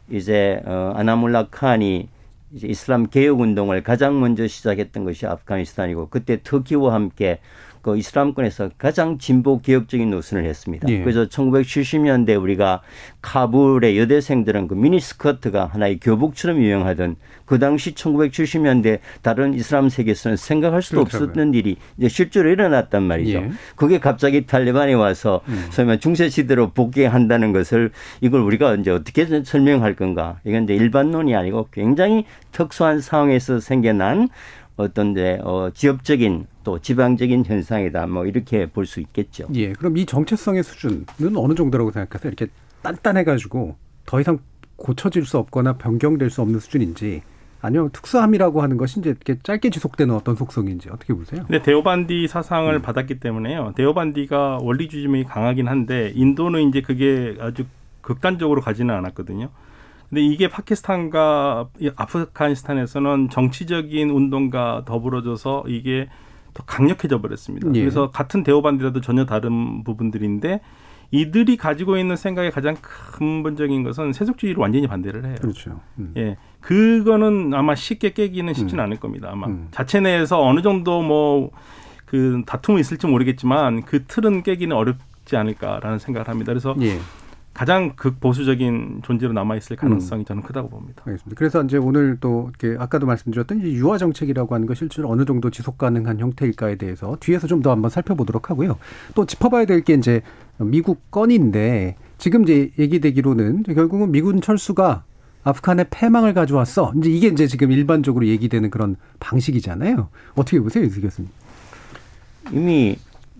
이제 0.09 0.61
어 0.65 0.93
아나물라 0.95 1.47
칸이 1.49 2.09
이제 2.53 2.67
이슬람 2.67 3.07
개혁 3.07 3.39
운동을 3.39 3.83
가장 3.83 4.19
먼저 4.19 4.47
시작했던 4.47 5.03
것이 5.03 5.25
아프가니스탄이고 5.25 6.09
그때 6.09 6.39
터키와 6.43 6.93
함께 6.93 7.39
그 7.85 7.95
이슬람권에서 7.99 8.71
가장 8.79 9.19
진보 9.19 9.61
개혁적인 9.61 10.09
노선을 10.09 10.43
했습니다. 10.45 10.89
예. 10.89 11.01
그래서 11.01 11.27
1970년대 11.27 12.41
우리가 12.41 12.81
카불의 13.21 13.99
여대생들은 13.99 14.67
그 14.67 14.73
미니스커트가 14.73 15.67
하나의 15.67 15.99
교복처럼 15.99 16.57
유행하던 16.63 17.15
그 17.45 17.59
당시 17.59 17.93
1970년대 17.93 19.01
다른 19.21 19.53
이슬람 19.53 19.89
세계에서는 19.89 20.35
생각할 20.35 20.81
수도 20.81 21.03
그렇더라고요. 21.03 21.29
없었던 21.29 21.53
일이 21.53 21.75
이제 21.99 22.09
실제로 22.09 22.49
일어났단 22.49 23.03
말이죠. 23.03 23.37
예. 23.37 23.51
그게 23.75 23.99
갑자기 23.99 24.47
탈레반이 24.47 24.95
와서 24.95 25.41
음. 25.47 25.67
소위 25.69 25.85
말 25.85 25.99
중세 25.99 26.27
시대로 26.27 26.71
복귀한다는 26.71 27.53
것을 27.53 27.91
이걸 28.19 28.41
우리가 28.41 28.73
이제 28.73 28.89
어떻게 28.89 29.27
설명할 29.43 29.95
건가? 29.95 30.39
이건 30.43 30.63
이제 30.63 30.73
일반론이 30.73 31.35
아니고 31.35 31.67
굉장히 31.71 32.25
특수한 32.51 32.99
상황에서 32.99 33.59
생겨난 33.59 34.29
어떤 34.77 35.11
이제 35.11 35.39
어 35.43 35.69
지역적인 35.73 36.47
또 36.63 36.79
지방적인 36.79 37.45
현상이다. 37.45 38.07
뭐 38.07 38.25
이렇게 38.25 38.65
볼 38.65 38.85
수 38.85 38.99
있겠죠. 38.99 39.47
예. 39.53 39.71
그럼 39.73 39.97
이 39.97 40.05
정체성의 40.05 40.63
수준은 40.63 41.05
어느 41.37 41.53
정도라고 41.55 41.91
생각하세요? 41.91 42.31
이렇게 42.35 42.51
단단해 42.81 43.23
가지고 43.23 43.75
더 44.05 44.19
이상 44.19 44.39
고쳐질 44.75 45.25
수 45.25 45.37
없거나 45.37 45.73
변경될 45.77 46.29
수 46.29 46.41
없는 46.41 46.59
수준인지 46.59 47.21
아니면 47.61 47.89
특수함이라고 47.91 48.61
하는 48.61 48.77
것이 48.77 48.99
이제 48.99 49.09
이렇게 49.09 49.39
짧게 49.41 49.69
지속되는 49.71 50.13
어떤 50.13 50.35
속성인지 50.35 50.89
어떻게 50.89 51.13
보세요? 51.13 51.43
근데 51.47 51.63
데오반디 51.63 52.27
사상을 52.27 52.71
음. 52.71 52.81
받았기 52.81 53.19
때문에요. 53.19 53.73
데오반디가 53.75 54.59
원리주의점이 54.61 55.23
강하긴 55.23 55.67
한데 55.67 56.11
인도는 56.13 56.67
이제 56.69 56.81
그게 56.81 57.35
아주 57.39 57.63
극단적으로 58.01 58.61
가지는 58.61 58.93
않았거든요. 58.93 59.49
근데 60.09 60.21
이게 60.21 60.47
파키스탄과 60.47 61.69
이 61.79 61.91
아프가니스탄에서는 61.95 63.29
정치적인 63.29 64.09
운동과 64.09 64.83
더불어져서 64.85 65.65
이게 65.67 66.07
더 66.53 66.63
강력해져 66.63 67.21
버렸습니다. 67.21 67.67
예. 67.73 67.79
그래서 67.79 68.11
같은 68.11 68.43
데오반디라도 68.43 69.01
전혀 69.01 69.25
다른 69.25 69.83
부분들인데 69.83 70.61
이들이 71.11 71.57
가지고 71.57 71.97
있는 71.97 72.15
생각의 72.15 72.51
가장 72.51 72.75
근본적인 72.81 73.83
것은 73.83 74.13
세속주의를 74.13 74.59
완전히 74.59 74.87
반대를 74.87 75.25
해요. 75.25 75.35
그렇죠. 75.41 75.79
음. 75.99 76.13
예. 76.17 76.37
그거는 76.61 77.53
아마 77.53 77.75
쉽게 77.75 78.13
깨기는 78.13 78.53
쉽지는 78.53 78.83
않을 78.85 78.99
겁니다. 78.99 79.29
아마 79.31 79.47
자체 79.71 79.99
내에서 79.99 80.41
어느 80.41 80.61
정도 80.61 81.01
뭐 81.01 81.51
그 82.05 82.43
다툼이 82.45 82.79
있을지 82.79 83.07
모르겠지만 83.07 83.83
그 83.83 84.05
틀은 84.05 84.43
깨기는 84.43 84.75
어렵지 84.75 85.35
않을까라는 85.35 85.99
생각을 85.99 86.27
합니다. 86.29 86.51
그래서 86.51 86.75
예. 86.81 86.99
가장 87.55 87.93
극보수적인 87.95 88.99
존재로 89.03 89.31
남아 89.31 89.55
있을 89.55 89.77
가능성이 89.77 90.25
저는 90.25 90.43
크다고 90.43 90.67
봅니다. 90.69 91.01
알겠습니다. 91.05 91.37
그래서 91.39 91.63
이제 91.63 91.77
오늘 91.77 92.17
또 92.19 92.51
이렇게 92.59 92.77
아까도 92.77 93.05
말씀드렸던 93.05 93.61
이 93.61 93.75
유화 93.75 93.97
정책이라고 93.97 94.53
하는 94.53 94.67
것이 94.67 94.79
실제로 94.79 95.09
어느 95.09 95.23
정도 95.23 95.49
지속 95.49 95.77
가능한 95.77 96.19
형태일까에 96.19 96.75
대해서 96.75 97.15
뒤에서 97.21 97.47
좀 97.47 97.61
더 97.63 97.71
한번 97.71 97.89
살펴보도록 97.89 98.49
하고요. 98.49 98.77
또 99.15 99.25
짚어봐야 99.25 99.65
될 99.65 99.81
게 99.85 99.93
이제 99.93 100.21
미국 100.57 101.09
건인데 101.11 101.95
지금 102.17 102.43
이제 102.43 102.71
얘기되기로는 102.77 103.63
결국은 103.63 104.11
미군 104.11 104.41
철수가 104.41 105.05
아프간의 105.45 105.85
패망을 105.89 106.33
가져왔어. 106.33 106.91
이제 106.97 107.09
이게 107.09 107.27
이제 107.27 107.47
지금 107.47 107.71
일반적으로 107.71 108.27
얘기되는 108.27 108.69
그런 108.69 108.97
방식이잖아요. 109.21 110.09
어떻게 110.35 110.59
보세요, 110.59 110.83
이 110.83 110.89
교수님? 110.89 111.29
이미 112.51 112.97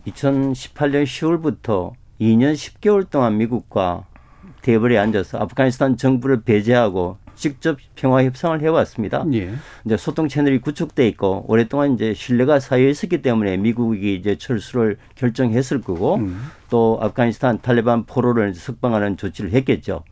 2018년 0.08 1.04
10월부터 1.04 1.92
2년 2.20 2.54
10개월 2.54 3.10
동안 3.10 3.38
미국과 3.38 4.06
테이블에 4.62 4.98
앉아서 4.98 5.38
아프가니스탄 5.38 5.98
정부를 5.98 6.42
배제하고 6.42 7.18
직접 7.36 7.78
평화 7.96 8.24
협상을 8.24 8.60
해왔습니다. 8.62 9.26
예. 9.34 9.54
이제 9.86 9.98
소통 9.98 10.28
채널이 10.28 10.60
구축돼 10.60 11.08
있고 11.10 11.46
오랫동안 11.48 11.94
이제 11.94 12.14
신뢰가 12.14 12.60
쌓여 12.60 12.88
있었기 12.88 13.22
때문에 13.22 13.58
미국이 13.58 14.16
이제 14.16 14.38
철수를 14.38 14.98
결정했을 15.16 15.82
거고 15.82 16.16
음. 16.16 16.50
또 16.70 16.98
아프가니스탄 17.02 17.60
탈레반 17.62 18.06
포로를 18.06 18.54
석방하는 18.54 19.18
조치를 19.18 19.52
했겠죠. 19.52 20.04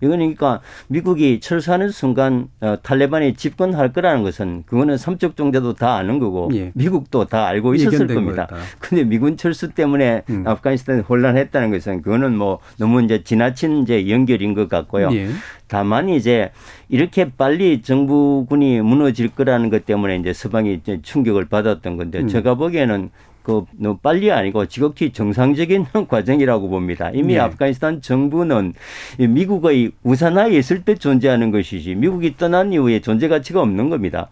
이건 0.00 0.18
그러니까 0.18 0.60
미국이 0.88 1.40
철수하는 1.40 1.90
순간 1.90 2.48
어, 2.60 2.76
탈레반이 2.82 3.34
집권할 3.34 3.92
거라는 3.92 4.22
것은 4.22 4.64
그거는 4.66 4.96
삼척 4.96 5.36
종자도 5.36 5.74
다 5.74 5.96
아는 5.96 6.18
거고 6.18 6.50
예. 6.54 6.72
미국도 6.74 7.26
다 7.26 7.46
알고 7.46 7.74
있었을 7.74 8.06
겁니다. 8.06 8.46
거였다. 8.46 8.56
근데 8.78 9.04
미군 9.04 9.36
철수 9.36 9.70
때문에 9.70 10.22
음. 10.30 10.44
아프가니스탄이 10.46 11.02
혼란했다는 11.02 11.70
것은 11.70 12.02
그거는 12.02 12.36
뭐 12.36 12.58
너무 12.78 13.02
이제 13.02 13.22
지나친 13.22 13.82
이제 13.82 14.08
연결인 14.08 14.54
것 14.54 14.68
같고요. 14.68 15.10
예. 15.12 15.28
다만 15.68 16.08
이제 16.08 16.50
이렇게 16.88 17.30
빨리 17.36 17.82
정부군이 17.82 18.80
무너질 18.80 19.28
거라는 19.28 19.68
것 19.68 19.84
때문에 19.84 20.16
이제 20.16 20.32
서방이 20.32 20.74
이제 20.74 21.00
충격을 21.02 21.44
받았던 21.46 21.96
건데 21.96 22.20
음. 22.20 22.28
제가 22.28 22.54
보기에는 22.54 23.10
그 23.48 23.64
너무 23.78 23.96
빨리 23.96 24.30
아니고 24.30 24.66
지극히 24.66 25.10
정상적인 25.10 25.86
과정이라고 26.06 26.68
봅니다. 26.68 27.10
이미 27.14 27.32
네. 27.32 27.38
아프가니스탄 27.40 28.02
정부는 28.02 28.74
이 29.16 29.26
미국의 29.26 29.92
우산하에 30.02 30.50
있을 30.50 30.82
때 30.82 30.94
존재하는 30.94 31.50
것이지 31.50 31.94
미국이 31.94 32.36
떠난 32.36 32.74
이후에 32.74 33.00
존재 33.00 33.26
가치가 33.26 33.62
없는 33.62 33.88
겁니다. 33.88 34.28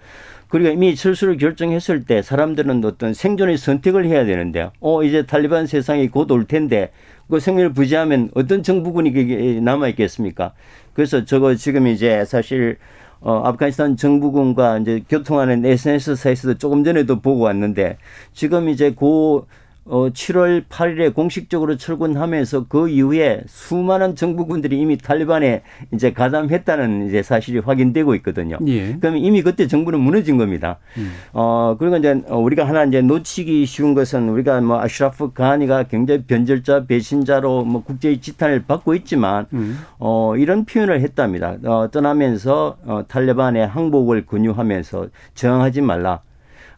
그리고 0.49 0.69
이미 0.69 0.95
철수를 0.95 1.39
결정했을 1.39 2.05
때 2.05 2.21
사람들은 2.21 2.85
어떤 2.85 3.15
생존의 3.15 3.57
선택을 3.57 4.05
해야 4.07 4.25
되는데, 4.27 4.71
어, 4.81 5.03
이제 5.03 5.27
탈리반 5.27 5.67
세상이 5.67 6.09
곧 6.09 6.31
올 6.31 6.45
텐데, 6.45 6.93
그 7.29 7.41
생명을 7.41 7.73
부지하면 7.73 8.31
어떤 8.35 8.63
정부군이 8.63 9.61
남아있겠습니까? 9.63 10.53
그래서 10.93 11.25
저거 11.25 11.57
지금 11.57 11.89
이제 11.89 12.25
사실 12.25 12.77
어, 13.21 13.43
아프가니스탄 13.45 13.97
정부군과 13.97 14.79
이제 14.79 15.03
교통하는 15.09 15.65
SNS사에서도 15.65 16.59
조금 16.59 16.85
전에도 16.85 17.21
보고 17.21 17.45
왔는데 17.45 17.99
지금 18.33 18.69
이제 18.69 18.93
고 18.93 19.47
어, 19.89 20.09
7월 20.11 20.65
8일에 20.65 21.15
공식적으로 21.15 21.77
철군하면서 21.77 22.67
그 22.69 22.89
이후에 22.89 23.43
수많은 23.47 24.17
정부군들이 24.17 24.79
이미 24.79 24.99
탈리반에 24.99 25.63
이제 25.95 26.13
가담했다는 26.13 27.09
이제 27.09 27.23
사실이 27.23 27.61
확인되고 27.61 28.15
있거든요. 28.17 28.59
예. 28.67 28.97
그럼 28.97 29.17
이미 29.17 29.43
그때 29.43 29.69
정부는 29.69 30.01
무너진 30.01 30.39
겁니다. 30.39 30.79
음. 30.97 31.13
어, 31.33 31.77
그리고 31.79 31.97
이제 31.99 32.21
우리가 32.29 32.67
하나 32.67 32.85
이제 32.85 33.01
놓치기 33.01 33.65
쉬운 33.67 33.95
것은 33.95 34.29
우리가 34.29 34.61
뭐 34.61 34.81
아슈라프 34.81 35.33
가니가 35.33 35.85
굉장히 35.85 36.25
변절자, 36.25 36.87
배신자로 36.87 37.65
뭐 37.65 37.85
국제의 37.85 38.21
지탄을 38.21 38.65
받고 38.65 38.95
있지만 38.97 39.47
음. 39.53 39.79
어, 39.99 40.37
이런 40.37 40.65
표현을 40.65 41.01
했답니다. 41.01 41.57
어, 41.65 41.89
떠나면서 41.93 42.79
어, 42.85 43.05
탈레반의 43.07 43.69
항복을 43.69 44.27
권유하면서 44.27 45.09
저항하지 45.35 45.83
말라. 45.83 46.23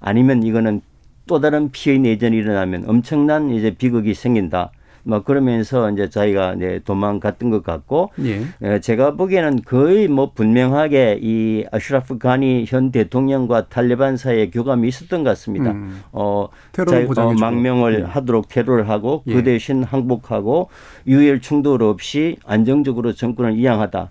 아니면 0.00 0.42
이거는 0.42 0.82
또 1.28 1.40
다른 1.40 1.70
피해 1.70 1.98
내전이 1.98 2.36
일어나면 2.38 2.84
엄청난 2.88 3.50
이제 3.50 3.70
비극이 3.70 4.14
생긴다. 4.14 4.72
뭐 5.04 5.22
그러면서 5.22 5.90
이제 5.90 6.08
자기가 6.10 6.54
이제 6.54 6.80
도망갔던 6.84 7.48
것 7.50 7.62
같고 7.62 8.10
예. 8.24 8.42
에, 8.62 8.80
제가 8.80 9.14
보기에는 9.14 9.62
거의 9.64 10.06
뭐 10.08 10.32
분명하게 10.34 11.20
이 11.22 11.64
아슈라프 11.70 12.18
가니 12.18 12.64
현 12.68 12.90
대통령과 12.90 13.68
탈레반 13.68 14.16
사이에 14.18 14.50
교감이 14.50 14.86
있었던 14.88 15.22
것 15.24 15.30
같습니다. 15.30 15.70
음. 15.70 16.02
어, 16.12 16.48
테러를 16.72 17.02
자- 17.02 17.06
보장해주고. 17.06 17.40
망명을 17.40 18.00
예. 18.00 18.02
하도록 18.04 18.48
테러를 18.48 18.88
하고 18.88 19.22
예. 19.28 19.34
그 19.34 19.42
대신 19.44 19.82
항복하고 19.82 20.68
유혈 21.06 21.40
충돌 21.40 21.82
없이 21.84 22.36
안정적으로 22.44 23.12
정권을 23.14 23.54
이양하다. 23.56 24.10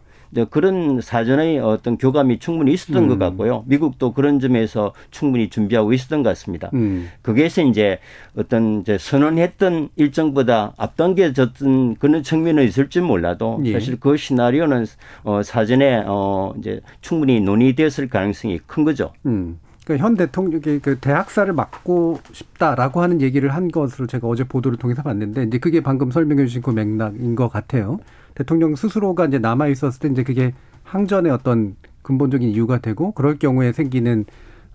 그런 0.49 1.01
사전의 1.01 1.59
어떤 1.59 1.97
교감이 1.97 2.39
충분히 2.39 2.73
있었던 2.73 3.03
음. 3.03 3.09
것 3.09 3.19
같고요. 3.19 3.63
미국도 3.67 4.13
그런 4.13 4.39
점에서 4.39 4.93
충분히 5.11 5.49
준비하고 5.49 5.93
있었던 5.93 6.23
것 6.23 6.29
같습니다. 6.29 6.69
음. 6.73 7.09
거기에서 7.23 7.61
이제 7.61 7.99
어떤 8.35 8.81
이제 8.81 8.97
선언했던 8.97 9.89
일정보다 9.95 10.73
앞당겨졌던 10.77 11.95
그런 11.95 12.23
측면은 12.23 12.63
있을지 12.63 13.01
몰라도 13.01 13.59
예. 13.65 13.73
사실 13.73 13.99
그 13.99 14.17
시나리오는 14.17 14.85
어 15.23 15.41
사전에 15.43 16.03
어 16.05 16.53
이제 16.57 16.81
충분히 17.01 17.39
논의되었을 17.39 18.09
가능성이 18.09 18.59
큰 18.65 18.83
거죠. 18.83 19.11
음. 19.25 19.59
그러니까 19.87 20.05
현 20.05 20.15
대통령이 20.15 20.79
그 20.79 20.97
대학살을 20.99 21.53
막고 21.53 22.19
싶다라고 22.33 23.01
하는 23.01 23.21
얘기를 23.21 23.53
한 23.53 23.69
것으로 23.69 24.05
제가 24.05 24.27
어제 24.27 24.43
보도를 24.43 24.77
통해서 24.77 25.01
봤는데 25.01 25.43
이제 25.43 25.57
그게 25.59 25.81
방금 25.81 26.11
설명해 26.11 26.45
주신 26.45 26.61
그 26.61 26.71
맥락인 26.71 27.35
것 27.35 27.47
같아요. 27.47 27.99
대통령 28.37 28.75
스스로가 28.75 29.25
이제 29.25 29.39
남아 29.39 29.67
있었을 29.69 29.99
때 29.99 30.07
이제 30.09 30.21
그게 30.23 30.53
항전의 30.83 31.31
어떤 31.31 31.75
근본적인 32.03 32.47
이유가 32.49 32.77
되고 32.77 33.11
그럴 33.13 33.39
경우에 33.39 33.71
생기는 33.71 34.25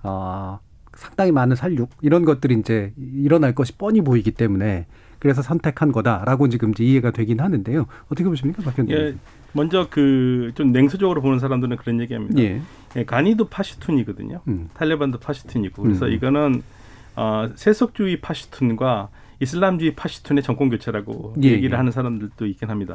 아 0.02 0.58
상당히 0.94 1.30
많은 1.30 1.54
살육 1.54 1.88
이런 2.02 2.24
것들이 2.24 2.56
이제 2.58 2.92
일어날 2.96 3.54
것이 3.54 3.76
뻔히 3.78 4.00
보이기 4.00 4.32
때문에 4.32 4.86
그래서 5.20 5.42
선택한 5.42 5.92
거다라고 5.92 6.48
지금 6.48 6.70
이제 6.72 6.82
이해가 6.82 7.12
되긴 7.12 7.40
하는데요. 7.40 7.86
어떻게 8.06 8.24
보십니까, 8.28 8.62
박 8.64 8.76
의원님? 8.76 8.96
예, 8.96 9.14
먼저 9.52 9.86
그 9.88 10.50
좀 10.56 10.72
냉소적으로 10.72 11.22
보는 11.22 11.38
사람들은 11.38 11.76
그런 11.76 12.00
얘기합니다. 12.00 12.40
예. 12.42 12.60
예, 12.96 13.04
가니도 13.04 13.44
파시툰이거든요. 13.46 14.40
음. 14.48 14.68
탈레반도 14.74 15.18
파시툰이고 15.20 15.82
그래서 15.82 16.06
음. 16.06 16.12
이거는 16.12 16.62
어, 17.14 17.48
세속주의 17.54 18.20
파시툰과 18.20 19.08
이슬람주의 19.40 19.94
파시툰의 19.94 20.42
정권 20.42 20.70
교체라고 20.70 21.34
예, 21.42 21.50
얘기를 21.50 21.72
예. 21.72 21.76
하는 21.76 21.90
사람들도 21.92 22.46
있긴 22.46 22.70
합니다. 22.70 22.94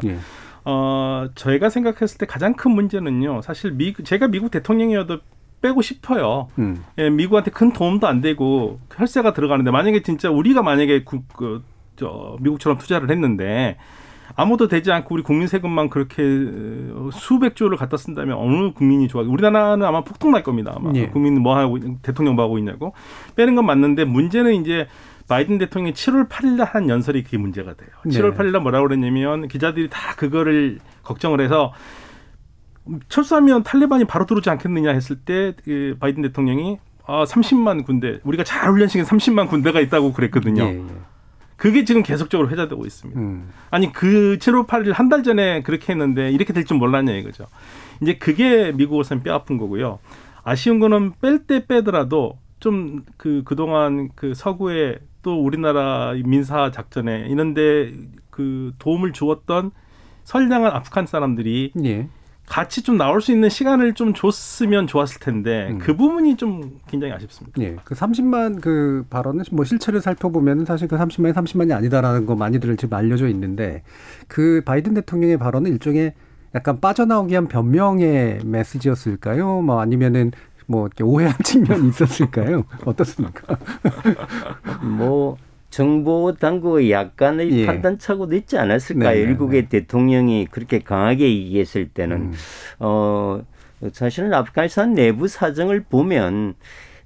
예. 0.67 0.71
어, 0.71 1.30
저희가 1.36 1.69
생각했을 1.69 2.17
때 2.17 2.25
가장 2.25 2.53
큰 2.53 2.71
문제는요. 2.71 3.41
사실 3.41 3.71
미 3.71 3.93
제가 3.93 4.27
미국 4.27 4.51
대통령이어도 4.51 5.19
빼고 5.62 5.82
싶어요. 5.82 6.49
음. 6.60 6.84
예, 6.97 7.10
미국한테 7.10 7.51
큰 7.51 7.71
도움도 7.73 8.06
안 8.08 8.21
되고 8.21 8.80
혈세가 8.93 9.34
들어가는데 9.34 9.71
만약에 9.71 10.03
진짜 10.03 10.30
우리가 10.30 10.62
만약에 10.62 11.03
그, 11.03 11.21
그, 11.36 11.63
저 11.95 12.36
미국처럼 12.41 12.77
투자를 12.77 13.10
했는데 13.10 13.77
아무도 14.36 14.67
되지 14.67 14.91
않고 14.91 15.15
우리 15.15 15.23
국민 15.23 15.47
세금만 15.47 15.89
그렇게 15.89 16.21
어, 16.93 17.10
수백 17.12 17.56
조를 17.56 17.75
갖다 17.77 17.97
쓴다면 17.97 18.38
어느 18.38 18.71
국민이 18.73 19.08
좋아? 19.08 19.23
우리나라는 19.23 19.84
아마 19.86 20.01
폭등 20.03 20.32
날 20.32 20.43
겁니다. 20.43 20.73
아마 20.75 20.91
예. 20.93 21.08
국민은 21.08 21.41
뭐 21.41 21.58
하고 21.58 21.77
있- 21.77 22.01
대통령 22.03 22.36
뭐 22.36 22.43
하고 22.45 22.58
있냐고 22.60 22.93
빼는 23.36 23.56
건 23.56 23.65
맞는데 23.65 24.03
문제는 24.06 24.53
이제 24.56 24.88
바이든 25.28 25.58
대통령이 25.58 25.94
7월 25.94 26.30
8일 26.30 26.56
날한 26.56 26.90
연설이 26.90 27.24
그게 27.24 27.38
문제가 27.38 27.74
돼요. 27.74 27.90
네. 28.06 28.12
7월 28.18 28.36
8일 28.38 28.52
날 28.52 28.62
뭐라고 28.62 28.88
그랬냐면 28.88 29.48
기자들이 29.48 29.90
다 29.90 30.16
그거를 30.16 30.80
걱정을 31.04 31.42
해서 31.42 31.74
철수하면 33.10 33.63
탈레반이 33.63 34.06
바로 34.06 34.26
들어오지 34.26 34.50
않겠느냐 34.50 34.92
했을 34.92 35.18
때그 35.18 35.98
바이든 36.00 36.22
대통령이 36.24 36.78
아 37.06 37.26
30만 37.26 37.86
군대 37.86 38.20
우리가 38.24 38.44
잘 38.44 38.70
훈련시킨 38.72 39.06
30만 39.06 39.50
군대가 39.50 39.80
있다고 39.82 40.13
그랬거든요. 40.13 40.63
예, 40.63 40.78
예. 40.80 40.84
그게 41.58 41.84
지금 41.86 42.04
계속적으로 42.04 42.50
회자되고 42.50 42.86
있습니다. 42.86 43.20
음. 43.20 43.50
아니 43.72 43.92
그 43.92 44.38
7월 44.40 44.68
8일 44.68 44.94
한 44.94 45.10
달 45.10 45.24
전에 45.24 45.63
그렇게 45.63 45.92
했는데 45.92 46.32
이렇게 46.32 46.54
될 46.54 46.63
줄 46.63 46.78
몰랐냐 46.78 47.13
이거죠. 47.13 47.48
이제 48.02 48.18
그게 48.18 48.72
미국으로서는 48.74 49.24
뼈 49.24 49.34
아픈 49.34 49.58
거고요. 49.58 50.00
아쉬운 50.44 50.80
거는 50.80 51.13
뺄 51.22 51.40
때 51.46 51.66
빼더라도 51.66 52.38
좀 52.60 53.04
그 53.18 53.42
그동안 53.46 54.10
그 54.16 54.34
서구에 54.34 55.00
또 55.28 55.44
우리나라 55.44 56.13
민사 56.24 56.72
작전에 56.72 57.28
이런데 57.28 57.92
그 58.30 58.72
도움을 58.80 59.12
주었던 59.12 59.72
선량한 60.24 60.72
아프간 60.72 61.06
사람들이 61.06 61.74
예. 61.84 62.08
같이 62.46 62.82
좀 62.82 62.96
나올 62.96 63.22
수 63.22 63.34
있는 63.34 63.50
시간을 63.50 63.94
좀 63.94 64.13
줬으면 64.13 64.88
좋았을 64.88 65.20
텐데 65.20 65.68
음. 65.72 65.80
그 65.80 65.98
부분이 65.98 66.38
좀 66.38 66.80
굉장히 66.88 67.12
아쉽습니다. 67.12 67.62
예. 67.62 67.76
그 67.84 67.94
30만 67.94 68.62
그 68.62 69.06
발언은 69.10 69.44
뭐 69.52 69.66
실체를 69.66 70.00
살펴보면 70.00 70.63
사실 70.63 70.88
그 70.88 70.96
30만이 70.96 71.34
30만이 71.34 71.76
아니다라는 71.76 72.26
거 72.26 72.38
많이들 72.38 72.78
지금 72.78 72.98
알려져 72.98 73.28
있는데 73.28 73.84
그 74.30 74.62
바이든 74.63 74.94
대통령의 74.94 75.38
발언은 75.38 75.70
일종의 75.72 76.13
약간 76.56 76.80
빠져나오기 76.80 77.32
위한 77.32 77.50
변명의 77.50 78.40
메시지였을까요? 78.46 79.62
뭐 79.62 79.82
아니면은 79.82 80.32
뭐 80.67 80.86
이렇게 80.86 81.03
오해한 81.03 81.36
측면이 81.43 81.89
있었을까요? 81.89 82.65
어떻습니까? 82.86 83.58
뭐 84.84 85.38
정보 85.69 86.34
당국의 86.34 86.91
약간의 86.91 87.51
예. 87.51 87.65
판단 87.65 87.97
착오도 87.97 88.36
있지 88.36 88.58
않았을까요? 88.58 89.10
네, 89.10 89.15
네, 89.15 89.21
일국의 89.21 89.69
대통령이 89.69 90.47
그렇게 90.51 90.80
강하게 90.80 91.25
얘기했을 91.25 91.89
때는 91.89 92.17
음. 92.17 92.34
어 92.80 93.41
사실은 93.91 94.34
아프가니스탄 94.34 94.93
내부 94.93 95.27
사정을 95.27 95.84
보면 95.84 96.56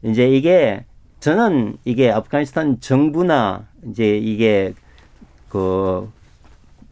이제 0.03 0.29
이게 0.29 0.85
저는 1.19 1.77
이게 1.85 2.11
아프가니스탄 2.11 2.79
정부나 2.79 3.67
이제 3.89 4.17
이게 4.17 4.73
그 5.49 6.09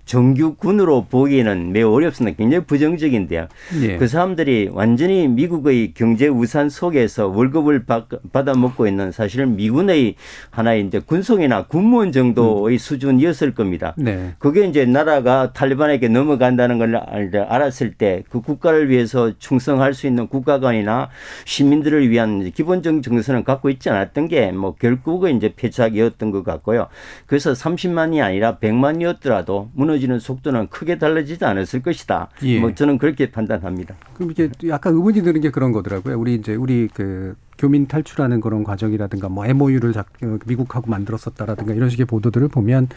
정규군으로 0.09 1.05
보기에는 1.09 1.71
매우 1.71 1.93
어렵습니다. 1.93 2.35
굉장히 2.35 2.65
부정적인데요. 2.65 3.47
예. 3.83 3.97
그 3.97 4.07
사람들이 4.07 4.69
완전히 4.71 5.27
미국의 5.27 5.93
경제 5.93 6.27
우산 6.27 6.69
속에서 6.69 7.27
월급을 7.27 7.85
받, 7.85 8.07
받아 8.33 8.53
먹고 8.55 8.87
있는 8.87 9.11
사실은 9.11 9.55
미군의 9.55 10.15
하나의 10.49 10.87
이제 10.87 10.99
군속이나 10.99 11.67
군무원 11.67 12.11
정도의 12.11 12.79
수준이었을 12.79 13.53
겁니다. 13.53 13.93
네. 13.97 14.33
그게 14.39 14.65
이제 14.67 14.85
나라가 14.85 15.53
탈리반에게 15.53 16.07
넘어간다는 16.07 16.79
걸 16.79 16.95
알- 16.95 17.29
알았을 17.47 17.93
때 17.93 18.23
그 18.29 18.41
국가를 18.41 18.89
위해서 18.89 19.31
충성할 19.37 19.93
수 19.93 20.07
있는 20.07 20.27
국가관이나 20.27 21.09
시민들을 21.45 22.09
위한 22.09 22.49
기본적인 22.51 23.01
정서는 23.03 23.43
갖고 23.43 23.69
있지 23.69 23.89
않았던 23.89 24.27
게 24.27 24.49
뭐 24.51 24.73
결국은 24.75 25.37
이제 25.37 25.53
패착이었던 25.55 26.31
것 26.31 26.43
같고요. 26.43 26.87
그래서 27.27 27.53
30만이 27.53 28.21
아니라 28.23 28.57
100만이었더라도 28.57 29.69
무너 29.73 29.98
지는 29.99 30.19
속도는 30.19 30.67
크게 30.69 30.97
달라지지 30.97 31.45
않았을 31.45 31.81
것이다. 31.81 32.29
예. 32.43 32.59
뭐 32.59 32.73
저는 32.73 32.97
그렇게 32.97 33.31
판단합니다. 33.31 33.95
그럼 34.13 34.31
이게 34.31 34.49
약간 34.67 34.93
의문이 34.93 35.21
드는 35.21 35.41
게 35.41 35.51
그런 35.51 35.71
거더라고요. 35.71 36.19
우리 36.19 36.35
이제 36.35 36.55
우리 36.55 36.87
그 36.93 37.35
교민 37.57 37.87
탈출하는 37.87 38.41
그런 38.41 38.63
과정이라든가 38.63 39.29
뭐 39.29 39.45
MOU를 39.45 39.93
작, 39.93 40.07
어, 40.23 40.37
미국하고 40.45 40.89
만들었었다라든가 40.89 41.73
이런 41.73 41.89
식의 41.89 42.05
보도들을 42.05 42.47
보면 42.47 42.87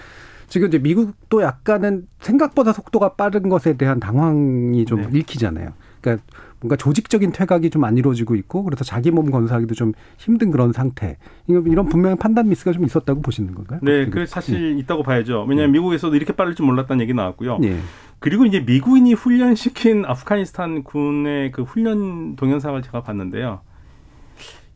지금 0.49 0.69
이제 0.69 0.79
미국도 0.79 1.43
약간은 1.43 2.07
생각보다 2.21 2.73
속도가 2.73 3.15
빠른 3.15 3.49
것에 3.49 3.77
대한 3.77 3.99
당황이 3.99 4.85
좀 4.85 5.01
네. 5.01 5.19
읽히잖아요. 5.19 5.73
그러니까 6.01 6.25
뭔가 6.63 6.77
조직적인 6.77 7.33
퇴각이 7.33 7.69
좀 7.71 7.83
안 7.83 7.99
이루어지고 7.99 8.37
있고 8.37 8.63
그래서 8.63 8.85
자기 8.85 9.11
몸 9.11 9.31
건사하기도 9.31 9.75
좀 9.75 9.93
힘든 10.17 10.53
그런 10.53 10.73
상태. 10.73 11.17
이런 11.49 11.89
분명한 11.89 12.17
판단 12.17 12.49
미스가 12.49 12.71
좀 12.73 12.85
있었다고 12.85 13.21
보시는 13.21 13.55
건가요? 13.55 13.81
네, 13.83 14.09
그 14.09 14.25
사실 14.25 14.79
있다고 14.79 15.03
봐야죠. 15.03 15.45
왜냐하면 15.49 15.73
미국에서도 15.73 16.15
이렇게 16.15 16.33
빠를 16.33 16.55
줄 16.55 16.65
몰랐다는 16.67 17.03
얘기 17.03 17.13
나왔고요. 17.13 17.59
예. 17.65 17.79
그리고 18.21 18.47
이제 18.47 18.61
미국인이 18.61 19.15
훈련시킨 19.15 20.05
아프가니스탄 20.07 20.85
군의 20.85 21.51
그 21.51 21.63
훈련 21.63 22.37
동영상을 22.37 22.81
제가 22.83 23.03
봤는데요. 23.03 23.63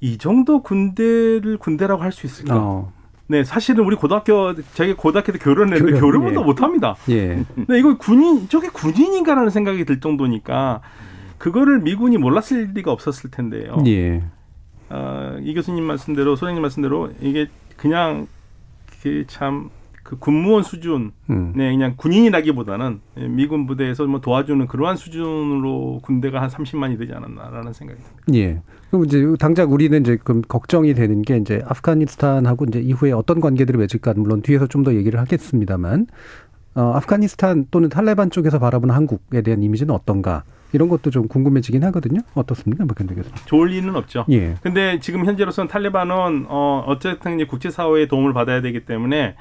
이 0.00 0.18
정도 0.18 0.62
군대를 0.62 1.56
군대라고 1.58 2.02
할 2.02 2.10
수 2.10 2.26
있을까? 2.26 2.56
어. 2.56 2.92
네, 3.28 3.44
사실은 3.44 3.84
우리 3.84 3.94
고등학교 3.94 4.54
제가 4.74 4.94
고등학교 4.96 5.32
때 5.32 5.38
교련했는데 5.38 5.98
교련, 5.98 6.00
교련보다 6.00 6.40
예. 6.40 6.44
못합니다. 6.44 6.96
예. 7.08 7.44
네, 7.68 7.78
이거 7.78 7.96
군인 7.96 8.48
저게 8.48 8.68
군인인가라는 8.68 9.50
생각이 9.50 9.84
들 9.84 10.00
정도니까 10.00 10.80
그거를 11.38 11.80
미군이 11.80 12.18
몰랐을 12.18 12.70
리가 12.74 12.90
없었을 12.92 13.30
텐데요. 13.30 13.76
예. 13.86 14.22
어, 14.88 15.36
이 15.42 15.52
교수님 15.54 15.84
말씀대로 15.84 16.36
소장님 16.36 16.62
말씀대로 16.62 17.10
이게 17.20 17.48
그냥 17.76 18.26
그참그 19.02 20.18
군무원 20.18 20.62
수준, 20.62 21.12
음. 21.30 21.52
네 21.56 21.70
그냥 21.70 21.94
군인이라기보다는 21.96 23.00
미군 23.30 23.66
부대에서 23.66 24.04
뭐 24.06 24.20
도와주는 24.20 24.66
그러한 24.66 24.96
수준으로 24.96 26.00
군대가 26.02 26.40
한 26.40 26.48
30만이 26.48 26.98
되지 26.98 27.12
않았나라는 27.12 27.72
생각이 27.72 28.00
듭니다. 28.00 28.22
예. 28.34 28.62
그럼 28.90 29.04
이제 29.04 29.24
당장 29.38 29.72
우리는 29.72 30.00
이제 30.00 30.16
그럼 30.22 30.42
걱정이 30.46 30.94
되는 30.94 31.22
게 31.22 31.36
이제 31.36 31.60
아프가니스탄하고 31.66 32.66
이제 32.68 32.78
이후에 32.80 33.12
어떤 33.12 33.40
관계들을 33.40 33.78
맺을까 33.78 34.14
물론 34.16 34.42
뒤에서 34.42 34.66
좀 34.68 34.84
더 34.84 34.94
얘기를 34.94 35.18
하겠습니다만 35.18 36.06
어, 36.76 36.92
아프가니스탄 36.94 37.66
또는 37.72 37.88
탈레반 37.88 38.30
쪽에서 38.30 38.58
바라보는 38.60 38.94
한국에 38.94 39.42
대한 39.42 39.62
이미지는 39.64 39.92
어떤가 39.92 40.44
이런 40.72 40.88
것도 40.88 41.10
좀 41.10 41.28
궁금해지긴 41.28 41.84
하거든요. 41.84 42.20
어떻습니까, 42.34 42.84
박현대 42.86 43.14
교수님? 43.14 43.36
좋을 43.46 43.68
리는 43.68 43.94
없죠. 43.96 44.24
예. 44.30 44.54
근데 44.62 44.98
지금 45.00 45.24
현재로서는 45.24 45.68
탈레반은 45.68 46.46
어 46.48 46.84
어쨌든 46.86 47.36
이제 47.36 47.44
국제사회의 47.46 48.08
도움을 48.08 48.32
받아야 48.32 48.60
되기 48.60 48.84
때문에 48.84 49.36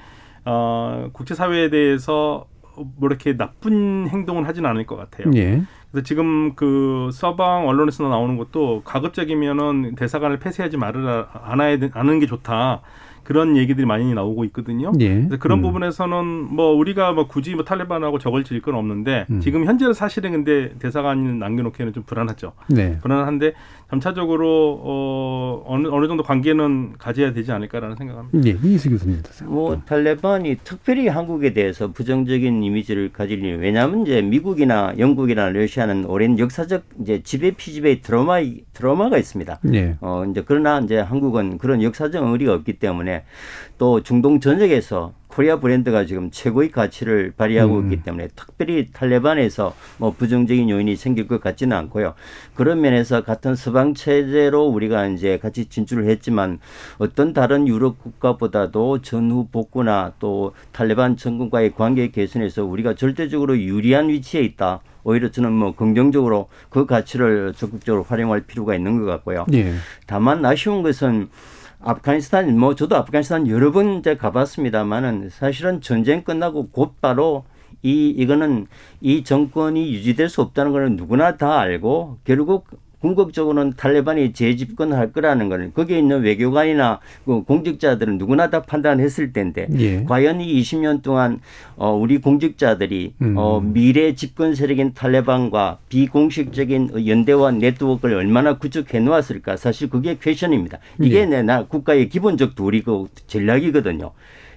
어 0.45 1.09
국제사회에 1.13 1.69
대해서 1.69 2.45
뭐 2.75 3.09
이렇게 3.09 3.35
나쁜 3.37 4.07
행동은 4.07 4.45
하지는 4.45 4.69
않을 4.69 4.85
것 4.85 4.95
같아요. 4.95 5.31
예. 5.35 5.61
그래서 5.91 6.03
지금 6.05 6.55
그 6.55 7.09
서방 7.13 7.67
언론에서 7.67 8.07
나오는 8.07 8.37
것도 8.37 8.81
가급적이면은 8.83 9.95
대사관을 9.95 10.39
폐쇄하지 10.39 10.77
말으라 10.77 11.29
않아야 11.45 11.79
되- 11.79 11.89
않은 11.93 12.19
게 12.19 12.25
좋다. 12.27 12.81
그런 13.25 13.57
얘기들이 13.57 13.87
많이 13.87 14.13
나오고 14.13 14.45
있거든요. 14.45 14.91
예. 14.99 15.15
그래서 15.15 15.37
그런 15.39 15.59
음. 15.59 15.61
부분에서는 15.63 16.25
뭐 16.55 16.73
우리가 16.73 17.11
뭐 17.11 17.27
굳이 17.27 17.55
뭐 17.55 17.65
탈레반하고 17.65 18.19
적을 18.19 18.43
지을 18.43 18.61
건 18.61 18.75
없는데 18.75 19.25
음. 19.31 19.41
지금 19.41 19.65
현재는 19.65 19.93
사실은 19.93 20.31
근데 20.31 20.71
대사관을 20.77 21.39
남겨놓기에는 21.39 21.91
좀 21.91 22.03
불안하죠. 22.03 22.53
네. 22.69 22.99
불안한데 23.01 23.53
점차적으로 23.89 24.79
어 24.83 25.63
어느 25.65 25.87
어느 25.87 26.07
정도 26.07 26.23
관계는 26.23 26.93
가져야 26.99 27.33
되지 27.33 27.51
않을까라는 27.51 27.95
생각합니다. 27.95 28.47
예. 28.47 28.57
이수 28.63 28.89
교수님. 28.91 29.23
뭐 29.45 29.81
탈레반이 29.85 30.57
특별히 30.63 31.07
한국에 31.07 31.53
대해서 31.53 31.91
부정적인 31.91 32.61
이미지를 32.61 33.11
가질 33.11 33.43
이유 33.43 33.57
왜냐하면 33.57 34.03
이제 34.03 34.21
미국이나 34.21 34.93
영국이나 34.99 35.49
러시아는 35.49 36.05
오랜 36.05 36.37
역사적 36.37 36.83
이제 37.01 37.21
지배 37.23 37.51
피지배의 37.51 38.01
트라우마 38.01 38.39
트라우마가 38.73 39.17
있습니다. 39.17 39.59
예. 39.73 39.97
어 40.01 40.25
이제 40.29 40.43
그러나 40.45 40.79
이제 40.79 40.99
한국은 40.99 41.57
그런 41.57 41.81
역사적 41.81 42.23
의리가 42.23 42.53
없기 42.53 42.73
때문에 42.73 43.14
또 43.77 44.03
중동 44.03 44.39
전역에서 44.39 45.13
코리아 45.35 45.59
브랜드가 45.59 46.05
지금 46.05 46.31
최고의 46.31 46.71
가치를 46.71 47.33
발휘하고 47.35 47.79
음. 47.79 47.91
있기 47.91 48.03
때문에 48.03 48.29
특별히 48.37 48.87
탈레반에서 48.93 49.75
뭐 49.97 50.11
부정적인 50.11 50.69
요인이 50.69 50.95
생길 50.95 51.27
것 51.27 51.41
같지는 51.41 51.75
않고요. 51.75 52.13
그런 52.53 52.79
면에서 52.79 53.21
같은 53.21 53.53
서방 53.53 53.95
체제로 53.95 54.65
우리가 54.67 55.07
이제 55.07 55.37
같이 55.37 55.65
진출을 55.65 56.07
했지만 56.07 56.59
어떤 56.99 57.33
다른 57.33 57.67
유럽 57.67 57.99
국가보다도 58.01 59.01
전후 59.01 59.47
복구나 59.51 60.13
또 60.19 60.53
탈레반 60.71 61.17
정권과의 61.17 61.73
관계 61.73 62.11
개선에서 62.11 62.63
우리가 62.63 62.95
절대적으로 62.95 63.59
유리한 63.59 64.07
위치에 64.07 64.41
있다. 64.41 64.79
오히려 65.03 65.29
저는 65.29 65.51
뭐 65.51 65.75
긍정적으로 65.75 66.47
그 66.69 66.85
가치를 66.85 67.53
적극적으로 67.55 68.03
활용할 68.03 68.41
필요가 68.41 68.73
있는 68.73 68.99
것 68.99 69.05
같고요. 69.05 69.45
예. 69.53 69.73
다만 70.07 70.43
아쉬운 70.45 70.81
것은 70.81 71.29
아프가니스탄 71.85 72.57
뭐 72.57 72.73
저도 72.73 72.95
아프가니스탄 72.95 73.47
여러 73.47 73.71
번 73.71 73.99
이제 73.99 74.15
가봤습니다만은 74.15 75.29
사실은 75.29 75.81
전쟁 75.81 76.23
끝나고 76.23 76.69
곧바로 76.69 77.45
이 77.83 78.09
이거는 78.09 78.65
이 79.01 79.23
정권이 79.23 79.93
유지될 79.93 80.27
수 80.27 80.41
없다는 80.41 80.71
걸 80.71 80.95
누구나 80.95 81.37
다 81.37 81.59
알고 81.59 82.17
결국 82.23 82.65
궁극적으로는 83.05 83.73
탈레반이 83.77 84.33
재집권할 84.33 85.11
거라는 85.11 85.47
거는 85.47 85.73
거기에 85.73 85.99
있는 85.99 86.23
외교관이나 86.23 86.99
그 87.23 87.43
공직자들은 87.43 88.17
누구나 88.17 88.49
다 88.49 88.63
판단했을 88.63 89.31
텐데 89.31 89.67
예. 89.77 90.03
과연 90.05 90.41
이 90.41 90.59
20년 90.61 91.03
동안 91.03 91.39
어 91.75 91.91
우리 91.91 92.17
공직자들이 92.17 93.13
음. 93.21 93.35
어 93.37 93.61
미래 93.61 94.15
집권 94.15 94.55
세력인 94.55 94.95
탈레반과 94.95 95.77
비공식적인 95.89 97.05
연대와 97.07 97.51
네트워크를 97.51 98.15
얼마나 98.15 98.57
구축해 98.57 98.99
놓았을까 98.99 99.57
사실 99.57 99.87
그게 99.87 100.17
퀘션입니다. 100.19 100.79
이게 100.99 101.19
예. 101.19 101.25
내나 101.27 101.65
국가의 101.65 102.09
기본적 102.09 102.55
도리고 102.55 103.09
전략이거든요. 103.27 104.13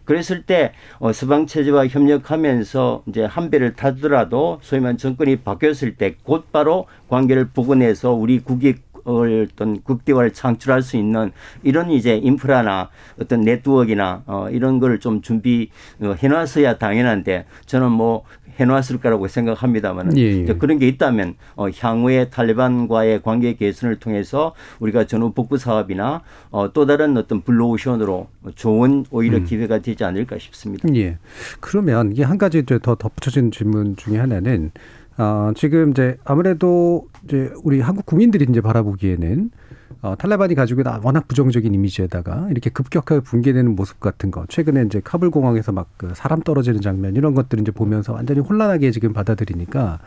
그랬을 0.08 0.42
때 0.42 0.72
어, 1.00 1.12
서방 1.12 1.46
체제와 1.46 1.86
협력하면서 1.88 3.02
이제 3.08 3.24
한 3.24 3.50
배를 3.50 3.74
타더라도 3.74 4.58
소위 4.62 4.80
말하는 4.80 4.96
정권이 4.96 5.36
바뀌었을 5.36 5.96
때 5.96 6.14
곧바로 6.22 6.86
관계를 7.08 7.48
복원해서 7.52 8.12
우리 8.12 8.38
국익 8.38 8.88
어떤 9.04 9.82
극대화를 9.82 10.32
창출할 10.34 10.82
수 10.82 10.96
있는 10.98 11.32
이런 11.62 11.90
이제 11.90 12.16
인프라나 12.16 12.90
어떤 13.20 13.40
네트워크나 13.40 14.22
어 14.26 14.48
이런 14.50 14.80
걸 14.80 14.98
좀 14.98 15.20
준비 15.22 15.70
어, 16.00 16.14
해놨어야 16.18 16.76
당연한데 16.78 17.44
저는 17.66 17.90
뭐 17.92 18.24
해놨을 18.58 18.98
거라고 19.02 19.28
생각합니다만 19.28 20.16
예, 20.16 20.22
예. 20.22 20.50
은 20.50 20.58
그런 20.58 20.78
게 20.78 20.88
있다면 20.88 21.34
어 21.56 21.68
향후에 21.70 22.28
탈레반과의 22.30 23.22
관계 23.22 23.54
개선을 23.54 23.98
통해서 23.98 24.54
우리가 24.80 25.06
전후 25.06 25.32
복구 25.32 25.58
사업이나 25.58 26.22
어, 26.50 26.72
또 26.72 26.86
다른 26.86 27.16
어떤 27.16 27.42
블루오션으로 27.42 28.28
좋은 28.54 29.04
오히려 29.10 29.38
음. 29.38 29.44
기회가 29.44 29.78
되지 29.78 30.04
않을까 30.04 30.38
싶습니다. 30.38 30.88
예. 30.94 31.18
그러면 31.60 32.12
이게 32.12 32.24
한 32.24 32.38
가지 32.38 32.64
더 32.66 32.78
덧붙여진 32.78 33.50
질문 33.50 33.96
중에 33.96 34.18
하나는 34.18 34.72
어, 35.16 35.52
지금 35.56 35.90
이제 35.90 36.16
아무래도 36.24 37.08
이제 37.24 37.50
우리 37.64 37.80
한국 37.80 38.06
국민들이 38.06 38.46
이제 38.48 38.60
바라보기에는 38.60 39.50
어, 40.00 40.14
탈레반이 40.16 40.54
가지고 40.54 40.82
있는 40.82 40.92
워낙 41.02 41.26
부정적인 41.26 41.74
이미지에다가 41.74 42.46
이렇게 42.50 42.70
급격하게 42.70 43.20
붕괴되는 43.22 43.74
모습 43.74 43.98
같은 43.98 44.30
거 44.30 44.46
최근에 44.46 44.84
이제 44.84 45.00
카불 45.02 45.30
공항에서 45.30 45.72
막 45.72 45.88
그 45.96 46.12
사람 46.14 46.40
떨어지는 46.40 46.80
장면 46.80 47.16
이런 47.16 47.34
것들 47.34 47.58
이제 47.60 47.72
보면서 47.72 48.12
완전히 48.12 48.40
혼란하게 48.40 48.92
지금 48.92 49.12
받아들이니까 49.12 49.98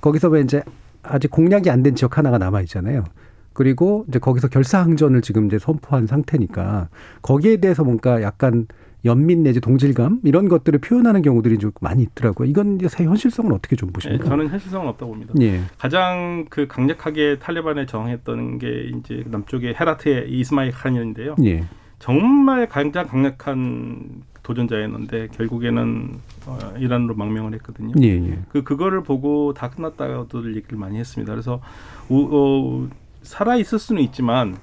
거기서 0.00 0.28
왜 0.28 0.40
이제 0.42 0.62
아직 1.02 1.30
공략이 1.30 1.68
안 1.70 1.82
된 1.82 1.94
지역 1.96 2.18
하나가 2.18 2.38
남아 2.38 2.60
있잖아요. 2.62 3.04
그리고 3.52 4.04
이제 4.08 4.18
거기서 4.20 4.46
결사항전을 4.48 5.22
지금 5.22 5.46
이제 5.46 5.58
선포한 5.58 6.06
상태니까 6.06 6.88
거기에 7.22 7.56
대해서 7.56 7.82
뭔가 7.82 8.22
약간 8.22 8.66
연민 9.04 9.42
내지 9.42 9.60
동질감 9.60 10.20
이런 10.24 10.48
것들을 10.48 10.78
표현하는 10.80 11.22
경우들이 11.22 11.58
좀 11.58 11.72
많이 11.80 12.02
있더라고요. 12.02 12.48
이건 12.48 12.78
새 12.88 13.04
현실성은 13.04 13.52
어떻게 13.52 13.76
좀 13.76 13.88
예, 13.88 13.92
보십니까? 13.92 14.24
저는 14.24 14.48
현실성은 14.48 14.88
없다고 14.88 15.12
봅니다. 15.12 15.34
예. 15.40 15.60
가장 15.78 16.46
그 16.50 16.66
강력하게 16.66 17.38
탈레반에 17.38 17.86
저항했던 17.86 18.58
게 18.58 18.90
이제 18.94 19.24
남쪽의 19.26 19.74
헤라트의 19.78 20.30
이스마일 20.30 20.72
칸이었는데요. 20.72 21.36
예. 21.44 21.64
정말 21.98 22.68
가장 22.68 23.06
강력한 23.06 24.22
도전자였는데 24.42 25.28
결국에는 25.28 26.18
어, 26.46 26.58
이란으로 26.78 27.14
망명을 27.14 27.54
했거든요. 27.54 27.92
예, 28.02 28.08
예. 28.08 28.38
그 28.48 28.62
그거를 28.62 29.02
보고 29.02 29.54
다 29.54 29.70
끝났다고들 29.70 30.56
얘기를 30.56 30.78
많이 30.78 30.98
했습니다. 30.98 31.32
그래서 31.32 31.60
우, 32.08 32.28
어, 32.32 32.88
살아 33.22 33.56
있을 33.56 33.78
수는 33.78 34.02
있지만 34.02 34.56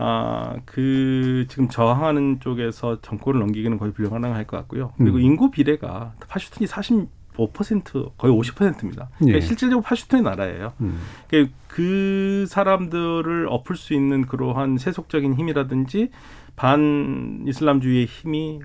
아, 0.00 0.56
그 0.64 1.46
지금 1.48 1.68
저항하는 1.68 2.38
쪽에서 2.40 3.00
정권을 3.00 3.40
넘기기는 3.40 3.76
거의 3.78 3.92
불가능할 3.92 4.46
것 4.46 4.56
같고요. 4.58 4.92
그리고 4.96 5.16
음. 5.16 5.22
인구 5.22 5.50
비례가 5.50 6.14
파슈툰이 6.28 6.68
45% 6.68 8.12
거의 8.16 8.32
50%입니다. 8.32 9.08
그러니까 9.18 9.36
예. 9.36 9.40
실질적으로 9.40 9.80
파슈툰의 9.82 10.22
나라예요. 10.22 10.72
음. 10.80 11.00
그러니까 11.26 11.52
그 11.66 12.46
사람들을 12.48 13.48
엎을 13.48 13.76
수 13.76 13.92
있는 13.92 14.26
그러한 14.26 14.78
세속적인 14.78 15.34
힘이라든지 15.34 16.10
반 16.54 17.44
이슬람주의의 17.46 18.06
힘이 18.06 18.60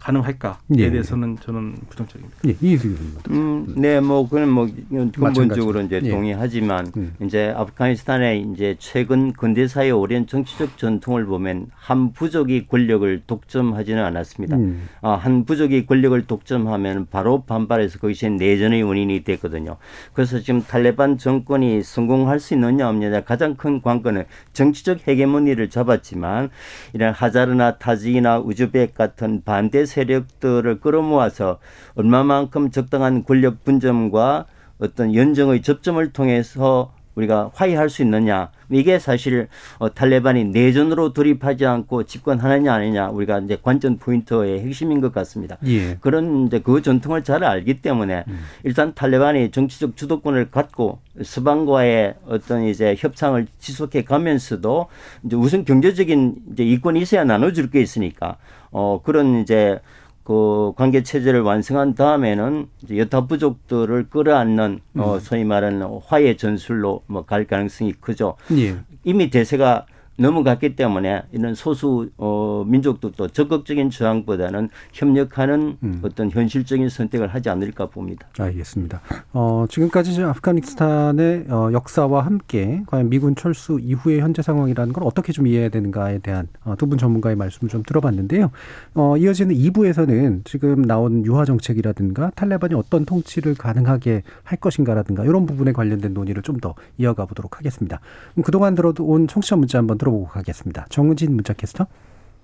가능할까에 0.00 0.54
예. 0.78 0.90
대해서는 0.90 1.36
저는 1.40 1.76
부정적입니다. 1.90 2.36
예, 2.46 2.54
교수님. 2.54 2.98
음, 3.30 3.74
네, 3.76 4.00
뭐 4.00 4.28
그건 4.28 4.48
뭐 4.48 4.68
근본적으로 4.88 5.82
이제 5.82 6.00
예. 6.02 6.10
동의하지만 6.10 6.90
음. 6.96 7.14
이제 7.22 7.52
아프가니스탄의 7.54 8.48
이제 8.52 8.76
최근 8.78 9.32
근대 9.32 9.68
사의 9.68 9.90
오랜 9.90 10.26
정치적 10.26 10.78
전통을 10.78 11.26
보면 11.26 11.66
한 11.74 12.12
부족이 12.12 12.66
권력을 12.66 13.22
독점하지는 13.26 14.02
않았습니다. 14.02 14.56
음. 14.56 14.88
아, 15.02 15.12
한 15.12 15.44
부족이 15.44 15.84
권력을 15.84 16.26
독점하면 16.26 17.08
바로 17.10 17.42
반발해서 17.42 17.98
그것이 17.98 18.30
내전의 18.30 18.82
원인이 18.82 19.22
됐거든요. 19.24 19.76
그래서 20.14 20.40
지금 20.40 20.62
탈레반 20.62 21.18
정권이 21.18 21.82
성공할 21.82 22.40
수 22.40 22.54
있느냐 22.54 22.88
없느냐 22.88 23.20
가장 23.24 23.54
큰 23.54 23.82
관건은 23.82 24.24
정치적 24.54 25.06
헤게모니를 25.06 25.68
잡았지만 25.68 26.48
이런 26.94 27.12
하자르나 27.12 27.76
타직이나 27.76 28.38
우즈벡 28.38 28.94
같은 28.94 29.42
반대 29.44 29.84
세력들을 29.90 30.80
끌어모아서 30.80 31.58
얼마만큼 31.96 32.70
적당한 32.70 33.24
권력 33.24 33.64
분점과 33.64 34.46
어떤 34.78 35.14
연정의 35.14 35.60
접점을 35.62 36.12
통해서 36.12 36.92
우리가 37.14 37.50
화해할 37.54 37.90
수 37.90 38.02
있느냐 38.02 38.50
이게 38.70 38.98
사실 38.98 39.48
어, 39.78 39.92
탈레반이 39.92 40.44
내전으로 40.44 41.12
돌입하지 41.12 41.66
않고 41.66 42.04
집권하느냐 42.04 42.72
아니냐 42.72 43.08
우리가 43.10 43.40
이제 43.40 43.58
관전 43.60 43.98
포인트의 43.98 44.60
핵심인 44.60 45.00
것 45.00 45.12
같습니다. 45.12 45.58
예. 45.66 45.96
그런 46.00 46.46
이제 46.46 46.60
그 46.60 46.82
전통을 46.82 47.24
잘 47.24 47.42
알기 47.42 47.82
때문에 47.82 48.24
일단 48.62 48.94
탈레반이 48.94 49.50
정치적 49.50 49.96
주도권을 49.96 50.50
갖고 50.50 51.00
서방과의 51.22 52.14
어떤 52.26 52.64
이제 52.64 52.94
협상을 52.96 53.44
지속해 53.58 54.04
가면서도 54.04 54.86
이제 55.24 55.36
우선 55.36 55.64
경제적인 55.64 56.36
이제 56.52 56.62
이권이 56.62 57.00
있어야 57.00 57.24
나눠줄 57.24 57.70
게 57.70 57.80
있으니까 57.80 58.36
어 58.70 59.00
그런 59.02 59.40
이제 59.40 59.80
그 60.24 60.72
관계 60.76 61.02
체제를 61.02 61.40
완성한 61.40 61.94
다음에는 61.94 62.68
여타 62.96 63.26
부족들을 63.26 64.08
끌어안는 64.10 64.80
어 64.98 65.18
소위 65.18 65.44
말하는 65.44 65.82
화해 66.06 66.36
전술로 66.36 67.02
뭐 67.06 67.22
갈 67.24 67.44
가능성이 67.46 67.92
크죠. 67.94 68.36
예. 68.52 68.76
이미 69.04 69.30
대세가 69.30 69.86
넘어갔기 70.20 70.76
때문에 70.76 71.22
이런 71.32 71.54
소수 71.54 72.10
어 72.18 72.64
민족들도 72.66 73.28
적극적인 73.28 73.90
저항보다는 73.90 74.68
협력하는 74.92 75.78
음. 75.82 76.00
어떤 76.02 76.30
현실적인 76.30 76.88
선택을 76.88 77.28
하지 77.28 77.48
않을까 77.48 77.86
봅니다. 77.86 78.26
알겠습니다. 78.38 79.00
어, 79.32 79.64
지금까지 79.68 80.22
아프가니스탄의 80.22 81.46
어, 81.48 81.70
역사와 81.72 82.24
함께 82.26 82.82
과연 82.86 83.08
미군 83.08 83.34
철수 83.34 83.80
이후의 83.80 84.20
현재 84.20 84.42
상황이라는 84.42 84.92
걸 84.92 85.04
어떻게 85.04 85.32
좀 85.32 85.46
이해해야 85.46 85.70
되는가에 85.70 86.18
대한 86.18 86.48
어, 86.64 86.74
두 86.76 86.90
분 86.90 86.98
전문가의 86.98 87.36
말씀을 87.36 87.70
좀 87.70 87.84
들어봤는데요. 87.86 88.50
어, 88.94 89.16
이어지는 89.16 89.54
2부에서는 89.54 90.44
지금 90.44 90.82
나온 90.82 91.24
유화 91.24 91.44
정책이라든가 91.44 92.30
탈레반이 92.34 92.74
어떤 92.74 93.04
통치를 93.04 93.54
가능하게 93.54 94.24
할 94.42 94.58
것인가라든가 94.58 95.24
이런 95.24 95.46
부분에 95.46 95.72
관련된 95.72 96.12
논의를 96.12 96.42
좀 96.42 96.60
더 96.60 96.74
이어가 96.98 97.24
보도록 97.24 97.56
하겠습니다. 97.56 98.00
그동안 98.44 98.74
들어온 98.74 99.26
청취자 99.26 99.56
문자 99.56 99.78
한번 99.78 99.96
들어 99.96 100.09
보고 100.10 100.26
가겠습니다. 100.26 100.86
정은진 100.90 101.34
문자 101.34 101.52
캐스터. 101.52 101.86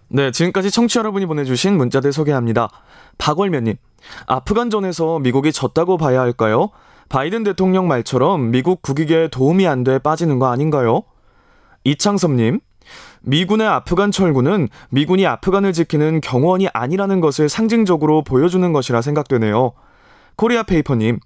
네, 0.08 0.30
지금까지 0.30 0.70
청취자 0.70 1.00
여러분이 1.00 1.26
보내주신 1.26 1.76
문자들 1.76 2.12
소개합니다. 2.12 2.68
박월면님, 3.18 3.74
아프간전에서 4.26 5.18
미국이 5.18 5.52
졌다고 5.52 5.96
봐야 5.96 6.20
할까요? 6.20 6.70
바이든 7.08 7.44
대통령 7.44 7.88
말처럼 7.88 8.50
미국 8.50 8.82
국익에 8.82 9.28
도움이 9.28 9.66
안 9.66 9.84
돼 9.84 9.98
빠지는 9.98 10.38
거 10.38 10.46
아닌가요? 10.46 11.02
이창섭님, 11.84 12.60
미군의 13.22 13.66
아프간 13.66 14.12
철군은 14.12 14.68
미군이 14.90 15.26
아프간을 15.26 15.72
지키는 15.72 16.20
경호원이 16.20 16.68
아니라는 16.72 17.20
것을 17.20 17.48
상징적으로 17.48 18.22
보여주는 18.22 18.72
것이라 18.72 19.02
생각되네요. 19.02 19.72
코리아 20.36 20.62
페이퍼님, 20.62 21.18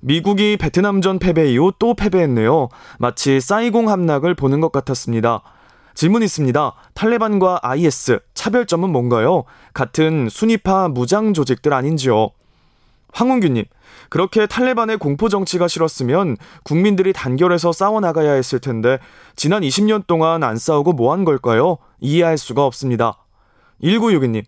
미국이 0.00 0.56
베트남전 0.58 1.18
패배 1.18 1.50
이후 1.52 1.72
또 1.78 1.94
패배했네요. 1.94 2.68
마치 2.98 3.40
사이공 3.40 3.88
함락을 3.88 4.34
보는 4.34 4.60
것 4.60 4.72
같았습니다. 4.72 5.42
질문 5.98 6.22
있습니다. 6.22 6.74
탈레반과 6.94 7.58
IS 7.60 8.20
차별점은 8.32 8.90
뭔가요? 8.90 9.42
같은 9.74 10.28
순위파 10.30 10.86
무장 10.86 11.34
조직들 11.34 11.72
아닌지요? 11.72 12.28
황운규님, 13.12 13.64
그렇게 14.08 14.46
탈레반의 14.46 14.98
공포 14.98 15.28
정치가 15.28 15.66
싫었으면 15.66 16.36
국민들이 16.62 17.12
단결해서 17.12 17.72
싸워나가야 17.72 18.30
했을 18.30 18.60
텐데 18.60 19.00
지난 19.34 19.62
20년 19.62 20.06
동안 20.06 20.44
안 20.44 20.56
싸우고 20.56 20.92
뭐 20.92 21.12
한 21.12 21.24
걸까요? 21.24 21.78
이해할 21.98 22.38
수가 22.38 22.64
없습니다. 22.64 23.24
1962님, 23.82 24.44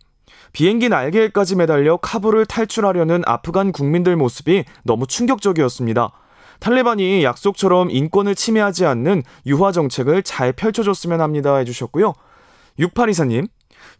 비행기 0.53 0.89
날개에까지 0.89 1.57
매달려 1.57 1.97
카불을 1.97 2.47
탈출하려는 2.47 3.25
아프간 3.27 3.73
국민들 3.73 4.15
모습이 4.15 4.67
너무 4.85 5.09
충격적이었습니다. 5.09 6.13
탈레반이 6.61 7.25
약속처럼 7.25 7.91
인권을 7.91 8.35
침해하지 8.35 8.87
않는 8.87 9.23
유화 9.47 9.73
정책을 9.73 10.23
잘 10.23 10.53
펼쳐줬으면 10.53 11.21
합니다 11.21 11.57
해주셨고요. 11.57 12.13
6824님, 12.79 13.49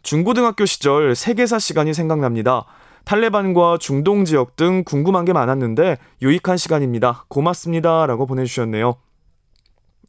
중고등학교 0.03 0.65
시절 0.65 1.15
세계사 1.15 1.59
시간이 1.59 1.93
생각납니다. 1.93 2.65
탈레반과 3.03 3.77
중동 3.79 4.25
지역 4.25 4.55
등 4.55 4.83
궁금한 4.83 5.25
게 5.25 5.33
많았는데 5.33 5.97
유익한 6.21 6.57
시간입니다. 6.57 7.25
고맙습니다. 7.27 8.05
라고 8.05 8.25
보내주셨네요. 8.25 8.95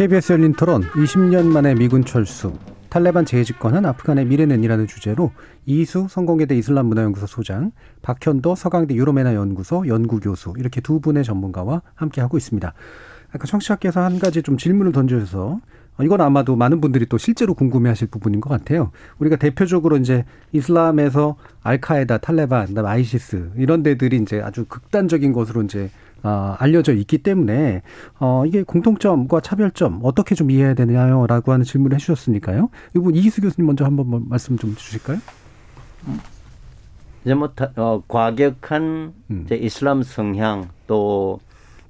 KBS 0.00 0.32
열린 0.32 0.54
토론 0.54 0.80
20년 0.80 1.44
만에 1.44 1.74
미군 1.74 2.06
철수 2.06 2.54
탈레반 2.88 3.26
재집권한 3.26 3.84
아프간의 3.84 4.24
미래는이라는 4.24 4.86
주제로 4.86 5.30
이수 5.66 6.06
성공회대 6.08 6.56
이슬람 6.56 6.86
문화연구소 6.86 7.26
소장, 7.26 7.70
박현도 8.00 8.54
서강대 8.54 8.94
유로메나 8.94 9.34
연구소 9.34 9.86
연구교수 9.86 10.54
이렇게 10.56 10.80
두 10.80 11.00
분의 11.00 11.22
전문가와 11.22 11.82
함께 11.94 12.22
하고 12.22 12.38
있습니다. 12.38 12.72
아까 13.32 13.46
청취자께서 13.46 14.00
한 14.00 14.18
가지 14.18 14.42
좀 14.42 14.56
질문을 14.56 14.92
던져주셔서 14.92 15.60
이건 16.02 16.22
아마도 16.22 16.56
많은 16.56 16.80
분들이 16.80 17.04
또 17.04 17.18
실제로 17.18 17.52
궁금해하실 17.52 18.08
부분인 18.08 18.40
것 18.40 18.48
같아요. 18.48 18.92
우리가 19.18 19.36
대표적으로 19.36 19.98
이제 19.98 20.24
이슬람에서 20.52 21.36
알카에다, 21.62 22.16
탈레반, 22.18 22.68
아이시스 22.74 23.50
이런 23.56 23.82
데들이 23.82 24.16
이제 24.16 24.40
아주 24.40 24.64
극단적인 24.64 25.34
것으로 25.34 25.60
이제 25.60 25.90
아, 26.22 26.56
알려져 26.58 26.92
있기 26.94 27.18
때문에 27.18 27.82
어, 28.18 28.44
이게 28.46 28.62
공통점과 28.62 29.40
차별점 29.40 30.00
어떻게 30.02 30.34
좀 30.34 30.50
이해해야 30.50 30.74
되냐요라고 30.74 31.52
하는 31.52 31.64
질문을 31.64 31.94
해주셨으니까요. 31.96 32.70
이분 32.96 33.14
이희수 33.14 33.40
교수님 33.40 33.66
먼저 33.66 33.84
한번 33.84 34.08
뭐 34.08 34.22
말씀 34.24 34.56
좀 34.56 34.74
주실까요? 34.74 35.18
이제 37.24 37.34
뭐 37.34 37.48
다, 37.48 37.70
어, 37.76 38.02
과격한 38.08 39.14
음. 39.30 39.42
이제 39.44 39.56
이슬람 39.56 40.02
성향 40.02 40.68
또 40.86 41.40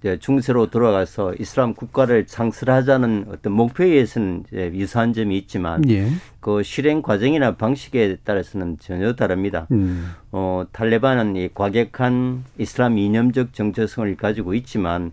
이제 0.01 0.19
중세로 0.19 0.71
돌아가서 0.71 1.35
이슬람 1.39 1.75
국가를 1.75 2.27
창설하자는 2.27 3.27
어떤 3.29 3.53
목표에 3.53 3.89
의해서는 3.89 4.45
이제 4.49 4.71
유사한 4.75 5.13
점이 5.13 5.37
있지만 5.39 5.89
예. 5.91 6.09
그 6.41 6.63
실행 6.63 7.03
과정이나 7.03 7.57
방식에 7.57 8.17
따라서는 8.25 8.79
전혀 8.81 9.13
다릅니다. 9.13 9.67
음. 9.73 10.11
어, 10.33 10.65
탈레반은 10.73 11.37
이 11.37 11.51
과격한 11.53 12.45
이슬람 12.57 12.97
이념적 12.97 13.53
정체성을 13.53 14.17
가지고 14.17 14.55
있지만 14.55 15.13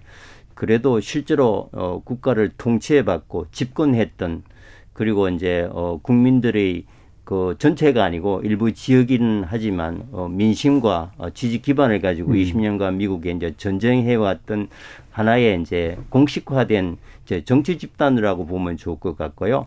그래도 0.53 1.01
실제로 1.01 1.69
어, 1.73 2.01
국가를 2.03 2.51
통치해받고 2.57 3.47
집권했던 3.51 4.43
그리고 4.93 5.27
이제 5.27 5.67
어, 5.71 5.99
국민들의 6.01 6.85
그 7.27 7.55
전체가 7.59 8.05
아니고 8.05 8.39
일부 8.45 8.71
지역이는 8.71 9.43
하지만 9.49 10.07
어, 10.13 10.29
민심과 10.29 11.11
어, 11.17 11.29
지지 11.31 11.61
기반을 11.61 11.99
가지고 11.99 12.31
음. 12.31 12.35
20년간 12.37 12.93
미국에 12.93 13.31
이제 13.31 13.53
전쟁해 13.57 14.15
왔던 14.15 14.69
하나의 15.11 15.59
이제 15.61 15.97
공식화된 16.07 16.95
이제 17.25 17.43
정치 17.43 17.77
집단이라고 17.77 18.45
보면 18.45 18.77
좋을 18.77 18.97
것 19.01 19.17
같고요. 19.17 19.65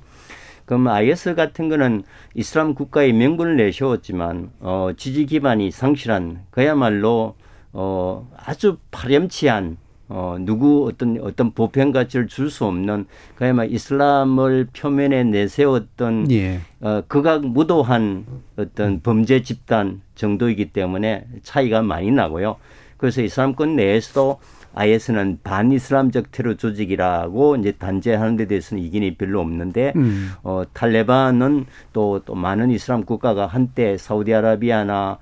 그럼 0.65 0.89
IS 0.89 1.35
같은 1.35 1.69
거는 1.69 2.05
이슬람 2.35 2.73
국가의 2.73 3.13
명분을 3.13 3.59
내세웠지만 3.59 4.53
어, 4.61 4.93
지지 4.97 5.27
기반이 5.27 5.71
상실한 5.71 6.45
그야말로 6.51 7.35
어, 7.75 8.27
아주 8.39 8.79
파렴치한 8.91 9.77
어, 10.11 10.37
누구 10.41 10.89
어떤 10.89 11.19
어떤 11.23 11.53
보편 11.53 11.93
가치를 11.93 12.27
줄 12.27 12.51
수 12.51 12.65
없는 12.65 13.07
그야말로 13.37 13.71
이슬람을 13.71 14.69
표면에 14.77 15.23
내세웠던 15.23 16.33
예. 16.33 16.61
어, 16.81 17.03
극악 17.07 17.47
무도한 17.47 18.27
어떤 18.57 19.01
범죄 19.01 19.43
집단 19.43 20.03
정도이기 20.17 20.73
때문에 20.73 21.27
차이가 21.45 21.81
많이 21.81 22.11
나고요. 22.11 22.57
그래서 22.97 23.23
이슬람권 23.23 23.77
내에서도 23.77 24.41
IS는 24.75 25.39
반이슬람적 25.45 26.33
테러 26.33 26.55
조직이라고 26.55 27.57
이제 27.57 27.73
단죄하는 27.73 28.37
데 28.37 28.47
대해서는 28.47 28.83
이견이 28.83 29.15
별로 29.15 29.41
없는데 29.41 29.93
음. 29.97 30.31
어, 30.43 30.63
탈레반은 30.73 31.67
또, 31.93 32.21
또 32.25 32.35
많은 32.35 32.71
이슬람 32.71 33.05
국가가 33.05 33.47
한때 33.47 33.97
사우디아라비아나 33.97 35.19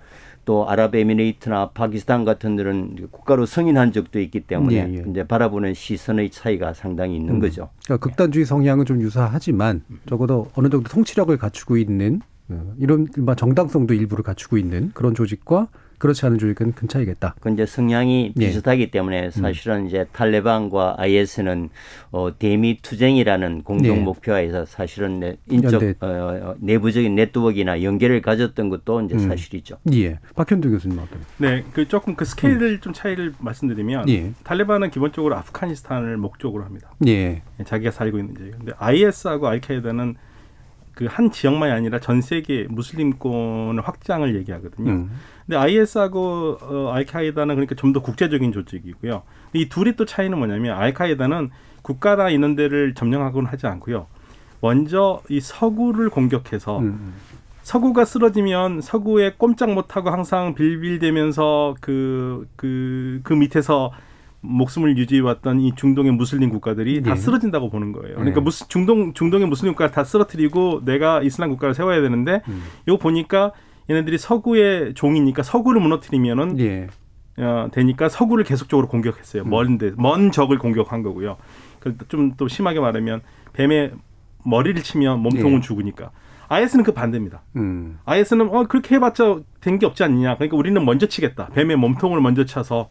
또 0.49 0.67
아랍에미레이트나 0.67 1.73
파키스탄 1.75 2.25
같은 2.25 2.57
데는 2.57 2.97
국가로 3.11 3.45
승인한 3.45 3.93
적도 3.93 4.19
있기 4.19 4.41
때문에 4.41 4.77
예, 4.77 4.95
예. 4.95 5.05
이제 5.11 5.23
바라보는 5.23 5.75
시선의 5.75 6.31
차이가 6.31 6.73
상당히 6.73 7.17
있는 7.17 7.35
음. 7.35 7.41
거죠. 7.41 7.69
그러니까 7.85 8.09
극단주의 8.09 8.47
성향은 8.47 8.87
좀 8.87 9.03
유사하지만 9.03 9.83
적어도 10.09 10.49
어느 10.55 10.71
정도 10.71 10.89
통치력을 10.89 11.37
갖추고 11.37 11.77
있는 11.77 12.23
어, 12.49 12.73
이런 12.79 13.09
뭐 13.19 13.35
정당성도 13.35 13.93
일부를 13.93 14.25
갖추고 14.25 14.57
있는 14.57 14.91
그런 14.95 15.15
조직과 15.15 15.69
그렇지 15.99 16.25
않은 16.27 16.39
조직은 16.39 16.73
큰 16.75 16.89
차이겠다. 16.89 17.35
그 17.41 17.51
이제 17.53 17.67
성향이 17.67 18.33
예. 18.37 18.47
비슷하기 18.47 18.91
때문에 18.91 19.31
사실은 19.31 19.87
이제 19.89 20.07
탈레반과 20.13 20.95
IS는 20.99 21.71
어, 22.13 22.29
대미 22.39 22.79
투쟁이라는 22.81 23.63
공동 23.65 23.97
예. 23.97 24.01
목표에서 24.01 24.65
사실은 24.65 25.21
내- 25.21 25.37
인적 25.51 25.83
연대. 25.83 25.95
어, 26.01 26.07
어, 26.07 26.55
내부적인 26.61 27.15
네트워크나 27.17 27.83
연계를 27.83 28.23
가졌던 28.23 28.69
것도 28.69 29.03
이제 29.03 29.15
음. 29.15 29.19
사실이죠. 29.29 29.79
예. 29.93 30.19
박현두 30.37 30.71
교수님 30.71 30.99
어떤? 30.99 31.19
네, 31.39 31.65
그 31.73 31.89
조금 31.89 32.15
그 32.15 32.25
스케일을 32.25 32.79
좀 32.81 32.93
차이를 32.93 33.35
말씀드리면 33.41 34.09
예. 34.09 34.33
탈레반은 34.45 34.91
기본적으로 34.91 35.37
아프가니스탄을 35.37 36.17
목적으로 36.17 36.65
합니다. 36.65 36.93
예. 37.07 37.43
자기가 37.65 37.91
살고 37.91 38.19
있는 38.19 38.35
지역. 38.37 38.59
근데 38.59 38.73
IS하고 38.79 39.49
알카에다는 39.49 40.15
그 40.95 41.07
한 41.07 41.31
지역만이 41.31 41.71
아니라 41.73 42.01
전 42.01 42.21
세계 42.21 42.67
무슬림권의 42.69 43.83
확장을 43.85 44.35
얘기하거든요. 44.35 44.91
음. 44.91 45.11
근데 45.49 45.57
IS하고 45.57 46.59
어, 46.61 46.93
알카에다는 46.93 47.55
그러니까 47.55 47.75
좀 47.75 47.89
더 47.95 48.03
국제적인 48.03 48.53
조직이고요. 48.53 49.23
이 49.55 49.71
둘이 49.71 49.97
또 49.97 50.05
차이는 50.05 50.37
뭐냐면 50.37 50.77
알카에다는 50.77 51.49
국가나 51.81 52.29
이런 52.29 52.55
데를 52.55 52.93
점령하고는 52.95 53.51
하지 53.51 53.67
않고요. 53.67 54.07
먼저 54.61 55.23
이 55.31 55.41
서구를 55.41 56.11
공격해서 56.11 56.81
음. 56.81 57.15
서구가 57.63 58.05
쓰러지면 58.05 58.83
서구에 58.83 59.35
꼼짝 59.39 59.73
못하고 59.73 60.11
항상 60.11 60.55
빌빌대면서 60.55 61.77
그, 61.81 62.47
그, 62.57 63.21
그 63.23 63.33
밑에서 63.33 63.91
목숨을 64.41 64.99
유지해왔던 64.99 65.61
이 65.61 65.75
중동의 65.75 66.13
무슬림 66.13 66.51
국가들이 66.51 67.03
다 67.03 67.13
예. 67.13 67.17
쓰러진다고 67.17 67.71
보는 67.71 67.93
거예요. 67.93 68.17
그러니까 68.17 68.41
예. 68.41 68.45
무스, 68.45 68.69
중동, 68.69 69.15
중동의 69.15 69.47
무슬림 69.49 69.73
국가를 69.73 69.93
다 69.93 70.05
쓰러뜨리고 70.05 70.83
내가 70.85 71.23
이슬람 71.23 71.51
국가를 71.51 71.75
세워야 71.75 72.03
되는데 72.03 72.43
음. 72.49 72.63
이거 72.87 72.99
보니까 72.99 73.53
얘네들이 73.91 74.19
서구의 74.19 74.95
종이니까 74.95 75.43
서구를 75.43 75.81
무너뜨리면은 75.81 76.59
예. 76.61 76.87
어, 77.39 77.69
되니까 77.73 78.09
서구를 78.09 78.45
계속적으로 78.45 78.89
공격했어요. 78.89 79.43
음. 79.45 79.51
먼데 79.51 79.93
먼 79.97 80.31
적을 80.33 80.59
공격한 80.59 81.03
거고요. 81.03 81.37
좀 82.09 82.33
또 82.37 82.49
심하게 82.49 82.81
말하면 82.81 83.23
뱀의 83.53 83.93
머리를 84.45 84.83
치면 84.83 85.21
몸통은 85.21 85.59
예. 85.59 85.61
죽으니까. 85.61 86.11
IS는 86.49 86.83
그 86.85 86.93
반대입니다. 86.93 87.43
음. 87.57 87.99
IS는 88.07 88.49
어 88.55 88.65
그렇게 88.67 88.95
해봤자 88.97 89.41
된 89.61 89.79
게 89.79 89.87
없지 89.87 90.03
않느냐. 90.03 90.35
그러니까 90.37 90.57
우리는 90.57 90.83
먼저 90.85 91.07
치겠다. 91.07 91.49
뱀의 91.49 91.77
몸통을 91.77 92.21
먼저 92.21 92.45
쳐서 92.45 92.89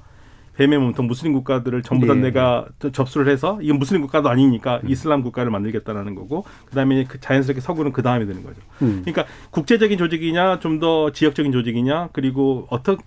뱀의 0.58 0.80
몸통 0.80 1.08
무슬림 1.08 1.34
국가들을 1.34 1.82
전부 1.84 2.08
다 2.08 2.16
예. 2.16 2.20
내가 2.20 2.66
저- 2.80 2.92
접수를 2.92 3.32
해서 3.32 3.60
이건 3.62 3.78
무슬림 3.80 4.02
국가도 4.02 4.30
아니니까 4.30 4.82
음. 4.84 4.90
이슬람 4.90 5.22
국가를 5.22 5.52
만들겠다라는 5.52 6.16
거고 6.16 6.46
그다음에 6.66 7.04
그 7.04 7.20
자연스럽게 7.20 7.62
서구는 7.62 7.92
그 7.94 8.02
다음에 8.02 8.26
되는 8.26 8.44
거죠. 8.44 8.60
음. 8.82 9.02
그러니까 9.06 9.26
국제적인 9.52 9.98
조직이냐 9.98 10.60
좀 10.60 10.78
더 10.78 11.12
지역적인 11.12 11.52
조직이냐 11.52 12.10
그리고 12.14 12.68
어떻게 12.70 13.02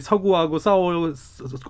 서구하고 0.00 0.58
싸워 0.58 0.92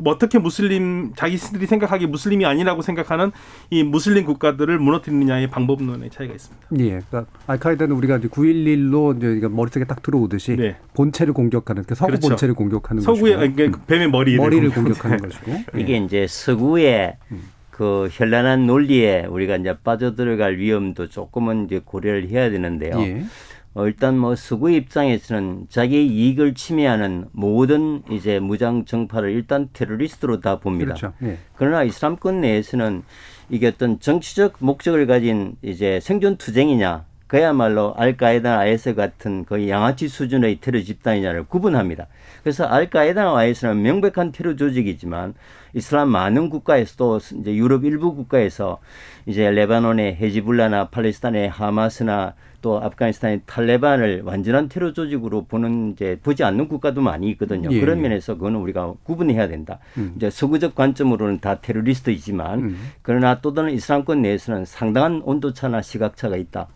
뭐 0.01 0.13
어떻게 0.13 0.39
무슬림 0.39 1.13
자기들이 1.15 1.67
생각하기 1.67 2.07
무슬림이 2.07 2.45
아니라고 2.47 2.83
생각하는 2.83 3.33
이 3.71 3.83
무슬림 3.83 4.25
국가들을 4.25 4.79
무너뜨리느냐의 4.79 5.49
방법론의 5.51 6.11
차이가 6.11 6.35
있습니다. 6.35 6.67
예. 6.79 7.01
그러니까 7.09 7.27
알카에다는 7.47 7.95
우리가 7.97 8.19
이제 8.19 8.29
911로 8.29 9.17
이제 9.17 9.33
이게 9.37 9.49
머릿속에 9.49 9.85
딱 9.85 10.03
들어오듯이 10.03 10.57
네. 10.57 10.77
본체를 10.95 11.33
공격하는 11.35 11.85
그 11.85 11.95
서구 11.95 12.09
그렇죠. 12.13 12.29
본체를 12.29 12.55
공격하는 12.55 13.03
서구의 13.03 13.35
것이고 13.37 13.55
그러니까 13.55 13.81
뱀의 13.87 14.11
머리를, 14.11 14.39
머리를 14.39 14.71
공격- 14.71 14.99
공격하는 15.03 15.19
것이고 15.29 15.79
이게 15.79 15.95
예. 15.95 15.97
이제 15.99 16.27
서구의 16.29 17.17
그 17.71 18.09
현란한 18.13 18.67
논리에 18.67 19.25
우리가 19.27 19.57
이제 19.57 19.75
빠져들어갈 19.83 20.59
위험도 20.59 21.09
조금은 21.09 21.65
이제 21.67 21.81
고려를 21.85 22.29
해야 22.29 22.51
되는데요. 22.51 22.93
예. 23.01 23.25
어, 23.75 23.87
일단 23.87 24.19
뭐 24.19 24.37
서구 24.37 24.71
입장에서는 24.71 25.67
자기 25.71 26.07
이익을 26.07 26.55
침해하는 26.55 27.27
모든 27.33 28.03
이제 28.11 28.39
무장 28.39 28.85
정파를 28.85 29.31
일단 29.31 29.69
테러리스트로 29.73 30.41
다 30.41 30.59
봅니다. 30.59 30.95
그렇죠. 30.95 31.15
예. 31.23 31.39
그러나 31.57 31.83
이슬람권 31.83 32.43
내에서는 32.43 33.03
이게 33.49 33.69
어떤 33.69 33.99
정치적 33.99 34.57
목적을 34.59 35.07
가진 35.07 35.57
이제 35.63 36.01
생존 36.01 36.37
투쟁이냐 36.37 37.07
그야말로 37.33 37.95
알카에다 37.97 38.59
IS 38.59 38.95
같은 38.95 39.47
거의 39.47 39.71
양아치 39.71 40.07
수준의 40.07 40.59
테러 40.61 40.83
집단이냐를 40.83 41.45
구분합니다. 41.45 42.09
그래서 42.43 42.67
알카에다와 42.67 43.39
IS는 43.39 43.81
명백한 43.81 44.33
테러 44.33 44.55
조직이지만 44.55 45.33
이슬람 45.73 46.11
많은 46.11 46.51
국가에서도 46.51 47.21
이제 47.41 47.55
유럽 47.55 47.87
일부 47.87 48.15
국가에서 48.15 48.81
이제 49.25 49.51
레바논의 49.51 50.17
헤지불라나 50.17 50.89
팔레스타인의 50.89 51.49
하마스나 51.49 52.35
또 52.63 52.81
아프가니스탄의 52.81 53.43
탈레반을 53.45 54.23
완전한 54.25 54.69
테러 54.69 54.93
조직으로 54.93 55.45
보는 55.45 55.93
이제 55.93 56.19
보지 56.23 56.45
않는 56.45 56.69
국가도 56.69 57.03
많이 57.03 57.29
있거든요. 57.33 57.69
예, 57.71 57.81
그런 57.81 57.99
예. 57.99 58.03
면에서 58.03 58.35
그거는 58.37 58.61
우리가 58.61 58.95
구분해야 59.03 59.49
된다. 59.49 59.79
음. 59.99 60.15
이제 60.17 60.31
서구적 60.31 60.75
관점으로는 60.75 61.41
다 61.41 61.61
테러리스트이지만 61.61 62.59
음. 62.61 62.77
그러나 63.03 63.41
또 63.41 63.53
다른 63.53 63.73
이슬람권 63.73 64.23
내에서는 64.23 64.65
상당한 64.65 65.21
온도차나 65.25 65.83
시각차가 65.83 66.37
있다. 66.37 66.69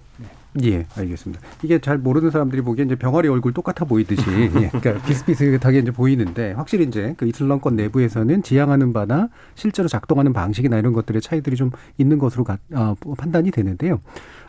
예, 0.63 0.87
알겠습니다. 0.97 1.43
이게 1.63 1.79
잘 1.79 1.99
모르는 1.99 2.31
사람들이 2.31 2.63
보기엔 2.63 2.89
이제 2.89 2.97
병아리 2.97 3.29
얼굴 3.29 3.53
똑같아 3.53 3.85
보이듯이, 3.85 4.23
예, 4.31 4.69
그러니까 4.73 5.05
비슷비슷하게 5.07 5.81
이제 5.81 5.91
보이는데 5.91 6.53
확실히 6.53 6.85
이제 6.87 7.15
그 7.17 7.27
이슬람권 7.27 7.77
내부에서는 7.77 8.43
지향하는 8.43 8.93
바나 8.93 9.29
실제로 9.55 9.89
작동하는 9.89 10.33
방식이나 10.33 10.79
이런 10.79 10.93
것들의 10.93 11.21
차이들이 11.21 11.57
좀 11.57 11.71
있는 11.99 12.19
것으로 12.19 12.45
가, 12.45 12.59
어, 12.73 12.95
판단이 13.19 13.51
되는데요. 13.51 14.01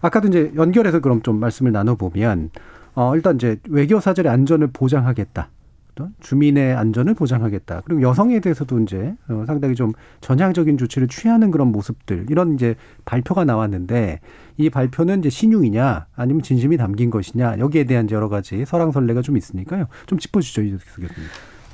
아까도 0.02 0.28
이제 0.28 0.52
연결해서 0.56 1.00
그럼 1.00 1.22
좀 1.24 1.40
말씀을 1.40 1.72
나눠 1.72 1.96
보면, 1.96 2.52
어, 2.96 3.16
일단 3.16 3.36
이제 3.36 3.60
외교 3.70 4.00
사절의 4.00 4.32
안전을 4.32 4.68
보장하겠다. 4.68 5.50
또 5.98 6.10
주민의 6.22 6.76
안전을 6.76 7.16
보장하겠다. 7.16 7.82
그리고 7.84 8.04
여성에 8.04 8.40
대해서도 8.40 8.80
이제 8.82 9.16
어, 9.28 9.44
상당히 9.48 9.74
좀 9.74 9.94
전향적인 10.22 10.78
조치를 10.78 11.08
취하는 11.08 11.50
그런 11.50 11.72
모습들 11.72 12.28
이런 12.30 12.54
이제 12.54 12.76
발표가 13.04 13.44
나왔는데 13.44 14.20
이 14.58 14.70
발표는 14.70 15.20
이제 15.20 15.30
신용이냐 15.30 16.06
아니면 16.16 16.44
진심이 16.44 16.78
담긴 16.78 17.10
것이냐 17.10 17.58
여기에 17.58 17.86
대한 17.86 18.10
여러 18.12 18.30
가지 18.30 18.64
설왕설래가 18.64 19.24
좀 19.24 19.38
있으니까요. 19.38 19.88
좀 20.06 20.20
짚어주죠 20.20 20.62
이덕수 20.62 21.02
교수님. 21.02 21.30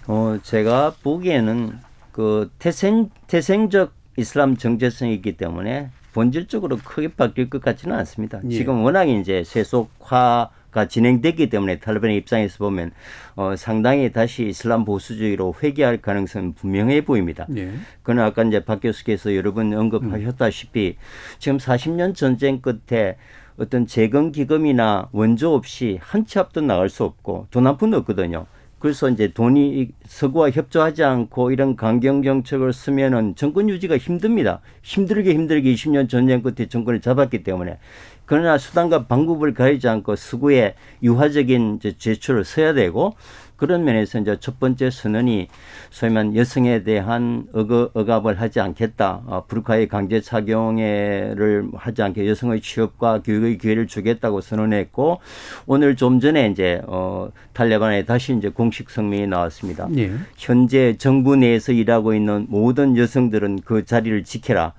어, 0.07 0.37
제가 0.41 0.93
보기에는 1.03 1.73
그 2.13 2.49
태생, 2.59 3.09
태생적 3.27 3.91
이슬람 4.17 4.55
정체성이기 4.55 5.35
때문에 5.35 5.89
본질적으로 6.13 6.77
크게 6.77 7.09
바뀔 7.09 7.49
것 7.49 7.61
같지는 7.61 7.95
않습니다. 7.97 8.39
예. 8.45 8.49
지금 8.49 8.83
워낙 8.83 9.05
이제 9.05 9.43
세속화 9.43 10.49
가 10.73 10.87
진행됐기 10.87 11.49
때문에 11.49 11.77
탈레반의 11.79 12.17
입장에서 12.17 12.57
보면 12.57 12.91
어, 13.35 13.55
상당히 13.55 14.11
다시 14.11 14.47
이슬람 14.47 14.83
보수주의로 14.85 15.53
회귀할 15.61 15.97
가능성은 16.01 16.53
분명해 16.55 17.01
보입니다. 17.05 17.45
예. 17.55 17.71
그러나 18.01 18.25
아까 18.25 18.43
이제 18.43 18.65
박 18.65 18.81
교수께서 18.81 19.35
여러 19.35 19.53
번 19.53 19.71
언급하셨다시피 19.73 20.97
지금 21.39 21.57
40년 21.57 22.15
전쟁 22.15 22.59
끝에 22.61 23.17
어떤 23.57 23.85
재건 23.85 24.31
기금이나 24.31 25.09
원조 25.11 25.53
없이 25.53 25.99
한 26.01 26.25
치 26.25 26.39
앞도 26.39 26.61
나갈 26.61 26.89
수 26.89 27.03
없고 27.03 27.47
돈 27.51 27.67
한 27.67 27.77
푼도 27.77 27.97
없거든요. 27.97 28.47
그래서 28.79 29.09
이제 29.09 29.29
돈이 29.31 29.91
서구와 30.07 30.49
협조하지 30.51 31.05
않고 31.05 31.51
이런 31.51 31.77
강경 31.77 32.21
정책을 32.23 32.73
쓰면은 32.73 33.33
정권 33.35 33.69
유지가 33.69 33.97
힘듭니다. 33.97 34.59
힘들게 34.81 35.33
힘들게 35.33 35.73
20년 35.73 36.09
전쟁 36.09 36.41
끝에 36.41 36.67
정권을 36.67 36.99
잡았기 36.99 37.43
때문에 37.43 37.77
그러나 38.25 38.57
수단과 38.57 39.07
방법을 39.07 39.53
가리지 39.53 39.87
않고 39.87 40.15
서구의 40.15 40.75
유화적인 41.01 41.77
이제 41.79 41.97
제출을 41.97 42.45
써야 42.45 42.73
되고 42.73 43.15
그런 43.55 43.85
면에서 43.85 44.19
이제 44.19 44.35
첫 44.41 44.59
번째 44.59 44.89
선언이 44.89 45.47
소위 45.89 46.11
말 46.11 46.35
여성에 46.35 46.83
대한 46.83 47.45
억압, 47.53 47.95
억압을 47.95 48.41
하지 48.41 48.59
않겠다. 48.59 49.21
어, 49.25 49.45
불카의 49.47 49.87
강제 49.87 50.19
착용을 50.19 51.69
하지 51.73 52.01
않게 52.01 52.27
여성의 52.27 52.59
취업과 52.59 53.21
교육의 53.21 53.57
기회를 53.59 53.87
주겠다고 53.87 54.41
선언했고 54.41 55.21
오늘 55.65 55.95
좀 55.95 56.19
전에 56.19 56.47
이제 56.47 56.81
어 56.87 57.29
탈레반에 57.53 58.03
다시 58.03 58.35
이제 58.35 58.49
공식 58.49 58.89
성명이 58.89 59.27
나왔습니다. 59.27 59.87
예. 59.95 60.11
현재 60.35 60.97
정부 60.97 61.35
내에서 61.37 61.71
일하고 61.71 62.13
있는 62.13 62.47
모든 62.49 62.97
여성들은 62.97 63.59
그 63.63 63.85
자리를 63.85 64.23
지켜라. 64.25 64.73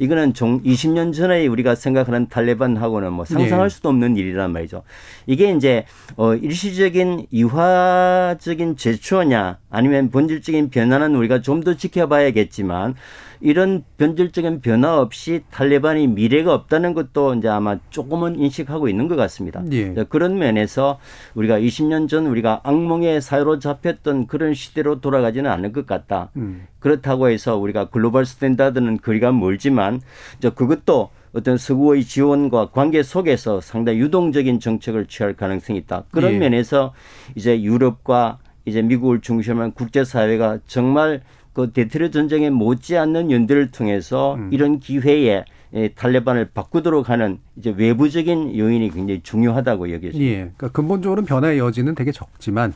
이거는 0.00 0.32
종 0.32 0.62
20년 0.62 1.12
전에 1.12 1.46
우리가 1.46 1.74
생각하는 1.74 2.28
탈레반하고는 2.28 3.12
뭐 3.12 3.26
상상할 3.26 3.68
네. 3.68 3.74
수도 3.74 3.90
없는 3.90 4.16
일이란 4.16 4.50
말이죠. 4.50 4.82
이게 5.26 5.52
이제 5.52 5.84
어 6.16 6.34
일시적인 6.34 7.26
유화적인 7.30 8.76
제스처냐 8.76 9.58
아니면 9.68 10.10
본질적인 10.10 10.70
변화는 10.70 11.14
우리가 11.14 11.42
좀 11.42 11.60
더 11.60 11.74
지켜봐야겠지만 11.74 12.94
이런 13.40 13.84
본질적인 13.96 14.60
변화 14.60 14.98
없이 14.98 15.42
탈레반이 15.50 16.08
미래가 16.08 16.52
없다는 16.52 16.94
것도 16.94 17.34
이제 17.34 17.48
아마 17.48 17.78
조금은 17.90 18.38
인식하고 18.38 18.88
있는 18.88 19.08
것 19.08 19.16
같습니다. 19.16 19.62
예. 19.72 19.94
자, 19.94 20.04
그런 20.04 20.38
면에서 20.38 20.98
우리가 21.34 21.58
20년 21.58 22.08
전 22.08 22.26
우리가 22.26 22.60
악몽에 22.64 23.22
사로잡혔던 23.22 24.26
그런 24.26 24.52
시대로 24.54 25.00
돌아가지는 25.00 25.50
않을 25.50 25.72
것 25.72 25.86
같다. 25.86 26.30
음. 26.36 26.66
그렇다고 26.78 27.28
해서 27.28 27.56
우리가 27.56 27.88
글로벌 27.88 28.26
스탠다드는 28.26 28.98
거리가 28.98 29.32
멀지만 29.32 30.00
이제 30.38 30.50
그것도 30.50 31.10
어떤 31.32 31.56
서구의 31.56 32.04
지원과 32.04 32.70
관계 32.70 33.02
속에서 33.02 33.60
상당히 33.60 34.00
유동적인 34.00 34.60
정책을 34.60 35.06
취할 35.06 35.34
가능성이 35.34 35.78
있다. 35.78 36.04
그런 36.10 36.34
예. 36.34 36.38
면에서 36.38 36.92
이제 37.36 37.62
유럽과 37.62 38.38
이제 38.64 38.82
미국을 38.82 39.20
중심으로 39.20 39.62
한 39.62 39.72
국제사회가 39.72 40.58
정말 40.66 41.22
그 41.66 41.72
대테러 41.72 42.10
전쟁에 42.10 42.48
못지않는 42.50 43.30
연대를 43.30 43.70
통해서 43.70 44.34
음. 44.36 44.48
이런 44.52 44.78
기회에 44.80 45.44
예, 45.72 45.86
탈레반을 45.86 46.48
바꾸도록 46.52 47.10
하는 47.10 47.38
이제 47.54 47.72
외부적인 47.76 48.58
요인이 48.58 48.90
굉장히 48.90 49.20
중요하다고 49.22 49.92
여겨집니다. 49.92 50.20
예. 50.20 50.36
그러니까 50.56 50.68
근본적으로는 50.70 51.26
변화의 51.28 51.60
여지는 51.60 51.94
되게 51.94 52.10
적지만 52.10 52.72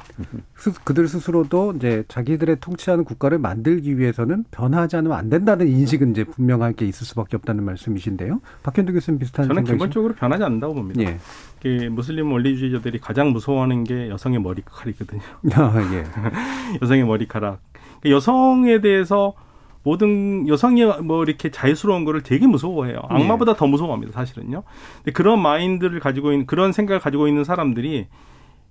스, 0.57 0.73
그들 0.85 1.09
스스로도 1.09 1.73
이제 1.77 2.05
자기들의 2.07 2.59
통치하는 2.61 3.03
국가를 3.03 3.39
만들기 3.39 3.99
위해서는 3.99 4.45
변화하지 4.53 4.95
않으면 4.99 5.19
안 5.19 5.29
된다는 5.29 5.67
인식은 5.67 6.13
이제 6.13 6.23
분명하게 6.23 6.87
있을 6.87 7.05
수밖에 7.05 7.37
없다는 7.37 7.65
말씀이신데요. 7.65 8.41
박현도 8.63 8.93
교수님 8.93 9.19
비슷한 9.19 9.49
저는 9.49 9.65
생각이시- 9.65 9.71
기본적으로 9.73 10.15
변하지 10.15 10.45
않는다고 10.45 10.75
봅니다. 10.75 11.03
예. 11.03 11.89
무슬림 11.89 12.31
원리주의자들이 12.31 13.01
가장 13.01 13.33
무서워하는 13.33 13.83
게 13.83 14.09
여성의 14.09 14.41
머리칼이거든요. 14.41 15.21
아, 15.55 15.75
예. 15.95 16.05
여성의 16.81 17.05
머리카락. 17.07 17.59
그러니까 18.05 18.17
여성에 18.17 18.81
대해서 18.81 19.35
모든 19.83 20.47
여성이 20.49 20.85
뭐 21.03 21.25
이렇게 21.25 21.51
자유스러운 21.51 22.05
거를 22.05 22.23
되게 22.23 22.47
무서워해요. 22.47 23.01
악마보다 23.09 23.55
더 23.55 23.67
무서워합니다, 23.67 24.13
사실은요. 24.13 24.63
근데 24.97 25.13
그런 25.13 25.41
마인드를 25.41 26.01
가지고 26.01 26.33
있는 26.33 26.47
그런 26.47 26.73
생각을 26.73 27.01
가지고 27.01 27.29
있는 27.29 27.45
사람들이 27.45 28.07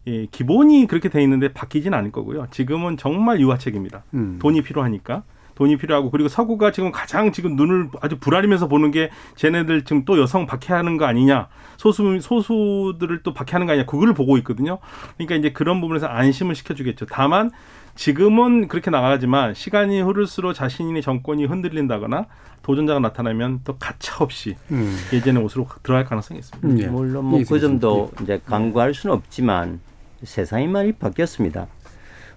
예, 0.06 0.26
기본이 0.32 0.86
그렇게 0.88 1.10
돼 1.10 1.22
있는데 1.24 1.54
바뀌진 1.54 1.94
않을 1.94 2.12
거고요. 2.12 2.48
지금은 2.52 2.98
정말 2.98 3.40
유화책입니다. 3.40 4.04
음. 4.16 4.40
돈이 4.42 4.62
필요하니까. 4.62 5.24
돈이 5.56 5.78
필요하고 5.78 6.10
그리고 6.10 6.30
서구가 6.30 6.72
지금 6.72 6.92
가장 6.92 7.32
지금 7.32 7.56
눈을 7.56 7.90
아주 8.02 8.18
불아리면서 8.20 8.68
보는 8.68 8.90
게 8.90 9.12
쟤네들 9.36 9.84
지금 9.84 10.04
또 10.04 10.20
여성 10.20 10.48
박해하는 10.48 10.98
거 10.98 11.06
아니냐 11.06 11.48
소수 11.78 12.20
소수들을 12.20 13.22
또 13.22 13.36
박해하는 13.36 13.68
거 13.68 13.74
아니냐 13.74 13.86
그걸 13.86 14.16
보고 14.16 14.36
있거든요. 14.38 14.80
그러니까 15.16 15.36
이제 15.36 15.52
그런 15.52 15.80
부분에서 15.80 16.08
안심을 16.08 16.56
시켜주겠죠. 16.56 17.06
다만 17.06 17.52
지금은 17.96 18.68
그렇게 18.68 18.90
나가지만 18.90 19.54
시간이 19.54 20.02
흐를수록 20.02 20.54
자신의 20.54 21.02
정권이 21.02 21.46
흔들린다거나 21.46 22.28
도전자가 22.64 23.00
나타나면 23.00 23.62
또 23.64 23.78
가차 23.78 24.24
없이 24.24 24.56
음. 24.72 24.96
예전의 25.12 25.44
옷으로 25.44 25.68
들어갈 25.84 26.06
가능성이 26.06 26.40
있습니다. 26.40 26.68
음, 26.68 26.80
예. 26.80 26.88
물론 26.88 27.26
뭐 27.26 27.40
예, 27.40 27.44
그 27.44 27.60
점도 27.60 28.12
예. 28.20 28.24
이제 28.24 28.42
강구할 28.46 28.94
수는 28.94 29.16
없지만 29.16 29.80
세상이 30.24 30.68
많이 30.68 30.94
바뀌었습니다. 30.94 31.68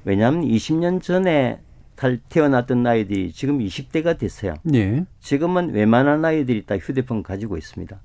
왜냐하면 0.04 0.42
20년 0.42 1.00
전에 1.00 1.60
탈, 1.94 2.18
태어났던 2.28 2.82
나이들이 2.82 3.32
지금 3.32 3.58
20대가 3.58 4.18
됐어요. 4.18 4.54
예. 4.74 5.04
지금은 5.20 5.72
웬만한 5.72 6.24
아이들이 6.24 6.66
다 6.66 6.76
휴대폰 6.76 7.22
가지고 7.22 7.56
있습니다. 7.56 7.98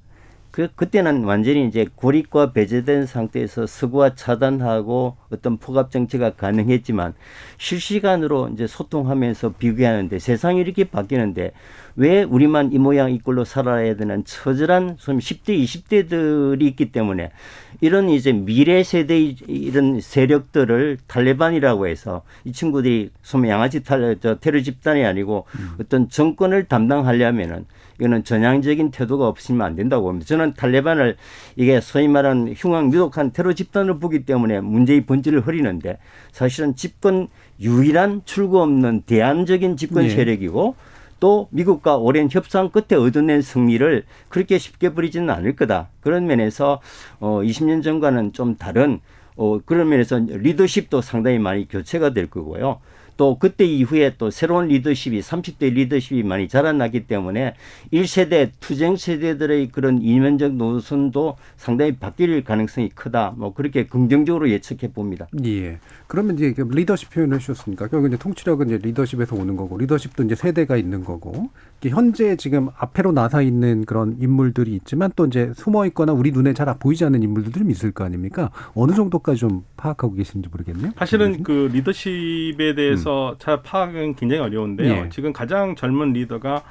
그 0.52 0.68
그때는 0.76 1.24
완전히 1.24 1.66
이제 1.66 1.88
고립과 1.95 2.52
배제된 2.52 3.06
상태에서 3.06 3.66
서구와 3.66 4.16
차단하고 4.16 5.16
어떤 5.32 5.58
포갑 5.58 5.91
정치가 5.91 6.32
가능했지만 6.32 7.14
실시간으로 7.58 8.49
이제 8.49 8.68
소통하면서 8.68 9.54
비교하는데 9.54 10.20
세상이 10.20 10.60
이렇게 10.60 10.84
바뀌는데 10.84 11.54
왜 11.95 12.24
우리만 12.24 12.74
이 12.74 12.80
모양 12.80 13.12
이 13.12 13.20
꼴로 13.20 13.45
살아야 13.45 13.95
되는 13.95 14.26
처절한 14.26 14.97
소위 14.99 15.20
10대 15.20 15.58
20대들이 15.64 16.62
있기 16.64 16.91
때문에 16.91 17.32
이런 17.80 18.10
이제 18.10 18.34
미래 18.34 18.84
세대의 18.84 19.38
이런 19.47 20.02
세력들을 20.02 20.97
탈레반이라고 21.08 21.88
해서 21.88 22.24
이 22.43 22.52
친구들이 22.52 23.12
소위 23.22 23.49
양아치 23.49 23.84
탈, 23.84 24.18
저 24.22 24.36
테러 24.36 24.62
집단이 24.62 25.06
아니고 25.06 25.45
어떤 25.80 26.10
정권을 26.10 26.66
담당하려면은 26.66 27.66
이거는 28.02 28.24
전향적인 28.24 28.89
태도가 28.89 29.28
없으면 29.28 29.62
안 29.62 29.76
된다고 29.76 30.06
봅니다. 30.08 30.26
저는 30.26 30.56
탈레반을 30.56 31.18
이게 31.56 31.80
소위 31.80 32.08
말하는 32.08 32.54
흉악 32.58 32.91
유독한 32.91 33.32
테러 33.32 33.54
집단을 33.54 33.99
보기 33.99 34.26
때문에 34.26 34.60
문제의 34.60 35.06
본질을 35.06 35.41
흐리는데 35.41 35.99
사실은 36.32 36.76
집권 36.76 37.28
유일한 37.60 38.24
출구 38.26 38.60
없는 38.60 39.04
대안적인 39.06 39.78
집권 39.78 40.06
예. 40.06 40.10
세력이고 40.10 40.76
또 41.20 41.47
미국과 41.52 41.97
오랜 41.97 42.28
협상 42.32 42.70
끝에 42.70 42.99
얻어낸 42.99 43.43
승리를 43.43 44.04
그렇게 44.30 44.58
쉽게 44.58 44.95
버리지는 44.95 45.30
않을 45.30 45.56
거다. 45.56 45.89
그런 45.99 46.26
면에서 46.26 46.82
어 47.20 47.41
20년 47.43 47.84
전과는 47.84 48.34
좀 48.34 48.58
다른 48.58 48.99
어 49.36 49.60
그런 49.64 49.89
면에서 49.89 50.18
리더십도 50.18 51.02
상당히 51.02 51.38
많이 51.38 51.68
교체가 51.68 52.14
될 52.14 52.28
거고요. 52.32 52.80
또 53.22 53.38
그때 53.38 53.63
이후에 53.65 54.15
또 54.17 54.32
새로운 54.32 54.69
리더십이 54.69 55.19
30대 55.19 55.72
리더십이 55.74 56.24
많이 56.24 56.47
자라나기 56.47 57.01
때문에 57.01 57.53
1세대 57.93 58.49
투쟁 58.59 58.95
세대들의 58.95 59.67
그런 59.67 60.01
이면적 60.01 60.55
노선도 60.55 61.38
상당히 61.55 61.95
바뀔 61.97 62.43
가능성이 62.43 62.89
크다. 62.89 63.36
뭐 63.38 63.53
그렇게 63.53 63.86
긍정적으로 63.86 64.49
예측해 64.49 64.91
봅니다. 64.91 65.28
예. 65.45 65.78
그러면 66.12 66.36
이제 66.36 66.51
그 66.51 66.64
리더십 66.70 67.09
표현을 67.09 67.38
해주셨으니까 67.38 67.88
결국 67.88 68.09
이제 68.09 68.18
통치력은 68.18 68.68
이제 68.68 68.78
리더십에서 68.80 69.34
오는 69.34 69.55
거고 69.55 69.78
리더십도 69.78 70.24
이제 70.24 70.36
세대가 70.36 70.76
있는 70.76 71.05
거고 71.05 71.49
현재 71.88 72.36
지금 72.36 72.68
앞에로 72.78 73.14
나서 73.14 73.41
있는 73.41 73.86
그런 73.86 74.18
인물들이 74.20 74.74
있지만 74.76 75.14
또 75.16 75.26
이제 75.26 75.53
숨어 75.55 75.86
있거나 75.86 76.12
우리 76.12 76.32
눈에 76.32 76.51
잘 76.51 76.68
보이지 76.78 77.05
않는 77.05 77.24
인물들도 77.24 77.59
좀 77.59 77.72
있을 77.72 77.93
거 77.93 78.03
아닙니까? 78.03 78.51
어느 78.76 78.91
정도까지 78.91 79.39
좀 79.39 79.64
파악하고 79.78 80.16
계신지 80.16 80.49
모르겠네요. 80.49 80.91
사실은 80.97 81.43
그 81.43 81.70
리더십에 81.72 82.76
대해서 82.76 83.38
잘 83.39 83.64
파악은 83.64 84.16
굉장히 84.16 84.41
어려운데요. 84.41 84.93
예. 84.93 85.09
지금 85.14 85.32
가장 85.32 85.78
젊은 85.78 86.12
리더가 86.12 86.62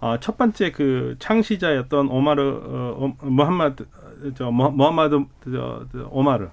어, 0.00 0.20
첫 0.20 0.36
번째 0.36 0.70
그 0.70 1.16
창시자였던 1.18 2.10
오마르 2.10 2.42
어, 2.42 2.96
어, 2.98 3.16
무함마드 3.22 3.86
저 4.34 4.52
저, 5.44 5.86
저 5.90 6.08
오마르 6.10 6.48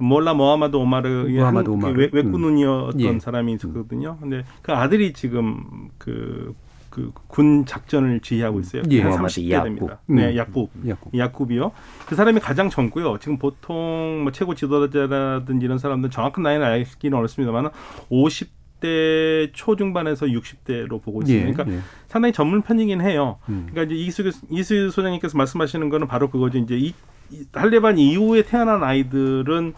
몰라 0.00 0.34
모하마드 0.34 0.76
오마르의 0.76 1.34
모하마드 1.38 1.68
한 1.68 1.74
오마르. 1.78 1.92
그 1.94 2.00
외- 2.00 2.10
애꾸눈이었던 2.12 3.00
예. 3.00 3.18
사람이 3.18 3.52
있었거든요. 3.54 4.16
근데 4.20 4.44
그 4.62 4.72
아들이 4.72 5.12
지금 5.12 5.88
그 5.98 6.54
그군 6.90 7.66
작전을 7.66 8.18
지휘하고 8.20 8.58
있어요. 8.60 8.82
예. 8.90 9.00
한 9.02 9.10
모하마드 9.10 9.34
30대 9.34 9.50
야쿠. 9.52 9.64
됩니다. 9.64 10.00
음. 10.10 10.16
네, 10.16 10.36
야쿠. 10.36 10.68
야구. 10.88 11.10
야쿠비요. 11.16 11.70
그 12.06 12.14
사람이 12.16 12.40
가장 12.40 12.68
젊고요. 12.68 13.18
지금 13.20 13.38
보통 13.38 14.22
뭐 14.24 14.32
최고 14.32 14.54
지도자라든지 14.56 15.64
이런 15.64 15.78
사람들 15.78 16.10
정확한 16.10 16.42
나이는 16.42 16.66
알기는 16.66 17.16
어렵습니다만 17.16 17.70
50대 18.10 19.50
초중반에서 19.52 20.26
60대로 20.26 21.00
보고 21.02 21.20
있습니다. 21.22 21.48
예. 21.48 21.52
그러니까 21.52 21.76
예. 21.76 21.80
상당히 22.08 22.32
전문 22.32 22.62
편이긴 22.62 23.00
해요. 23.02 23.38
음. 23.48 23.68
그러니까 23.70 23.94
이제 23.94 24.02
이수, 24.02 24.24
교수- 24.24 24.46
이수 24.50 24.90
소장님께서 24.90 25.36
말씀하시는 25.38 25.88
거는 25.90 26.06
바로 26.08 26.28
그거죠. 26.30 26.58
이제 26.58 26.76
이, 26.76 26.92
이 27.30 27.44
탈레반 27.52 27.98
이후에 27.98 28.42
태어난 28.42 28.82
아이들은 28.82 29.74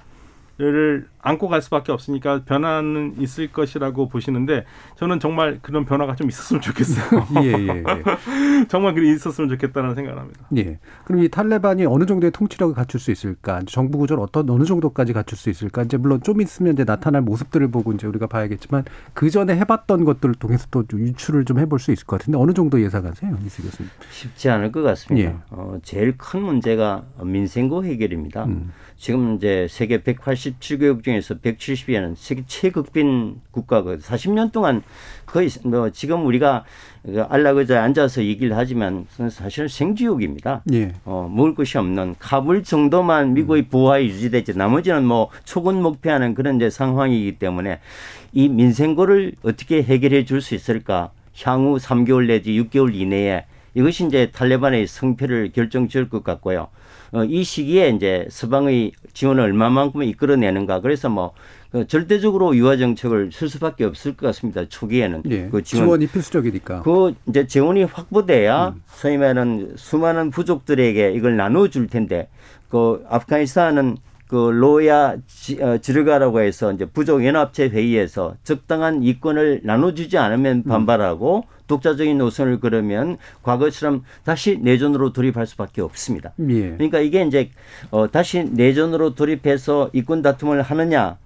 를 0.58 1.08
안고 1.22 1.48
갈 1.48 1.62
수밖에 1.62 1.92
없으니까 1.92 2.42
변화는 2.44 3.14
있을 3.18 3.52
것이라고 3.52 4.08
보시는데 4.08 4.64
저는 4.96 5.20
정말 5.20 5.60
그런 5.62 5.84
변화가 5.84 6.16
좀 6.16 6.28
있었으면 6.28 6.60
좋겠어요. 6.60 7.26
예, 7.42 7.52
예, 7.52 7.84
예. 7.86 8.66
정말 8.68 8.94
그게 8.94 9.12
있었으면 9.12 9.48
좋겠다는 9.50 9.94
생각을 9.94 10.20
합니다. 10.20 10.40
예. 10.56 10.78
그럼 11.04 11.22
이 11.22 11.28
탈레반이 11.28 11.86
어느 11.86 12.06
정도의 12.06 12.32
통치력을 12.32 12.74
갖출 12.74 12.98
수 12.98 13.12
있을까? 13.12 13.62
정부 13.66 13.98
구조를 13.98 14.22
어떤 14.22 14.50
어느 14.50 14.64
정도까지 14.64 15.12
갖출 15.12 15.38
수 15.38 15.48
있을까? 15.48 15.82
이제 15.82 15.96
물론 15.96 16.20
좀 16.22 16.40
있으면 16.40 16.72
이제 16.72 16.84
나타날 16.84 17.22
모습들을 17.22 17.70
보고 17.70 17.92
이제 17.92 18.08
우리가 18.08 18.26
봐야겠지만 18.26 18.84
그 19.14 19.30
전에 19.30 19.56
해봤던 19.56 20.04
것들을 20.04 20.34
통해서 20.34 20.66
또 20.72 20.84
유출을 20.92 21.44
좀 21.44 21.60
해볼 21.60 21.78
수 21.78 21.92
있을 21.92 22.04
것 22.04 22.18
같은데 22.18 22.36
어느 22.36 22.52
정도 22.52 22.82
예상하세요, 22.82 23.38
이수 23.46 23.62
교수님? 23.62 23.90
쉽지 24.10 24.50
않을 24.50 24.72
것 24.72 24.82
같습니다. 24.82 25.30
예. 25.30 25.36
어, 25.50 25.78
제일 25.84 26.16
큰 26.18 26.42
문제가 26.42 27.04
민생고 27.22 27.84
해결입니다. 27.84 28.44
음. 28.46 28.72
지금 28.96 29.34
이제 29.34 29.66
세계 29.68 29.98
187개국 30.02 31.02
중 31.02 31.11
에서 31.12 31.34
170위에는 31.36 32.14
세계 32.16 32.42
최극빈 32.46 33.40
국가가 33.50 33.96
40년 33.96 34.52
동안 34.52 34.82
거의 35.26 35.48
뭐 35.64 35.90
지금 35.90 36.26
우리가 36.26 36.64
그 37.04 37.22
안락의자에 37.28 37.78
앉아서 37.78 38.22
얘기를 38.24 38.56
하지만 38.56 39.06
사실은 39.30 39.68
생지옥입니다. 39.68 40.62
예. 40.72 40.92
어, 41.04 41.30
먹을 41.32 41.54
것이 41.54 41.78
없는 41.78 42.16
카불 42.18 42.62
정도만 42.62 43.34
미국의 43.34 43.68
부하에 43.68 44.04
유지되지 44.04 44.56
나머지는 44.56 45.04
뭐 45.04 45.28
초군 45.44 45.82
목표하는 45.82 46.34
그런 46.34 46.56
이제 46.56 46.70
상황이기 46.70 47.38
때문에 47.38 47.80
이 48.32 48.48
민생고를 48.48 49.34
어떻게 49.42 49.82
해결해 49.82 50.24
줄 50.24 50.40
수 50.40 50.54
있을까? 50.54 51.10
향후 51.42 51.76
3개월 51.78 52.26
내지 52.26 52.52
6개월 52.52 52.94
이내에 52.94 53.44
이것이 53.74 54.06
이제 54.06 54.30
탈레반의 54.32 54.86
성패를 54.86 55.52
결정 55.52 55.88
지을 55.88 56.08
것 56.08 56.22
같고요. 56.24 56.68
어, 57.12 57.24
이 57.24 57.44
시기에 57.44 57.90
이제 57.90 58.26
서방의 58.30 58.92
지원을 59.12 59.44
얼마만큼 59.44 60.02
이끌어내는가. 60.02 60.80
그래서 60.80 61.10
뭐그 61.10 61.86
절대적으로 61.86 62.56
유화 62.56 62.76
정책을 62.78 63.30
쓸 63.32 63.50
수밖에 63.50 63.84
없을 63.84 64.16
것 64.16 64.26
같습니다. 64.28 64.64
초기에는 64.66 65.22
예. 65.30 65.48
그 65.50 65.62
지원. 65.62 66.00
이 66.00 66.06
필수적이니까. 66.06 66.82
그 66.82 67.14
이제 67.28 67.46
재원이 67.46 67.84
확보돼야 67.84 68.74
소위 68.86 69.18
말하는 69.18 69.74
수많은 69.76 70.30
부족들에게 70.30 71.12
이걸 71.12 71.36
나눠 71.36 71.68
줄 71.68 71.86
텐데 71.86 72.28
그 72.70 73.04
아프가니스탄은 73.08 73.98
그 74.26 74.36
로야 74.36 75.16
지, 75.26 75.62
어, 75.62 75.76
지르가라고 75.76 76.40
해서 76.40 76.72
이제 76.72 76.86
부족 76.86 77.22
연합체 77.22 77.68
회의에서 77.68 78.36
적당한 78.42 79.02
이권을 79.02 79.60
나눠주지 79.64 80.16
않으면 80.16 80.62
반발하고 80.62 81.44
독자적인 81.72 82.18
노선을 82.18 82.60
걸으면 82.60 83.16
과거처럼 83.42 84.04
다시 84.24 84.58
내전으로 84.58 85.14
돌입할 85.14 85.46
수밖에 85.46 85.80
없습니다. 85.80 86.34
예. 86.50 86.72
그러니까 86.72 87.00
이게 87.00 87.24
이제 87.24 87.50
어, 87.90 88.10
다시 88.10 88.44
내전으로 88.44 89.14
돌입해서 89.14 89.88
이권 89.94 90.20
다툼을 90.20 90.60
하느냐. 90.60 91.16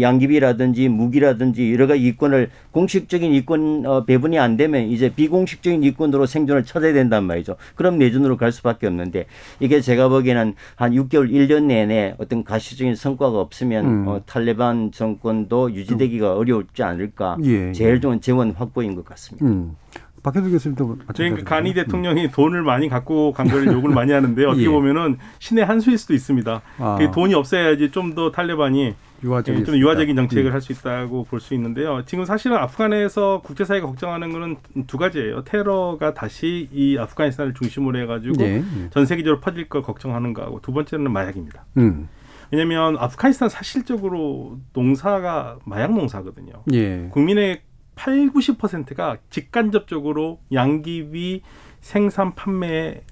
양기비라든지 0.00 0.88
무기라든지 0.88 1.72
여러 1.72 1.86
가지 1.86 2.02
이권을 2.02 2.50
공식적인 2.70 3.32
이권 3.34 3.84
어, 3.86 4.04
배분이 4.04 4.38
안 4.38 4.56
되면 4.56 4.82
이제 4.88 5.12
비공식적인 5.14 5.82
이권으로 5.82 6.26
생존을 6.26 6.64
찾아야 6.64 6.92
된단 6.92 7.24
말이죠. 7.24 7.56
그럼 7.74 7.98
내전으로 7.98 8.36
갈 8.36 8.52
수밖에 8.52 8.86
없는데 8.86 9.26
이게 9.60 9.80
제가 9.80 10.08
보기에는 10.08 10.54
한 10.76 10.92
6개월, 10.92 11.30
1년 11.30 11.64
내내 11.64 12.14
어떤 12.18 12.44
가시적인 12.44 12.94
성과가 12.94 13.38
없으면 13.40 13.84
음. 13.84 14.08
어, 14.08 14.20
탈레반 14.26 14.92
정권도 14.92 15.72
유지되기가 15.74 16.34
어려울지 16.36 16.82
않을까. 16.82 17.36
예, 17.44 17.72
제일 17.72 18.00
좋은 18.00 18.20
재원 18.20 18.52
확보인 18.52 18.94
것 18.94 19.04
같습니다. 19.04 19.46
음. 19.46 19.76
박현수 20.22 20.50
교수님도 20.52 20.96
그러니까. 21.14 21.44
간이 21.44 21.74
대통령이 21.74 22.30
돈을 22.30 22.62
많이 22.62 22.88
갖고 22.88 23.32
간 23.32 23.46
걸 23.46 23.66
욕을 23.68 23.90
많이 23.90 24.10
하는데 24.10 24.44
어떻게 24.46 24.64
예. 24.64 24.68
보면은 24.68 25.18
신의 25.38 25.66
한 25.66 25.80
수일 25.80 25.98
수도 25.98 26.14
있습니다. 26.14 26.62
아. 26.78 26.96
그 26.98 27.10
돈이 27.10 27.34
없어야지 27.34 27.90
좀 27.90 28.14
더 28.14 28.30
탈레반이 28.30 28.94
유화적이 29.22 29.60
예, 29.60 29.64
좀 29.64 29.76
유화적인 29.76 30.16
정책을 30.16 30.52
할 30.52 30.60
수 30.60 30.72
있다고 30.72 31.24
볼 31.24 31.40
수 31.40 31.54
있는데요. 31.54 32.04
지금 32.04 32.24
사실은 32.24 32.56
아프간에서 32.56 33.40
국제사회가 33.42 33.86
걱정하는 33.86 34.32
거는 34.32 34.56
두 34.86 34.98
가지예요. 34.98 35.44
테러가 35.44 36.14
다시 36.14 36.68
이 36.72 36.98
아프가니스탄을 36.98 37.54
중심으로 37.54 37.98
해가지고 38.00 38.42
예, 38.44 38.56
예. 38.56 38.90
전 38.90 39.06
세계적으로 39.06 39.40
퍼질 39.40 39.68
걸 39.68 39.82
걱정하는 39.82 40.32
거하고 40.34 40.60
두 40.60 40.72
번째는 40.72 41.10
마약입니다. 41.10 41.64
음. 41.78 42.08
왜냐하면 42.50 42.96
아프가니스탄 42.98 43.48
사실적으로 43.48 44.58
농사가 44.74 45.58
마약 45.64 45.92
농사거든요. 45.94 46.52
예. 46.72 47.08
국민의 47.10 47.62
8, 47.94 48.30
90%가 48.30 49.18
직간접적으로 49.30 50.40
양귀비 50.52 51.42
생산 51.80 52.34
판매에 52.34 53.02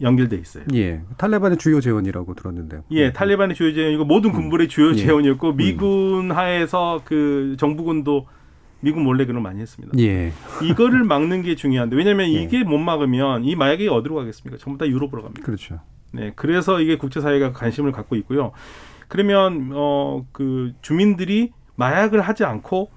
연결돼 0.00 0.36
있어요. 0.36 0.64
예. 0.74 1.02
탈레반의 1.16 1.58
주요 1.58 1.80
재원이라고 1.80 2.34
들었는데요. 2.34 2.82
예, 2.90 3.12
탈레반의 3.12 3.54
주요 3.54 3.72
재원이고 3.72 4.04
모든 4.04 4.32
군부의 4.32 4.68
주요 4.68 4.90
예. 4.90 4.94
재원이었고 4.94 5.52
미군 5.54 6.32
하에서 6.32 7.00
그 7.04 7.56
정부군도 7.58 8.26
미군 8.80 9.04
몰래 9.04 9.24
그걸 9.24 9.40
많이 9.40 9.60
했습니다. 9.60 9.96
예. 9.98 10.32
이거를 10.62 11.04
막는 11.04 11.42
게 11.42 11.54
중요한데 11.54 11.96
왜냐하면 11.96 12.28
이게 12.28 12.64
못 12.64 12.78
막으면 12.78 13.44
이 13.44 13.54
마약이 13.56 13.88
어디로 13.88 14.14
가겠습니까? 14.16 14.58
전부 14.62 14.78
다 14.78 14.86
유럽으로 14.86 15.22
갑니다. 15.22 15.42
그렇죠. 15.42 15.80
네, 16.12 16.32
그래서 16.36 16.80
이게 16.80 16.96
국제사회가 16.98 17.52
관심을 17.52 17.92
갖고 17.92 18.14
있고요. 18.16 18.52
그러면 19.08 19.70
어 19.74 20.24
그 20.32 20.72
주민들이 20.82 21.52
마약을 21.76 22.20
하지 22.20 22.44
않고 22.44 22.90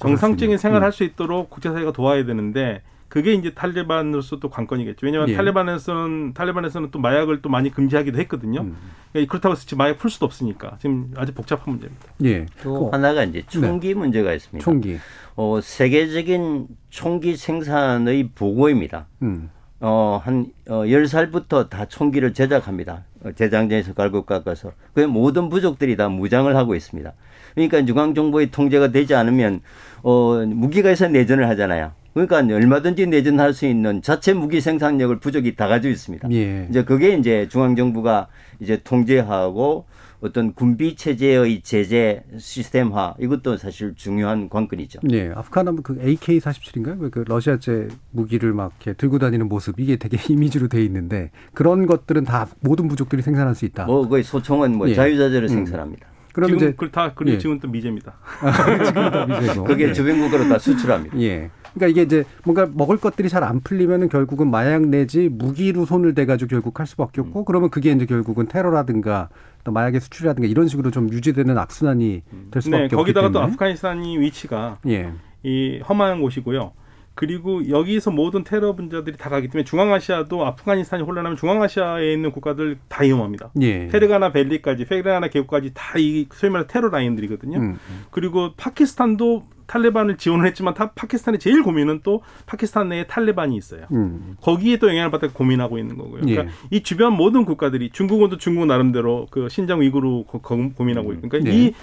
정상적인. 0.00 0.58
생활을 0.58 0.82
음. 0.82 0.84
할수 0.86 1.04
있도록 1.04 1.50
국제사회가 1.50 1.92
도와야 1.92 2.24
되는데 2.24 2.82
그게 3.10 3.34
이제 3.34 3.52
탈레반으로서 3.52 4.38
또 4.38 4.48
관건이겠죠. 4.48 5.04
왜냐하면 5.04 5.30
예. 5.30 5.34
탈레반에서는 5.34 6.32
탈레반에서는 6.32 6.90
또 6.92 7.00
마약을 7.00 7.42
또 7.42 7.48
많이 7.50 7.70
금지하기도 7.70 8.16
했거든요. 8.20 8.60
음. 8.62 8.76
그러니까 9.12 9.30
그렇다고 9.32 9.52
해서 9.56 9.76
마약 9.76 9.98
풀 9.98 10.10
수도 10.10 10.26
없으니까 10.26 10.78
지금 10.80 11.10
아주 11.16 11.34
복잡한 11.34 11.74
문제입니다. 11.74 12.06
예. 12.24 12.46
또 12.62 12.84
그 12.84 12.96
하나가 12.96 13.24
이제 13.24 13.42
총기 13.48 13.94
문제가 13.94 14.32
있습니다. 14.32 14.64
총기. 14.64 14.96
어, 15.34 15.58
세계적인 15.60 16.68
총기 16.88 17.36
생산의 17.36 18.30
보고입니다. 18.34 19.06
음. 19.22 19.50
어, 19.80 20.20
한, 20.22 20.46
어, 20.68 20.84
10살부터 20.84 21.68
다 21.68 21.86
총기를 21.86 22.32
제작합니다. 22.32 23.04
어, 23.24 23.32
제장전에서 23.32 23.94
갈고 23.94 24.22
깎아서. 24.22 24.72
그 24.94 25.00
모든 25.00 25.48
부족들이 25.48 25.96
다 25.96 26.08
무장을 26.08 26.54
하고 26.54 26.76
있습니다. 26.76 27.12
그러니까 27.54 27.84
중앙정부의 27.84 28.50
통제가 28.52 28.88
되지 28.88 29.14
않으면, 29.14 29.62
어, 30.02 30.44
무기가 30.46 30.90
있어 30.92 31.08
내전을 31.08 31.48
하잖아요. 31.48 31.92
그러니까 32.14 32.38
얼마든지 32.38 33.06
내전할 33.06 33.54
수 33.54 33.66
있는 33.66 34.02
자체 34.02 34.32
무기 34.32 34.60
생산력을 34.60 35.20
부족이 35.20 35.54
다 35.56 35.68
가지고 35.68 35.92
있습니다. 35.92 36.30
예. 36.32 36.66
이제 36.68 36.84
그게 36.84 37.14
이제 37.16 37.48
중앙 37.48 37.76
정부가 37.76 38.28
이제 38.60 38.80
통제하고 38.82 39.86
어떤 40.20 40.52
군비 40.52 40.96
체제의 40.96 41.62
제재 41.62 42.22
시스템화 42.36 43.14
이것도 43.18 43.56
사실 43.56 43.94
중요한 43.94 44.48
관건이죠. 44.50 45.00
예, 45.10 45.30
아프간하면 45.34 45.82
그 45.82 45.98
AK-47인가요? 45.98 47.10
그 47.10 47.24
러시아제 47.26 47.88
무기를 48.10 48.52
막 48.52 48.72
이렇게 48.80 48.92
들고 48.92 49.18
다니는 49.18 49.48
모습 49.48 49.80
이게 49.80 49.96
되게 49.96 50.18
이미지로 50.30 50.68
돼 50.68 50.84
있는데 50.84 51.30
그런 51.54 51.86
것들은 51.86 52.24
다 52.24 52.48
모든 52.60 52.88
부족들이 52.88 53.22
생산할 53.22 53.54
수 53.54 53.64
있다. 53.64 53.86
뭐 53.86 54.06
거의 54.08 54.22
소총은 54.22 54.76
뭐 54.76 54.88
예. 54.90 54.94
자유자재로 54.94 55.46
음. 55.46 55.48
생산합니다. 55.48 56.06
그럼 56.32 56.48
지금 56.50 56.56
이제 56.58 56.74
그다 56.76 57.12
그리고 57.14 57.34
예. 57.34 57.38
지금 57.38 57.58
또 57.60 57.68
미제입니다. 57.68 58.14
지금 58.86 59.10
또 59.10 59.26
미제고. 59.26 59.64
그게 59.64 59.92
주변 59.92 60.18
국가로 60.20 60.48
다 60.48 60.58
수출합니다. 60.58 61.18
예. 61.20 61.50
그러니까 61.74 61.86
이게 61.88 62.02
이제 62.02 62.24
뭔가 62.44 62.68
먹을 62.72 62.96
것들이 62.96 63.28
잘 63.28 63.44
안 63.44 63.60
풀리면은 63.60 64.08
결국은 64.08 64.50
마약 64.50 64.82
내지 64.86 65.28
무기로 65.28 65.86
손을 65.86 66.14
대가지고 66.14 66.48
결국 66.48 66.78
할 66.80 66.86
수밖에 66.86 67.20
음. 67.20 67.26
없고 67.28 67.44
그러면 67.44 67.70
그게 67.70 67.90
이제 67.92 68.06
결국은 68.06 68.46
테러라든가 68.48 69.28
또 69.64 69.72
마약의 69.72 70.00
수출이라든가 70.00 70.48
이런 70.48 70.68
식으로 70.68 70.90
좀 70.90 71.08
유지되는 71.10 71.56
악순환이 71.56 72.22
될 72.50 72.62
수밖에 72.62 72.78
네, 72.80 72.84
없기 72.86 72.96
거기다가 72.96 73.28
또 73.28 73.32
때문에. 73.34 73.52
아프가니스탄이 73.52 74.18
위치가 74.18 74.78
예. 74.88 75.12
이 75.42 75.80
험한 75.88 76.20
곳이고요. 76.20 76.72
그리고 77.20 77.68
여기서 77.68 78.10
모든 78.10 78.44
테러 78.44 78.74
분자들이 78.74 79.18
다 79.18 79.28
가기 79.28 79.48
때문에 79.48 79.64
중앙아시아도 79.64 80.46
아프가니스탄이 80.46 81.02
혼란하면 81.02 81.36
중앙아시아에 81.36 82.14
있는 82.14 82.32
국가들 82.32 82.78
다 82.88 83.04
위험합니다. 83.04 83.50
예. 83.60 83.88
페르가나 83.88 84.32
벨리까지, 84.32 84.86
페르가나 84.86 85.28
계곡까지 85.28 85.72
다 85.74 85.98
이 85.98 86.26
소위 86.32 86.50
말해 86.50 86.66
테러 86.66 86.88
라인들이거든요. 86.88 87.58
음. 87.58 87.78
그리고 88.10 88.54
파키스탄도 88.56 89.44
탈레반을 89.66 90.16
지원을 90.16 90.46
했지만 90.46 90.72
타, 90.72 90.92
파키스탄의 90.92 91.40
제일 91.40 91.62
고민은 91.62 92.00
또 92.04 92.22
파키스탄 92.46 92.88
내에 92.88 93.06
탈레반이 93.06 93.54
있어요. 93.54 93.84
음. 93.92 94.38
거기에 94.40 94.78
또 94.78 94.88
영향을 94.88 95.10
받다 95.10 95.28
고민하고 95.28 95.76
있는 95.76 95.98
거고요. 95.98 96.22
그러니까 96.22 96.44
예. 96.44 96.48
이 96.70 96.82
주변 96.82 97.12
모든 97.12 97.44
국가들이 97.44 97.90
중국은 97.90 98.30
또 98.30 98.38
중국 98.38 98.64
나름대로 98.64 99.26
그 99.30 99.50
신장 99.50 99.82
위구르 99.82 100.22
고민하고 100.24 101.12
있고, 101.12 101.28
그러니까 101.28 101.52
예. 101.52 101.54
이, 101.54 101.74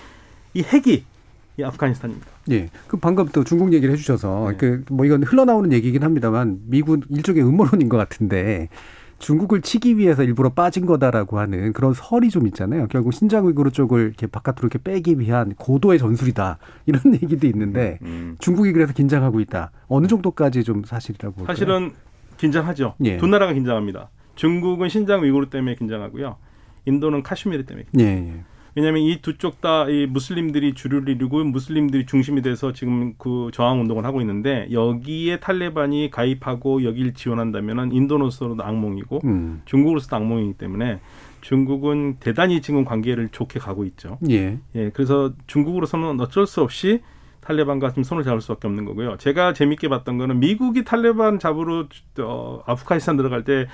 이 0.55 0.63
핵이 0.63 1.03
이 1.59 1.63
아프가니스탄입니다. 1.63 2.27
예. 2.51 2.69
그 2.87 2.97
방금 2.97 3.27
또 3.33 3.43
중국 3.43 3.73
얘기를 3.73 3.91
해주셔서 3.93 4.51
네. 4.51 4.57
그뭐 4.57 5.05
이건 5.05 5.23
흘러나오는 5.23 5.71
얘기긴 5.73 6.03
합니다만 6.03 6.59
미군 6.65 7.01
일종의 7.09 7.43
음모론인 7.43 7.89
것 7.89 7.97
같은데 7.97 8.69
중국을 9.19 9.61
치기 9.61 9.97
위해서 9.97 10.23
일부러 10.23 10.49
빠진 10.49 10.85
거다라고 10.85 11.39
하는 11.39 11.73
그런 11.73 11.93
설이 11.93 12.29
좀 12.29 12.45
있잖아요. 12.47 12.87
결국 12.87 13.13
신장 13.13 13.47
위구르 13.47 13.71
쪽을 13.71 14.01
이렇게 14.01 14.27
바깥으로 14.27 14.67
이렇게 14.67 14.77
빼기 14.77 15.19
위한 15.19 15.55
고도의 15.55 15.97
전술이다 15.97 16.59
이런 16.85 17.01
얘기도 17.21 17.47
있는데 17.47 17.97
음. 18.03 18.35
중국이 18.39 18.71
그래서 18.73 18.93
긴장하고 18.93 19.39
있다. 19.39 19.71
어느 19.87 20.05
정도까지 20.05 20.63
좀 20.63 20.83
사실이라고 20.83 21.35
볼까요? 21.35 21.55
사실은 21.55 21.93
긴장하죠. 22.37 22.93
예. 23.03 23.17
두 23.17 23.25
나라가 23.25 23.53
긴장합니다. 23.53 24.09
중국은 24.35 24.89
신장 24.89 25.23
위구르 25.23 25.49
때문에 25.49 25.73
긴장하고요. 25.75 26.35
인도는 26.85 27.23
카슈미르 27.23 27.65
때문에. 27.65 27.85
긴장합니다. 27.91 28.31
예, 28.31 28.37
예. 28.37 28.43
왜냐하면 28.77 29.01
이 29.01 29.17
두 29.21 29.37
쪽 29.39 29.59
다 29.59 29.87
이 29.89 30.05
무슬림들이 30.05 30.73
주를 30.75 31.09
이루고 31.09 31.43
무슬림들이 31.45 32.05
중심이 32.05 32.43
돼서 32.43 32.73
지금 32.73 33.15
그 33.17 33.49
저항 33.51 33.81
운동을 33.81 34.05
하고 34.05 34.21
있는데 34.21 34.67
여기에 34.71 35.39
탈레반이 35.39 36.11
가입하고 36.11 36.83
여기를 36.83 37.15
지원한다면은 37.15 37.91
인도로서도 37.91 38.63
악몽이고 38.63 39.21
음. 39.25 39.61
중국으로서도 39.65 40.15
악몽이기 40.15 40.53
때문에 40.59 40.99
중국은 41.41 42.17
대단히 42.19 42.61
지금 42.61 42.85
관계를 42.85 43.29
좋게 43.31 43.59
가고 43.59 43.83
있죠. 43.85 44.19
예. 44.29 44.59
예, 44.75 44.89
그래서 44.93 45.33
중국으로서는 45.47 46.19
어쩔 46.19 46.45
수 46.45 46.61
없이 46.61 47.01
탈레반과 47.41 47.93
좀 47.93 48.03
손을 48.03 48.23
잡을 48.23 48.41
수밖에 48.41 48.67
없는 48.67 48.85
거고요. 48.85 49.17
제가 49.17 49.53
재밌게 49.53 49.87
봤던 49.89 50.17
거는 50.19 50.39
미국이 50.39 50.83
탈레반 50.83 51.39
잡으러 51.39 51.87
어, 52.19 52.61
아프가니스탄 52.67 53.17
들어갈 53.17 53.43
때 53.43 53.67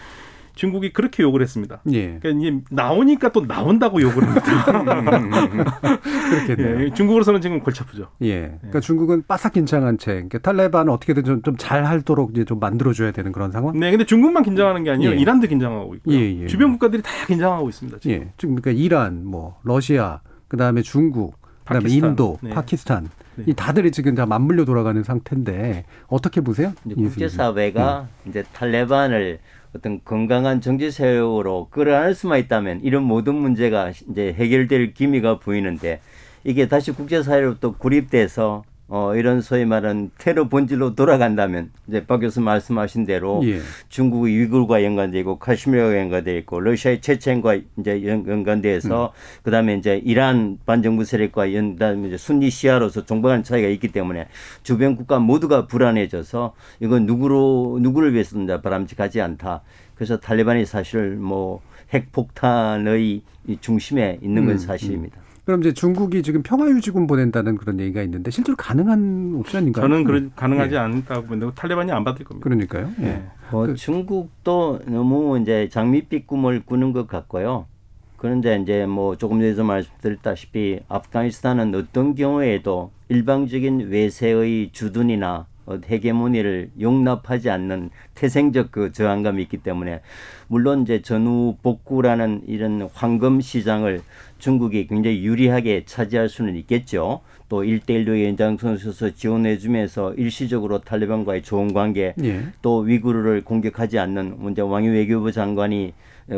중국이 0.56 0.94
그렇게 0.94 1.24
욕을 1.24 1.42
했습니다. 1.42 1.82
예. 1.92 2.20
그러니까 2.20 2.30
이제 2.30 2.62
나오니까 2.70 3.32
또 3.32 3.46
나온다고 3.46 4.02
욕을 4.02 4.24
합니다. 4.24 5.72
그렇겠네요. 6.02 6.86
예, 6.86 6.94
중국으로서는 6.94 7.42
지금 7.42 7.60
골치 7.60 7.82
아프죠. 7.82 8.10
예. 8.22 8.56
그러니까 8.60 8.80
중국은 8.80 9.24
바싹 9.28 9.54
긴장한 9.54 9.98
채, 9.98 10.14
그러니까 10.14 10.40
탈레반은 10.40 10.94
어떻게든 10.94 11.42
좀잘 11.44 11.86
하도록 11.86 12.32
이제 12.32 12.46
좀 12.46 12.60
만들어줘야 12.60 13.12
되는 13.12 13.32
그런 13.32 13.52
상황. 13.52 13.80
네, 13.80 13.90
근데 13.92 14.06
중국만 14.06 14.44
긴장하는 14.44 14.84
게 14.84 14.92
아니라 14.92 15.14
예. 15.14 15.18
이란도 15.18 15.48
긴장하고 15.48 15.96
있고요. 15.96 16.16
예, 16.16 16.42
예. 16.44 16.48
주변 16.48 16.72
국가들이 16.74 17.02
다 17.02 17.10
긴장하고 17.28 17.70
있습니다. 17.70 18.00
지금. 18.00 18.16
예. 18.16 18.32
지금 18.38 18.56
그러니까 18.56 18.84
이란, 18.84 19.26
뭐 19.26 19.58
러시아, 19.64 20.22
그 20.48 20.58
다음에 20.58 20.82
중국, 20.82 21.36
그 21.66 21.74
다음에 21.74 21.84
파키스탄. 21.84 22.10
인도, 22.10 22.38
네. 22.42 22.50
파키스탄, 22.52 23.10
네. 23.36 23.44
이 23.48 23.54
다들이 23.54 23.92
지금 23.92 24.14
다 24.16 24.26
맞물려 24.26 24.66
돌아가는 24.66 25.02
상태인데 25.02 25.86
어떻게 26.08 26.42
보세요? 26.42 26.74
국제사회가 26.84 28.08
이제 28.28 28.44
탈레반을 28.54 29.40
어떤 29.76 30.04
건강한 30.04 30.62
정치 30.62 30.92
세력으로 30.92 31.68
끌어안을 31.72 32.14
수만 32.14 32.40
있다면 32.40 32.82
이런 32.84 33.04
모든 33.04 33.36
문제가 33.36 33.92
이제 34.10 34.34
해결될 34.34 34.94
기미가 34.94 35.40
보이는데 35.40 36.00
이게 36.44 36.68
다시 36.68 36.92
국제사회로 36.92 37.60
또 37.60 37.74
구립돼서 37.74 38.64
어 38.90 39.16
이런 39.16 39.42
소위 39.42 39.64
말하는 39.66 40.12
테러 40.18 40.50
본질로 40.50 40.94
돌아간다면 40.94 41.72
이제 41.88 42.06
박 42.06 42.20
교수 42.20 42.42
말씀하신 42.42 43.06
대로 43.06 43.42
예. 43.46 43.60
중국의 43.88 44.36
위구르가 44.38 44.84
연관돼 44.84 45.20
있고 45.20 45.40
카슈미르가 45.40 45.98
연관돼 45.98 46.38
있고 46.40 46.60
러시아의 46.60 47.00
체첸과 47.02 47.60
이제 47.80 48.06
연- 48.06 48.28
연관돼서 48.28 49.14
그다음에 49.42 49.76
이제 49.76 50.02
이란 50.04 50.60
반정부 50.66 51.06
세력과 51.06 51.54
연 51.56 51.74
그다음에 51.74 52.10
이제 52.10 52.18
순니 52.18 52.50
시아로서 52.50 53.06
종박한 53.06 53.44
차이가 53.44 53.68
있기 53.70 53.88
때문에 53.88 54.28
주변 54.64 54.98
국가 54.98 55.18
모두가 55.18 55.66
불안해져서 55.66 56.54
이건 56.82 57.06
누구로 57.06 57.80
누구를 57.82 58.14
위해서는 58.14 58.62
바람직하지 58.62 59.22
않다. 59.22 59.62
그래서 59.96 60.18
탈레반이 60.20 60.66
사실 60.66 61.12
뭐 61.16 61.62
핵폭탄의 61.94 63.22
이 63.48 63.58
중심에 63.62 64.20
있는 64.22 64.46
건 64.46 64.56
음, 64.56 64.58
사실입니다. 64.58 65.23
그럼 65.46 65.60
이제 65.60 65.74
중국이 65.74 66.24
지금 66.24 66.42
평화유지군 66.42 67.06
보낸다는 67.06 67.58
그런 67.58 67.80
얘기가 67.80 68.02
있는데 68.04 68.32
실제로 68.32 68.56
가능한 68.56 69.34
옵션인가요? 69.36 69.84
저는 69.84 70.04
그런 70.06 70.32
가능하지 70.36 70.76
예. 70.76 70.80
않다고 70.80 71.28
보는데 71.28 71.54
탈레반이 71.54 71.92
안 71.92 72.04
받을 72.04 72.24
겁니다. 72.24 72.44
그러니까요. 72.44 72.90
예. 73.02 73.24
뭐 73.52 73.74
중국도 73.74 74.80
너무 74.86 75.40
이제 75.40 75.68
장밋빛 75.70 76.28
꿈을 76.28 76.64
꾸는 76.66 76.94
것 76.94 77.08
같고요. 77.08 77.68
그런데 78.16 78.58
이제 78.62 78.86
뭐 78.86 79.18
조금 79.18 79.42
전에도 79.42 79.66
말씀드렸다시피 79.66 80.80
아프가니스탄은 80.88 81.76
어떤 81.76 82.16
경우에도 82.16 82.92
일방적인 83.10 83.90
외세의 83.90 84.70
주둔이나 84.72 85.46
어, 85.66 85.80
헤게모니를 85.86 86.72
용납하지 86.80 87.50
않는 87.50 87.90
태생적 88.16 88.72
그 88.72 88.92
저항감이 88.92 89.42
있기 89.44 89.58
때문에 89.58 90.02
물론 90.48 90.84
이제 90.84 91.02
전후 91.02 91.56
복구라는 91.62 92.42
이런 92.48 92.90
황금 92.94 93.40
시장을 93.42 94.02
중국이 94.40 94.88
굉장히 94.88 95.24
유리하게 95.24 95.84
차지할 95.86 96.28
수는 96.30 96.56
있겠죠. 96.58 97.22
또 97.50 97.64
일대일로 97.64 98.22
연장선에서 98.24 99.12
지원해 99.12 99.58
주면서 99.58 100.14
일시적으로 100.16 100.80
탈레반과의 100.80 101.44
좋은 101.44 101.74
관계 101.74 102.14
예. 102.24 102.44
또 102.62 102.80
위구르를 102.80 103.44
공격하지 103.44 104.00
않는 104.00 104.36
문제 104.40 104.62
왕이 104.62 104.88
외교부 104.90 105.32
장관이 105.32 105.94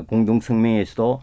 공동 0.07 0.39
성명에서도 0.39 1.21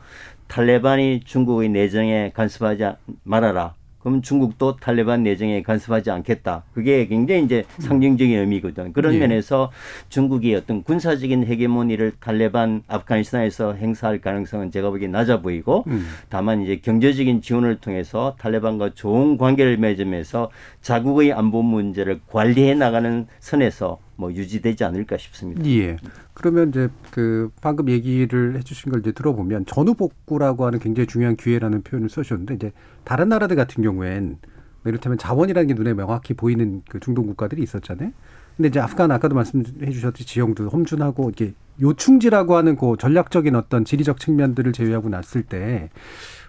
탈레반이 0.49 1.21
중국의 1.25 1.69
내정에 1.69 2.31
간섭하지 2.35 2.85
않- 2.85 2.97
말아라. 3.23 3.75
그럼 4.03 4.21
중국도 4.21 4.77
탈레반 4.77 5.23
내정에 5.23 5.63
간섭하지 5.63 6.11
않겠다. 6.11 6.65
그게 6.75 7.07
굉장히 7.07 7.45
이제 7.45 7.65
상징적인 7.79 8.37
의미거든. 8.37 8.93
그런 8.93 9.15
예. 9.15 9.19
면에서 9.19 9.71
중국이 10.09 10.55
어떤 10.55 10.83
군사적인 10.83 11.47
헤게모니를 11.47 12.13
탈레반 12.21 12.83
아프가니스탄에서 12.89 13.75
행사할 13.75 14.21
가능성은 14.21 14.71
제가 14.71 14.91
보기에 14.91 15.09
낮아 15.09 15.41
보이고 15.41 15.85
음. 15.87 16.07
다만 16.29 16.63
이제 16.63 16.77
경제적인 16.77 17.43
지원을 17.43 17.77
통해서 17.77 18.37
탈레반과 18.39 18.91
좋은 18.95 19.39
관계를 19.39 19.77
맺으면서 19.77 20.51
자국의 20.81 21.33
안보 21.33 21.63
문제를 21.63 22.21
관리해 22.29 22.75
나가는 22.75 23.27
선에서 23.39 23.99
뭐 24.17 24.33
유지되지 24.33 24.85
않을까 24.85 25.17
싶습니다. 25.17 25.65
예. 25.67 25.97
그러면 26.35 26.69
이제 26.69 26.89
그 27.11 27.51
방금 27.61 27.89
얘기를 27.89 28.57
해주신 28.57 28.93
걸 28.93 29.01
이제 29.01 29.13
들어보면 29.13 29.67
전후 29.67 29.95
복구라고 29.95 30.67
하는 30.67 30.79
굉장히 30.79 31.07
중요한 31.07 31.37
기회라는 31.37 31.83
표현을 31.83 32.09
쓰셨는데 32.09 32.55
이제 32.55 32.73
다른 33.05 33.29
나라들 33.29 33.57
같은 33.57 33.83
경우엔 33.83 34.39
뭐 34.83 34.91
이를테면 34.91 35.19
자원이라는 35.19 35.69
게 35.69 35.75
눈에 35.75 35.95
명확히 35.95 36.35
보이는 36.35 36.83
그 36.89 37.01
중동 37.01 37.27
국가들이 37.27 37.63
있었잖아요. 37.63 38.13
근데 38.57 38.69
이제 38.69 38.81
아프간 38.81 39.11
아까도 39.11 39.35
말씀해 39.35 39.91
주셨듯이 39.91 40.27
지형도 40.27 40.69
험준하고 40.69 41.31
이게 41.31 41.55
요충지라고 41.81 42.57
하는 42.57 42.77
그 42.77 42.97
전략적인 42.99 43.55
어떤 43.57 43.85
지리적 43.85 44.21
측면들을 44.21 44.73
제외하고 44.73 45.09
났을 45.09 45.43
때 45.43 45.89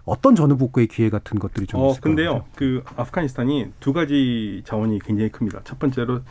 어떤 0.05 0.35
전후 0.35 0.57
복구의 0.57 0.87
기회 0.87 1.09
같은 1.09 1.39
것들이 1.39 1.65
좀 1.65 1.79
어, 1.79 1.89
있을 1.91 2.01
것 2.01 2.09
근데요. 2.09 2.43
그 2.55 2.83
아프가니스탄이 2.97 3.71
두 3.79 3.93
가지 3.93 4.61
자원이 4.65 4.99
굉장히 4.99 5.31
큽니다. 5.31 5.61
첫 5.63 5.79
번째로 5.79 6.21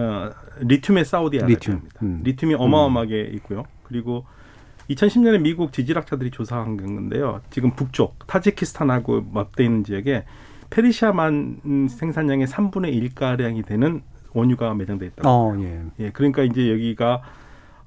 어, 0.00 0.30
리튬의 0.60 1.04
사우디아라비아입니다. 1.04 1.72
리튬, 1.72 1.88
음. 2.02 2.20
리튬이 2.24 2.54
어마어마하게 2.54 3.30
있고요. 3.34 3.64
그리고 3.84 4.24
2010년에 4.88 5.40
미국 5.40 5.72
지질학자들이 5.72 6.30
조사한 6.30 6.76
건데요. 6.76 7.40
지금 7.50 7.70
북쪽 7.72 8.26
타지키스탄하고 8.26 9.26
맞대 9.32 9.64
있는 9.64 9.84
지역에 9.84 10.24
페르시아만 10.70 11.88
생산량의 11.90 12.46
3분의 12.46 13.14
1가량이 13.14 13.66
되는 13.66 14.02
원유가 14.32 14.74
매장돼 14.74 15.06
있다고. 15.06 15.28
어, 15.28 15.56
예. 15.60 15.82
예, 15.98 16.10
그러니까 16.10 16.42
이제 16.42 16.70
여기가 16.70 17.22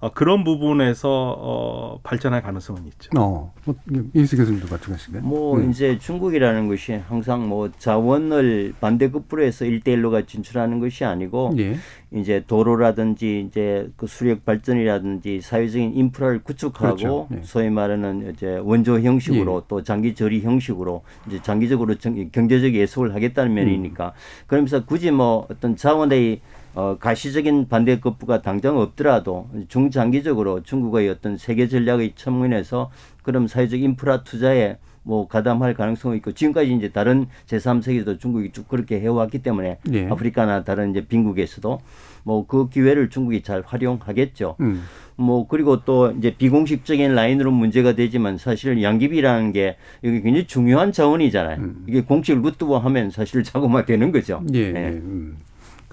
어, 0.04 0.12
그런 0.14 0.44
부분에서 0.44 1.10
어, 1.40 2.00
발전할 2.04 2.42
가능성은 2.42 2.88
있죠. 2.88 3.10
어, 3.18 3.54
뭐, 3.64 3.76
이수 4.14 4.36
교수님도 4.36 4.68
마찬가지인가요? 4.70 5.24
뭐 5.24 5.56
음. 5.56 5.70
이제 5.70 5.98
중국이라는 5.98 6.68
것이 6.68 6.92
항상 7.08 7.48
뭐 7.48 7.72
자원을 7.78 8.74
반대급부로 8.82 9.44
해서 9.44 9.64
일대일로가 9.64 10.24
진출하는 10.26 10.82
것이 10.82 11.06
아니고 11.06 11.54
예. 11.60 11.78
이제 12.12 12.44
도로라든지 12.46 13.46
이제 13.48 13.90
그 13.96 14.06
수력 14.06 14.44
발전이라든지 14.44 15.40
사회적인 15.40 15.94
인프라를 15.96 16.44
구축하고 16.44 16.96
그렇죠. 16.98 17.28
네. 17.32 17.40
소위 17.44 17.70
말하는 17.70 18.34
이제 18.34 18.58
원조 18.62 19.00
형식으로 19.00 19.64
또 19.70 19.84
장기 19.84 20.14
저리 20.16 20.42
형식으로 20.42 21.02
이제 21.28 21.42
장기적으로 21.42 21.96
정- 21.96 22.30
경제적 22.30 22.74
예속을 22.74 23.16
하겠다는 23.16 23.54
면이니까 23.54 24.12
그러면서 24.48 24.84
굳이 24.84 25.12
뭐 25.12 25.48
어떤 25.50 25.78
자원의 25.78 26.42
어, 26.76 26.98
가시적인 27.00 27.68
반대급부가 27.68 28.42
당장 28.42 28.78
없더라도 28.78 29.50
중장기적으로 29.68 30.64
중국의 30.64 31.10
어떤 31.10 31.38
세계 31.38 31.68
전략의 31.68 32.14
측면에서 32.16 32.92
그럼 33.22 33.48
사회적 33.48 33.80
인프라 33.80 34.24
투자에 34.24 34.78
뭐 35.04 35.28
가담할 35.28 35.74
가능성이 35.74 36.18
있고 36.18 36.32
지금까지 36.32 36.74
이제 36.74 36.90
다른 36.90 37.28
제3세계도 37.48 38.20
중국이 38.20 38.52
쭉 38.52 38.68
그렇게 38.68 39.02
해왔기 39.02 39.44
때문에 39.44 39.80
예. 39.92 40.08
아프리카나 40.08 40.64
다른 40.64 40.92
이제 40.92 41.06
빈국에서도 41.06 41.82
뭐 42.24 42.46
그 42.48 42.70
기회를 42.70 43.10
중국이 43.10 43.44
잘 43.44 43.64
활용하겠죠. 43.66 44.56
음. 44.62 44.84
뭐 45.16 45.48
그리고 45.48 45.84
또 45.84 46.12
이제 46.12 46.36
비공식적인 46.36 47.14
라인으로 47.14 47.52
문제가 47.52 47.94
되지만 47.94 48.38
사실 48.38 48.82
양기비라는 48.82 49.52
게 49.52 49.76
이게 50.02 50.22
굉장히 50.22 50.48
중요한 50.48 50.92
자원이잖아요. 50.92 51.62
이게 51.88 52.02
공식을 52.02 52.40
묻두고 52.40 52.78
하면 52.80 53.12
사실 53.12 53.44
자고마되는 53.44 54.12
거죠. 54.12 54.42
음. 54.42 54.56
예, 54.56 54.60
예. 54.60 54.88
음. 54.90 55.38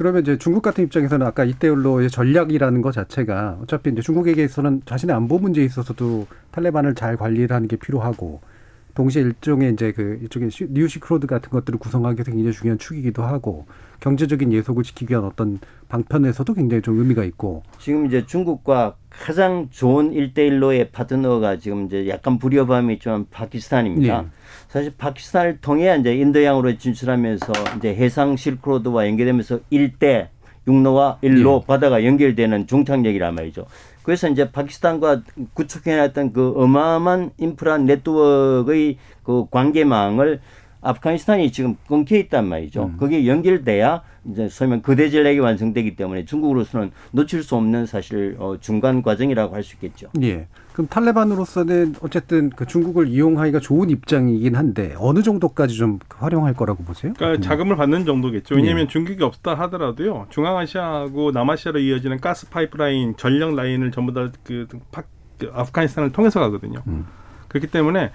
그러면 0.01 0.23
이제 0.23 0.39
중국 0.39 0.63
같은 0.63 0.83
입장에서는 0.85 1.27
아까 1.27 1.45
이때올로의 1.45 2.09
전략이라는 2.09 2.81
것 2.81 2.91
자체가 2.93 3.59
어차피 3.61 3.91
이제 3.91 4.01
중국에게서는 4.01 4.81
자신의 4.87 5.15
안보 5.15 5.39
문제에 5.39 5.63
있어서도 5.67 6.27
탈레반을 6.53 6.95
잘 6.95 7.19
관리를 7.19 7.55
하는 7.55 7.69
게 7.69 7.77
필요하고 7.77 8.41
동시에 8.95 9.21
일종의 9.21 9.75
이제 9.75 9.93
그 9.93 10.27
시- 10.49 10.69
뉴시크로드 10.71 11.27
같은 11.27 11.51
것들을 11.51 11.79
구성하기 11.79 12.23
굉장히 12.25 12.51
중요한 12.51 12.79
축이기도 12.79 13.25
하고 13.25 13.67
경제적인 14.01 14.53
예속을 14.53 14.83
시키기 14.83 15.13
위한 15.13 15.25
어떤 15.25 15.61
방편에서도 15.89 16.53
굉장히 16.55 16.83
좀 16.83 16.99
의미가 16.99 17.25
있고 17.25 17.63
지금 17.79 18.07
이제 18.07 18.27
중국과 18.27 18.97
가장 19.11 19.69
좋은 19.71 20.13
일대일로의 20.13 20.91
파트너가 20.91 21.59
지금 21.59 21.87
이제 21.87 22.09
약간 22.09 22.39
불협화음이 22.39 22.95
있지만 22.95 23.27
파키스탄입니다. 23.31 24.25
예. 24.25 24.27
사실 24.69 24.93
파키스탄을 24.97 25.59
통해 25.61 25.97
이제 25.99 26.15
인도양으로 26.15 26.79
진출하면서 26.79 27.53
이제 27.77 27.95
해상 27.95 28.37
실크로드와 28.37 29.07
연결되면서 29.07 29.61
일대 29.71 30.31
육로와 30.67 31.19
일로 31.23 31.63
바다가 31.63 32.05
연결되는 32.05 32.67
종착역이란 32.67 33.35
말이죠. 33.35 33.67
그래서 34.03 34.29
이제 34.29 34.51
파키스탄과 34.51 35.23
구축해놨던 35.55 36.33
그 36.33 36.53
어마어마한 36.57 37.33
인프라 37.39 37.79
네트워크의 37.79 38.97
그 39.23 39.47
관계망을 39.51 40.41
아프가니스탄이 40.83 41.53
지금 41.53 41.77
끊겨 41.89 42.17
있단 42.17 42.47
말이죠. 42.47 42.85
음. 42.85 42.97
그게 42.99 43.27
연결돼야 43.27 44.03
이제 44.31 44.49
소위 44.49 44.81
거대 44.83 45.11
전략이 45.11 45.39
완성되기 45.39 45.97
때문에 45.97 46.25
중국으로서는 46.25 46.91
놓칠 47.13 47.43
수 47.43 47.57
없는 47.57 47.87
사실 47.87 48.37
어, 48.39 48.57
중간 48.61 49.03
과정이라고 49.03 49.55
할 49.55 49.63
수 49.63 49.77
있겠죠. 49.77 50.09
예. 50.23 50.47
그럼 50.73 50.89
탈레반으로서는 50.89 51.97
어쨌든 52.01 52.51
그 52.51 52.67
중국을 52.67 53.09
이용하기가 53.09 53.61
좋은 53.61 53.91
입장이긴 53.91 54.57
한데 54.57 54.95
어느 54.99 55.23
정도까지 55.23 55.77
좀 55.77 55.99
활용할 56.09 56.55
거라고 56.55 56.83
보세요? 56.85 57.13
그러니까 57.17 57.43
자금을 57.47 57.77
받는 57.77 58.05
정도겠죠. 58.07 58.55
왜냐하면 58.55 58.85
예. 58.85 58.89
중국이 58.89 59.23
없다 59.23 59.55
하더라도요. 59.55 60.27
중앙아시아하고 60.31 61.33
남아시아로 61.33 61.79
이어지는 61.81 62.21
가스 62.21 62.49
파이프라인, 62.49 63.17
전력 63.17 63.55
라인을 63.55 63.91
전부 63.91 64.13
다그 64.15 64.69
그 64.71 65.51
아프가니스탄을 65.53 66.13
통해서 66.13 66.41
가거든요. 66.41 66.83
음. 66.87 67.07
그렇기 67.49 67.67
때문에 67.67 68.11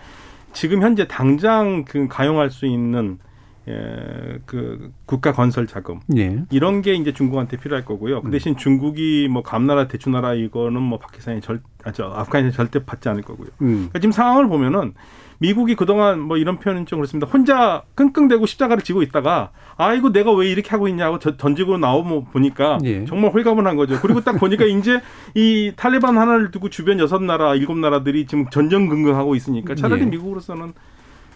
지금 0.55 0.81
현재 0.81 1.07
당장 1.07 1.85
그 1.85 2.07
가용할 2.07 2.49
수 2.49 2.65
있는 2.65 3.19
예, 3.67 4.39
그 4.45 4.91
국가 5.05 5.31
건설 5.31 5.65
자금 5.67 5.99
예. 6.15 6.43
이런 6.51 6.81
게 6.81 6.93
이제 6.93 7.11
중국한테 7.13 7.57
필요할 7.57 7.83
거고요. 7.83 8.21
그 8.21 8.31
대신 8.31 8.55
중국이 8.55 9.27
뭐 9.29 9.41
감나라 9.41 9.87
대추나라 9.87 10.33
이거는 10.35 10.81
뭐 10.81 10.99
파키스탄이 10.99 11.41
절, 11.41 11.61
아, 11.83 11.91
저 11.91 12.05
아프가니스탄이 12.05 12.51
절대 12.53 12.85
받지 12.85 13.09
않을 13.09 13.23
거고요. 13.23 13.49
음. 13.61 13.73
그러니까 13.89 13.99
지금 13.99 14.11
상황을 14.11 14.47
보면은 14.47 14.93
미국이 15.39 15.75
그동안 15.75 16.19
뭐 16.19 16.37
이런 16.37 16.59
표현은 16.59 16.85
좀 16.85 16.99
그렇습니다. 16.99 17.29
혼자 17.31 17.83
끙끙대고 17.95 18.45
십자가를 18.45 18.83
지고 18.83 19.01
있다가 19.01 19.51
아이고 19.77 20.11
내가 20.11 20.31
왜 20.33 20.49
이렇게 20.49 20.69
하고 20.69 20.87
있냐고 20.87 21.19
저- 21.19 21.35
던지고 21.37 21.77
나오면 21.77 22.25
보니까 22.31 22.77
예. 22.85 23.05
정말 23.05 23.31
홀가분한 23.33 23.75
거죠. 23.75 23.99
그리고 24.01 24.21
딱 24.21 24.33
보니까 24.39 24.65
이제 24.65 25.01
이 25.33 25.73
탈레반 25.75 26.17
하나를 26.17 26.51
두고 26.51 26.69
주변 26.69 26.99
여섯 26.99 27.21
나라, 27.21 27.55
일곱 27.55 27.77
나라들이 27.77 28.25
지금 28.25 28.49
전전긍긍하고 28.49 29.35
있으니까 29.35 29.75
차라리 29.75 30.01
예. 30.01 30.05
미국으로서는 30.05 30.73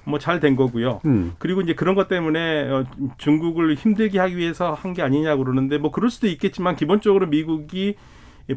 뭐 0.05 0.17
잘 0.17 0.39
된 0.39 0.55
거고요. 0.55 1.01
음. 1.05 1.33
그리고 1.37 1.61
이제 1.61 1.73
그런 1.73 1.93
것 1.93 2.07
때문에 2.07 2.69
어, 2.71 2.85
중국을 3.17 3.75
힘들게 3.75 4.17
하기 4.17 4.37
위해서 4.37 4.73
한 4.73 4.93
게 4.93 5.01
아니냐고 5.03 5.43
그러는데 5.43 5.77
뭐 5.77 5.91
그럴 5.91 6.09
수도 6.09 6.25
있겠지만 6.27 6.75
기본적으로 6.75 7.27
미국이 7.27 7.89
이 7.89 7.95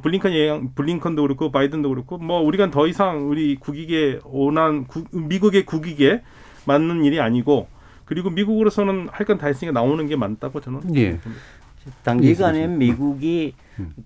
블링컨 0.00 0.32
예양, 0.32 0.72
블링컨도 0.74 1.22
그렇고 1.22 1.50
바이든도 1.52 1.88
그렇고 1.90 2.18
뭐 2.18 2.40
우리가 2.40 2.70
더 2.70 2.86
이상 2.86 3.28
우리 3.28 3.56
국익에 3.56 4.20
원한 4.24 4.86
구- 4.86 5.04
미국의 5.12 5.66
국익에 5.66 6.22
맞는 6.66 7.04
일이 7.04 7.20
아니고 7.20 7.68
그리고 8.04 8.30
미국으로서는 8.30 9.08
할 9.10 9.26
건 9.26 9.38
다 9.38 9.46
했으니까 9.48 9.72
나오는 9.78 10.06
게 10.06 10.16
맞다고 10.16 10.60
저는 10.60 10.94
예. 10.96 11.18
단기간에 12.04 12.68
미국이 12.68 13.54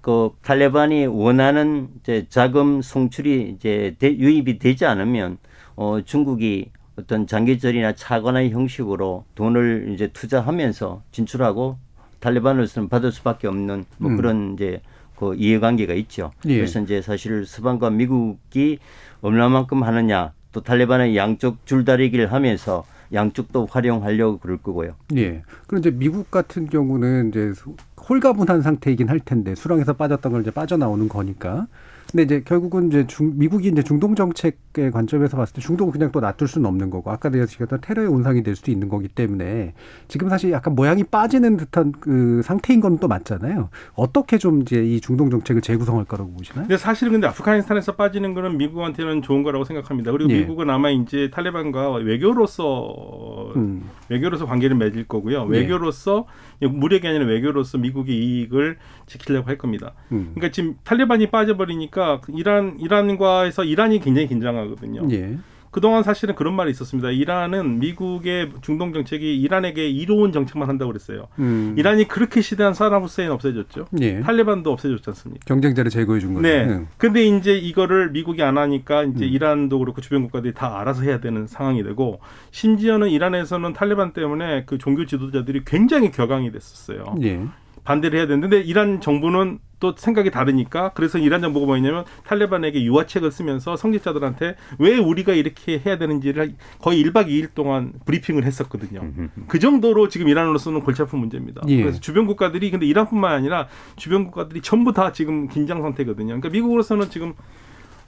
그 0.01 0.30
탈레반이 0.43 1.07
원하는 1.07 1.89
이제 2.01 2.26
자금 2.30 2.80
송출이 2.82 3.55
이제 3.57 3.95
대- 3.99 4.16
유입이 4.16 4.59
되지 4.59 4.87
않으면 4.87 5.39
어 5.76 6.01
중국이 6.05 6.70
어떤 6.99 7.26
장기전이나 7.26 7.95
차관의 7.95 8.51
형식으로 8.53 9.24
돈을 9.34 9.91
이제 9.95 10.09
투자하면서 10.09 11.03
진출하고 11.12 11.76
탈레반으로서는 12.20 12.89
받을 12.89 13.12
수밖에 13.12 13.47
없는 13.47 13.84
뭐 13.99 14.11
음. 14.12 14.16
그런 14.16 14.55
이제 14.55 14.80
그 15.18 15.34
이해관계가 15.34 15.94
있죠. 15.94 16.32
예. 16.46 16.56
그래서 16.56 16.80
이제 16.80 17.00
사실 17.02 17.46
서방과 17.46 17.90
미국이 17.90 18.78
얼마만큼 19.22 19.82
하느냐 19.82 20.32
또 20.52 20.60
탈레반의 20.62 21.16
양쪽 21.16 21.64
줄다리기를 21.66 22.32
하면서 22.32 22.84
양쪽도 23.12 23.66
활용하려고 23.70 24.38
그럴 24.38 24.56
거고요. 24.58 24.94
예. 25.16 25.42
이제 25.78 25.90
미국 25.90 26.30
같은 26.30 26.66
경우는 26.68 27.28
이제 27.28 27.52
수- 27.54 27.74
홀가분한 28.08 28.62
상태이긴 28.62 29.08
할 29.08 29.20
텐데 29.20 29.54
수렁에서 29.54 29.94
빠졌던 29.94 30.32
걸 30.32 30.42
이제 30.42 30.50
빠져나오는 30.50 31.08
거니까. 31.08 31.66
근데 32.11 32.24
이제 32.24 32.42
결국은 32.44 32.88
이제 32.88 33.07
중, 33.07 33.32
미국이 33.36 33.68
이제 33.68 33.82
중동 33.82 34.14
정책의 34.14 34.90
관점에서 34.92 35.36
봤을 35.36 35.54
때 35.54 35.61
중동은 35.61 35.92
그냥 35.92 36.11
또 36.12 36.20
놔둘 36.20 36.48
수는 36.48 36.68
없는 36.68 36.90
거고 36.90 37.11
아까 37.11 37.30
얘기했던 37.32 37.80
테러의 37.80 38.09
온상이 38.09 38.42
될 38.42 38.57
수도 38.57 38.70
있는 38.72 38.88
거기 38.88 39.07
때문에 39.07 39.74
지금 40.09 40.28
사실 40.28 40.50
약간 40.50 40.74
모양이 40.74 41.04
빠지는 41.04 41.57
듯한 41.57 41.92
그 42.00 42.42
상태인 42.42 42.80
건 42.80 42.96
또 42.98 43.09
맞잖아요. 43.09 43.68
어떻게 43.94 44.38
좀 44.38 44.62
이제 44.62 44.82
이 44.82 45.00
중동 45.00 45.28
정책을 45.30 45.61
재구성할 45.61 46.04
거라고 46.07 46.32
보시나요? 46.32 46.66
근데 46.66 46.78
사실은 46.78 47.12
근데 47.12 47.26
아프가니스탄에서 47.26 47.96
빠지는 47.96 48.32
거는 48.34 48.57
미국한테는 48.59 49.22
좋은 49.22 49.42
거라고 49.42 49.64
생각합니다. 49.64 50.12
그리고 50.12 50.30
예. 50.30 50.40
미국은 50.40 50.70
아마 50.70 50.90
이제 50.90 51.30
탈레반과 51.30 51.92
외교로서 51.96 53.52
음. 53.57 53.82
외교로서 54.09 54.46
관계를 54.46 54.76
맺을 54.76 55.04
거고요. 55.04 55.46
예. 55.52 55.59
외교로서 55.59 56.26
무력이 56.61 57.07
아니라 57.07 57.24
외교로서 57.26 57.78
미국의 57.78 58.16
이익을 58.16 58.78
지키려고 59.07 59.48
할 59.48 59.59
겁니다. 59.59 59.94
음. 60.12 60.32
그러니까 60.34 60.52
지금 60.52 60.76
탈레반이 60.84 61.30
빠져버리니까 61.30 62.22
이란 62.34 62.78
이란과에서 62.80 63.64
이란이 63.64 64.00
굉장히 64.00 64.28
긴장하거든요. 64.28 65.09
예. 65.11 65.36
그동안 65.77 66.03
사실은 66.03 66.35
그런 66.35 66.55
말이 66.55 66.70
있었습니다. 66.70 67.11
이란은 67.11 67.81
미국의 67.81 68.51
중동 68.62 68.95
정책이 68.95 69.39
이란에게 69.43 69.87
이로운 69.91 70.33
정책만 70.33 70.70
한다고 70.70 70.91
그랬어요. 70.91 71.29
음. 71.39 71.74
이란이 71.77 72.09
그렇게 72.09 72.41
시대한 72.41 72.72
사람 72.72 73.03
후세인 73.03 73.31
없애졌죠. 73.31 73.85
예. 74.01 74.20
탈레반도 74.20 74.72
없애줬지 74.72 75.03
않습니까? 75.11 75.45
경쟁자를 75.45 75.91
제거해 75.91 76.18
준 76.18 76.33
거죠. 76.33 76.49
네. 76.49 76.64
음. 76.64 76.89
근데 76.97 77.27
이제 77.27 77.59
이거를 77.59 78.11
미국이 78.12 78.43
안 78.43 78.57
하니까 78.57 79.05
이제 79.05 79.27
음. 79.27 79.31
이란도 79.31 79.79
그렇고 79.79 80.01
주변 80.01 80.22
국가들이 80.22 80.55
다 80.55 80.81
알아서 80.81 81.03
해야 81.03 81.20
되는 81.20 81.47
상황이 81.47 81.83
되고 81.83 82.20
심지어는 82.53 83.11
이란에서는 83.11 83.74
탈레반 83.74 84.14
때문에 84.14 84.64
그 84.64 84.79
종교 84.79 85.05
지도자들이 85.05 85.64
굉장히 85.66 86.11
격앙이 86.11 86.53
됐었어요. 86.53 87.16
예. 87.22 87.43
반대를 87.87 88.18
해야 88.18 88.26
되는데 88.26 88.61
이란 88.61 89.01
정부는 89.01 89.61
또 89.78 89.95
생각이 89.97 90.30
다르니까 90.30 90.91
그래서 90.95 91.18
이란 91.18 91.41
정부가 91.41 91.66
뭐냐면 91.66 92.05
탈레반에게 92.24 92.82
유화책을 92.82 93.30
쓰면서 93.30 93.76
성직자들한테 93.76 94.57
왜 94.78 94.99
우리가 94.99 95.32
이렇게 95.34 95.80
해야 95.84 95.97
되는지를 95.97 96.55
거의 96.80 97.05
1박 97.05 97.28
2일 97.28 97.55
동안 97.55 97.93
브리핑을 98.05 98.45
했었거든요. 98.45 99.12
그 99.47 99.59
정도로 99.59 100.09
지금 100.09 100.28
이란으로서는 100.28 100.80
골치 100.80 101.03
아픈 101.03 101.20
문제입니다. 101.20 101.62
예. 101.68 101.82
그래서 101.82 102.01
주변 102.01 102.26
국가들이 102.26 102.70
근데 102.70 102.87
이란뿐만 102.87 103.32
아니라 103.32 103.68
주변 103.97 104.24
국가들이 104.24 104.62
전부 104.62 104.93
다 104.93 105.12
지금 105.12 105.47
긴장 105.47 105.82
상태거든요. 105.82 106.26
그러니까 106.26 106.49
미국으로서는 106.49 107.09
지금 107.11 107.34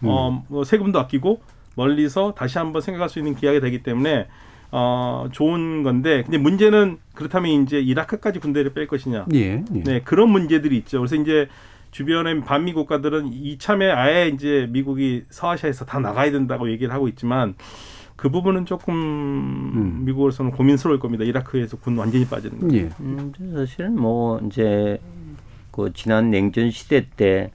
어, 0.03 0.45
뭐 0.49 0.65
세금도 0.65 0.99
아끼고 0.99 1.41
멀리서 1.77 2.35
다시 2.37 2.59
한번 2.59 2.83
생각할 2.83 3.09
수 3.09 3.21
있는 3.21 3.37
기회가 3.37 3.61
되기 3.61 3.83
때문에 3.83 4.27
어, 4.71 5.29
좋은 5.33 5.83
건데 5.83 6.23
근데 6.25 6.39
문제는 6.39 6.99
그렇다면 7.15 7.63
이제 7.63 7.81
이라크까지 7.81 8.39
군대를 8.39 8.75
뺄 8.75 8.87
것이냐. 8.87 9.27
예. 9.35 9.65
예. 9.75 9.83
네, 9.85 10.01
그런 10.05 10.31
문제들이 10.31 10.77
있죠. 10.79 10.99
그래서 10.99 11.17
이제 11.17 11.49
주변의 11.91 12.43
반미 12.43 12.75
국가들은 12.75 13.33
이참에 13.33 13.91
아예 13.91 14.29
이제 14.29 14.69
미국이 14.71 15.23
서아시아에서 15.31 15.87
다 15.87 15.99
나가야 16.01 16.31
된다고 16.31 16.71
얘기를 16.71 16.93
하고 16.93 17.09
있지만 17.09 17.55
그 18.15 18.31
부분은 18.31 18.67
조금 18.67 18.95
음. 18.95 20.05
미국으로서는 20.05 20.51
고민스러울 20.51 20.99
겁니다. 20.99 21.25
이라크에서 21.25 21.79
군 21.79 21.97
완전히 21.97 22.27
빠지는 22.27 22.61
거. 22.61 22.75
예. 22.75 22.91
음, 23.01 23.33
사실은 23.55 23.99
뭐 23.99 24.41
이제 24.47 24.99
그 25.71 25.93
지난 25.95 26.31
냉전 26.31 26.71
시대 26.71 27.07
때 27.17 27.51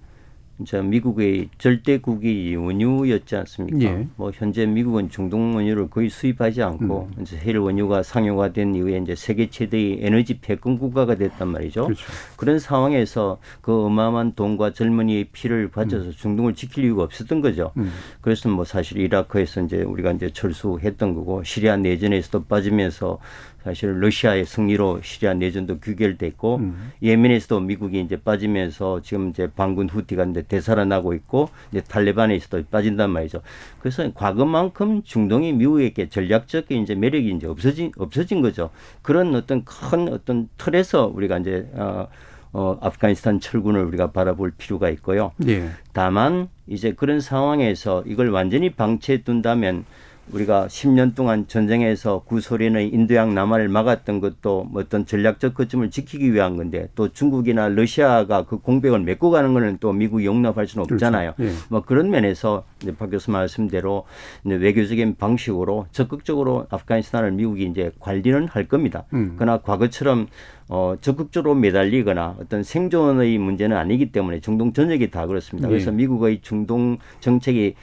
이제 0.59 0.81
미국의 0.81 1.49
절대국이 1.57 2.55
원유였지 2.55 3.35
않습니까? 3.35 3.79
예. 3.81 4.07
뭐 4.15 4.31
현재 4.33 4.65
미국은 4.65 5.09
중동 5.09 5.55
원유를 5.55 5.89
거의 5.89 6.09
수입하지 6.09 6.61
않고 6.61 7.09
음. 7.17 7.21
이제 7.21 7.37
해일 7.37 7.57
원유가 7.57 8.03
상용화된 8.03 8.75
이후에 8.75 8.97
이제 8.97 9.15
세계 9.15 9.49
최대의 9.49 9.99
에너지 10.01 10.39
패권 10.39 10.77
국가가 10.77 11.15
됐단 11.15 11.47
말이죠. 11.47 11.85
그렇죠. 11.85 12.05
그런 12.37 12.59
상황에서 12.59 13.39
그 13.61 13.85
어마어마한 13.85 14.33
돈과 14.35 14.73
젊은이의 14.73 15.29
피를 15.31 15.69
바쳐서 15.69 16.11
중동을 16.11 16.53
지킬 16.53 16.85
이유가 16.85 17.03
없었던 17.03 17.41
거죠. 17.41 17.71
음. 17.77 17.91
그래서 18.21 18.47
뭐 18.49 18.63
사실 18.63 18.99
이라크에서 18.99 19.61
이제 19.61 19.81
우리가 19.81 20.11
이제 20.11 20.29
철수했던 20.29 21.15
거고 21.15 21.43
시리아 21.43 21.77
내전에서도 21.77 22.45
빠지면서 22.45 23.19
사실 23.64 24.01
러시아의 24.01 24.45
승리로 24.45 25.01
시리아 25.03 25.34
내전도 25.34 25.80
규결됐고 25.80 26.55
음. 26.57 26.91
예멘에서도 27.01 27.61
미국이 27.61 28.01
이제 28.01 28.18
빠지면서 28.18 29.01
지금 29.01 29.30
이제 29.30 29.47
반군 29.55 29.88
후티가 29.88 30.26
이제 30.26 30.43
되살아나고 30.47 31.14
있고 31.14 31.49
이제 31.72 31.82
탈레반에서도 31.82 32.66
빠진단 32.70 33.09
말이죠. 33.11 33.41
그래서 33.80 34.11
과거만큼 34.14 35.03
중동이 35.03 35.53
미국에게 35.53 36.09
전략적인 36.09 36.84
이제 36.84 36.93
매력이 36.93 37.32
이제 37.32 37.47
없어진 37.47 37.91
없어진 37.97 38.41
거죠. 38.41 38.70
그런 39.01 39.34
어떤 39.34 39.64
큰 39.64 40.11
어떤 40.11 40.49
틀에서 40.57 41.07
우리가 41.07 41.38
이제 41.38 41.70
어, 41.76 42.07
어 42.51 42.78
아프가니스탄 42.82 43.39
철군을 43.39 43.82
우리가 43.86 44.11
바라볼 44.11 44.51
필요가 44.57 44.89
있고요. 44.89 45.32
예. 45.47 45.70
다만 45.93 46.49
이제 46.68 46.91
그런 46.91 47.22
상황에서 47.22 48.03
이걸 48.05 48.30
완전히 48.30 48.72
방치해 48.72 49.24
둔다면 49.24 49.86
우리가 50.32 50.67
10년 50.67 51.15
동안 51.15 51.47
전쟁에서 51.47 52.19
구소련의 52.19 52.89
인도양 52.89 53.34
남하를 53.34 53.67
막았던 53.67 54.21
것도 54.21 54.65
뭐 54.71 54.82
어떤 54.82 55.05
전략적 55.05 55.53
거점을 55.53 55.89
지키기 55.89 56.34
위한 56.34 56.55
건데 56.55 56.89
또 56.95 57.09
중국이나 57.11 57.67
러시아가 57.67 58.43
그 58.43 58.57
공백을 58.57 58.99
메고 58.99 59.32
가는 59.32 59.53
거는 59.53 59.78
또 59.80 59.91
미국이 59.91 60.26
용납할 60.26 60.67
수는 60.67 60.86
없잖아요. 60.89 61.34
그렇죠. 61.34 61.53
예. 61.53 61.57
뭐 61.69 61.82
그런 61.82 62.09
면에서 62.09 62.63
이제 62.82 62.95
박 62.95 63.09
교수 63.09 63.32
말씀대로 63.32 64.05
외교적인 64.43 65.15
방식으로 65.17 65.88
적극적으로 65.91 66.67
아프가니스탄을 66.69 67.32
미국이 67.34 67.65
이제 67.65 67.91
관리는 67.99 68.47
할 68.47 68.67
겁니다. 68.67 69.03
음. 69.13 69.36
그러나 69.38 69.57
과거처럼 69.57 70.28
어, 70.69 70.95
적극적으로 71.01 71.55
매달리거나 71.55 72.38
어떤 72.39 72.63
생존의 72.63 73.38
문제는 73.38 73.76
아니기 73.76 74.11
때문에 74.11 74.39
중동 74.39 74.71
전역이 74.74 75.11
다 75.11 75.28
그렇습니다. 75.28 75.67
그래서 75.67 75.91
예. 75.91 75.95
미국의 75.95 76.39
중동 76.41 76.97
정책이 77.19 77.76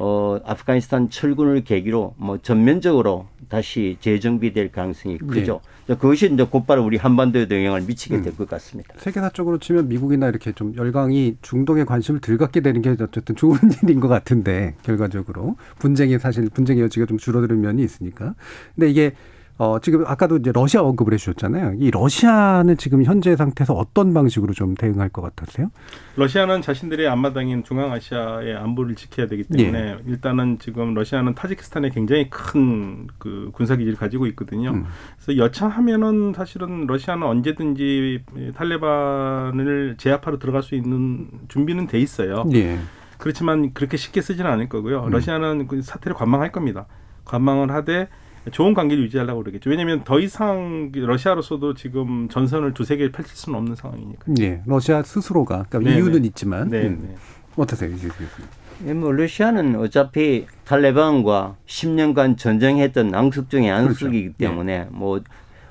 어, 0.00 0.38
아프가니스탄 0.44 1.10
철군을 1.10 1.64
계기로 1.64 2.14
뭐 2.16 2.38
전면적으로 2.38 3.26
다시 3.48 3.96
재정비될 4.00 4.72
가능성이 4.72 5.18
크죠. 5.18 5.60
그것이 5.86 6.30
이제 6.32 6.44
곧바로 6.44 6.84
우리 6.84 6.98
한반도에도 6.98 7.56
영향을 7.56 7.82
미치게 7.82 8.20
될것 8.20 8.48
같습니다. 8.48 8.94
세계사적으로 8.98 9.58
치면 9.58 9.88
미국이나 9.88 10.28
이렇게 10.28 10.52
좀 10.52 10.74
열강이 10.76 11.36
중동에 11.40 11.84
관심을 11.84 12.20
덜 12.20 12.36
갖게 12.36 12.60
되는 12.60 12.82
게 12.82 12.90
어쨌든 12.90 13.36
좋은 13.36 13.58
일인 13.82 14.00
것 14.00 14.08
같은데 14.08 14.74
결과적으로 14.82 15.56
분쟁이 15.78 16.18
사실 16.18 16.50
분쟁의 16.50 16.82
여지가 16.84 17.06
좀 17.06 17.16
줄어드는 17.16 17.60
면이 17.60 17.82
있으니까. 17.82 18.34
근데 18.74 18.90
이게 18.90 19.12
어 19.58 19.78
지금 19.80 20.04
아까도 20.06 20.36
이제 20.36 20.52
러시아 20.52 20.82
언급을 20.82 21.12
해주셨잖아요. 21.14 21.74
이 21.78 21.90
러시아는 21.90 22.76
지금 22.76 23.04
현재 23.04 23.36
상태에서 23.36 23.74
어떤 23.74 24.14
방식으로 24.14 24.54
좀 24.54 24.74
대응할 24.74 25.08
것 25.08 25.22
같으세요? 25.22 25.70
러시아는 26.16 26.62
자신들의 26.62 27.06
앞마당인 27.08 27.64
중앙아시아의 27.64 28.56
안보를 28.56 28.94
지켜야 28.94 29.26
되기 29.26 29.44
때문에 29.44 29.78
예. 29.78 29.98
일단은 30.06 30.58
지금 30.58 30.94
러시아는 30.94 31.34
타지키스탄에 31.34 31.90
굉장히 31.90 32.30
큰 32.30 33.08
그 33.18 33.50
군사기지를 33.52 33.98
가지고 33.98 34.26
있거든요. 34.28 34.70
음. 34.70 34.86
그래서 35.16 35.38
여차하면은 35.38 36.32
사실은 36.34 36.86
러시아는 36.86 37.26
언제든지 37.26 38.24
탈레반을 38.54 39.96
제압하러 39.98 40.38
들어갈 40.38 40.62
수 40.62 40.74
있는 40.74 41.28
준비는 41.48 41.86
돼 41.86 41.98
있어요. 41.98 42.44
예. 42.54 42.78
그렇지만 43.18 43.72
그렇게 43.74 43.96
쉽게 43.96 44.20
쓰지는 44.20 44.50
않을 44.50 44.68
거고요. 44.68 45.04
음. 45.04 45.10
러시아는 45.10 45.66
그 45.66 45.82
사태를 45.82 46.16
관망할 46.16 46.52
겁니다. 46.52 46.86
관망을 47.24 47.72
하되 47.72 48.08
좋은 48.50 48.74
관계를 48.74 49.04
유지하려고 49.04 49.42
그러겠죠. 49.42 49.70
왜냐하면 49.70 50.04
더 50.04 50.20
이상 50.20 50.90
러시아로서도 50.94 51.74
지금 51.74 52.28
전선을 52.28 52.74
두세 52.74 52.96
개 52.96 53.10
펼칠 53.10 53.36
수는 53.36 53.58
없는 53.58 53.74
상황이니까. 53.76 54.32
예. 54.40 54.62
러시아 54.66 55.02
스스로가 55.02 55.66
그러니까 55.68 55.90
네, 55.90 55.96
이유는 55.96 56.22
네. 56.22 56.28
있지만 56.28 56.68
네, 56.68 56.86
음. 56.86 56.98
네. 57.02 57.16
어떠세요, 57.56 57.90
이제 57.90 58.08
교수님? 58.08 58.48
예, 58.86 58.94
뭐 58.94 59.10
러시아는 59.10 59.76
어차피 59.76 60.46
탈레반과 60.64 61.56
10년간 61.66 62.38
전쟁했던 62.38 63.14
앙숙 63.14 63.50
중의 63.50 63.70
앙숙이기 63.70 64.34
그렇죠. 64.34 64.38
때문에 64.38 64.86
뭐 64.90 65.20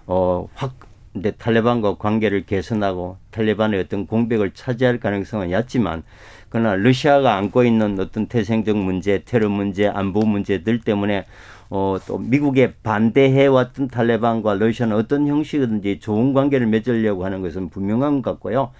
뭐어확 0.06 0.88
근데 1.14 1.32
탈레반과 1.32 1.96
관계를 1.96 2.46
개선하고 2.46 3.18
탈레반의 3.32 3.80
어떤 3.80 4.06
공백을 4.06 4.52
차지할 4.52 5.00
가능성은 5.00 5.52
얕지만 5.52 6.04
그러나 6.50 6.76
러시아가 6.76 7.36
안고 7.38 7.64
있는 7.64 8.00
어떤 8.00 8.28
태생적 8.28 8.78
문제, 8.78 9.24
테러 9.26 9.50
문제, 9.50 9.88
안보 9.88 10.22
문제들 10.22 10.80
때문에 10.82 11.26
어, 11.70 11.98
또 12.08 12.18
미국에 12.18 12.74
반대해왔던 12.84 13.90
탈레반과 13.90 14.56
러시아는 14.56 14.96
어떤 14.96 15.28
형식이든지 15.28 16.00
좋은 16.00 16.34
관계를 16.34 16.68
맺으려고 16.68 17.26
하는 17.26 17.42
것은 17.42 17.70
분명한 17.70 18.22
것 18.22 18.32
같고요. 18.32 18.72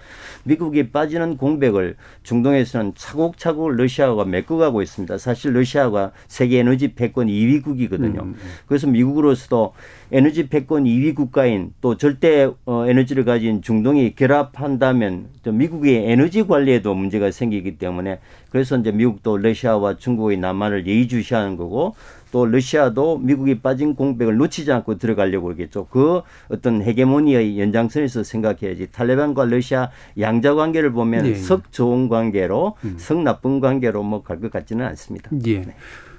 미국이 0.44 0.90
빠지는 0.90 1.36
공백을 1.36 1.96
중동에서는 2.22 2.92
차곡차곡 2.96 3.72
러시아가 3.72 4.24
메꿔가고 4.24 4.82
있습니다. 4.82 5.18
사실 5.18 5.52
러시아가 5.52 6.12
세계 6.26 6.60
에너지 6.60 6.94
패권 6.94 7.26
2위국이거든요. 7.26 8.22
음, 8.22 8.36
그래서 8.66 8.86
미국으로서도 8.86 9.74
에너지 10.10 10.48
패권 10.48 10.84
2위 10.84 11.14
국가인 11.14 11.72
또 11.82 11.96
절대 11.98 12.50
어, 12.64 12.86
에너지를 12.86 13.24
가진 13.24 13.60
중동이 13.60 14.14
결합한다면 14.14 15.26
또 15.42 15.52
미국의 15.52 16.10
에너지 16.10 16.46
관리에도 16.46 16.94
문제가 16.94 17.30
생기기 17.30 17.76
때문에 17.76 18.20
그래서 18.50 18.78
이제 18.78 18.90
미국도 18.90 19.36
러시아와 19.36 19.98
중국의 19.98 20.38
남한을 20.38 20.86
예의주시하는 20.86 21.56
거고 21.56 21.94
또 22.30 22.46
러시아도 22.46 23.18
미국이 23.18 23.60
빠진 23.60 23.94
공백을 23.94 24.36
놓치지 24.36 24.70
않고 24.72 24.98
들어가려고 24.98 25.46
그러겠죠. 25.46 25.86
그 25.86 26.22
어떤 26.48 26.82
헤게모니의 26.82 27.58
연장선에서 27.60 28.22
생각해야지 28.22 28.88
탈레반과 28.92 29.46
러시아 29.46 29.90
양자 30.18 30.54
관계를 30.54 30.92
보면 30.92 31.24
네. 31.24 31.34
석 31.34 31.72
좋은 31.72 32.08
관계로 32.08 32.76
음. 32.84 32.94
석 32.98 33.22
나쁜 33.22 33.60
관계로 33.60 34.02
뭐 34.02 34.22
갈 34.22 34.40
것 34.40 34.50
같지는 34.50 34.84
않습니다. 34.86 35.30
예. 35.46 35.64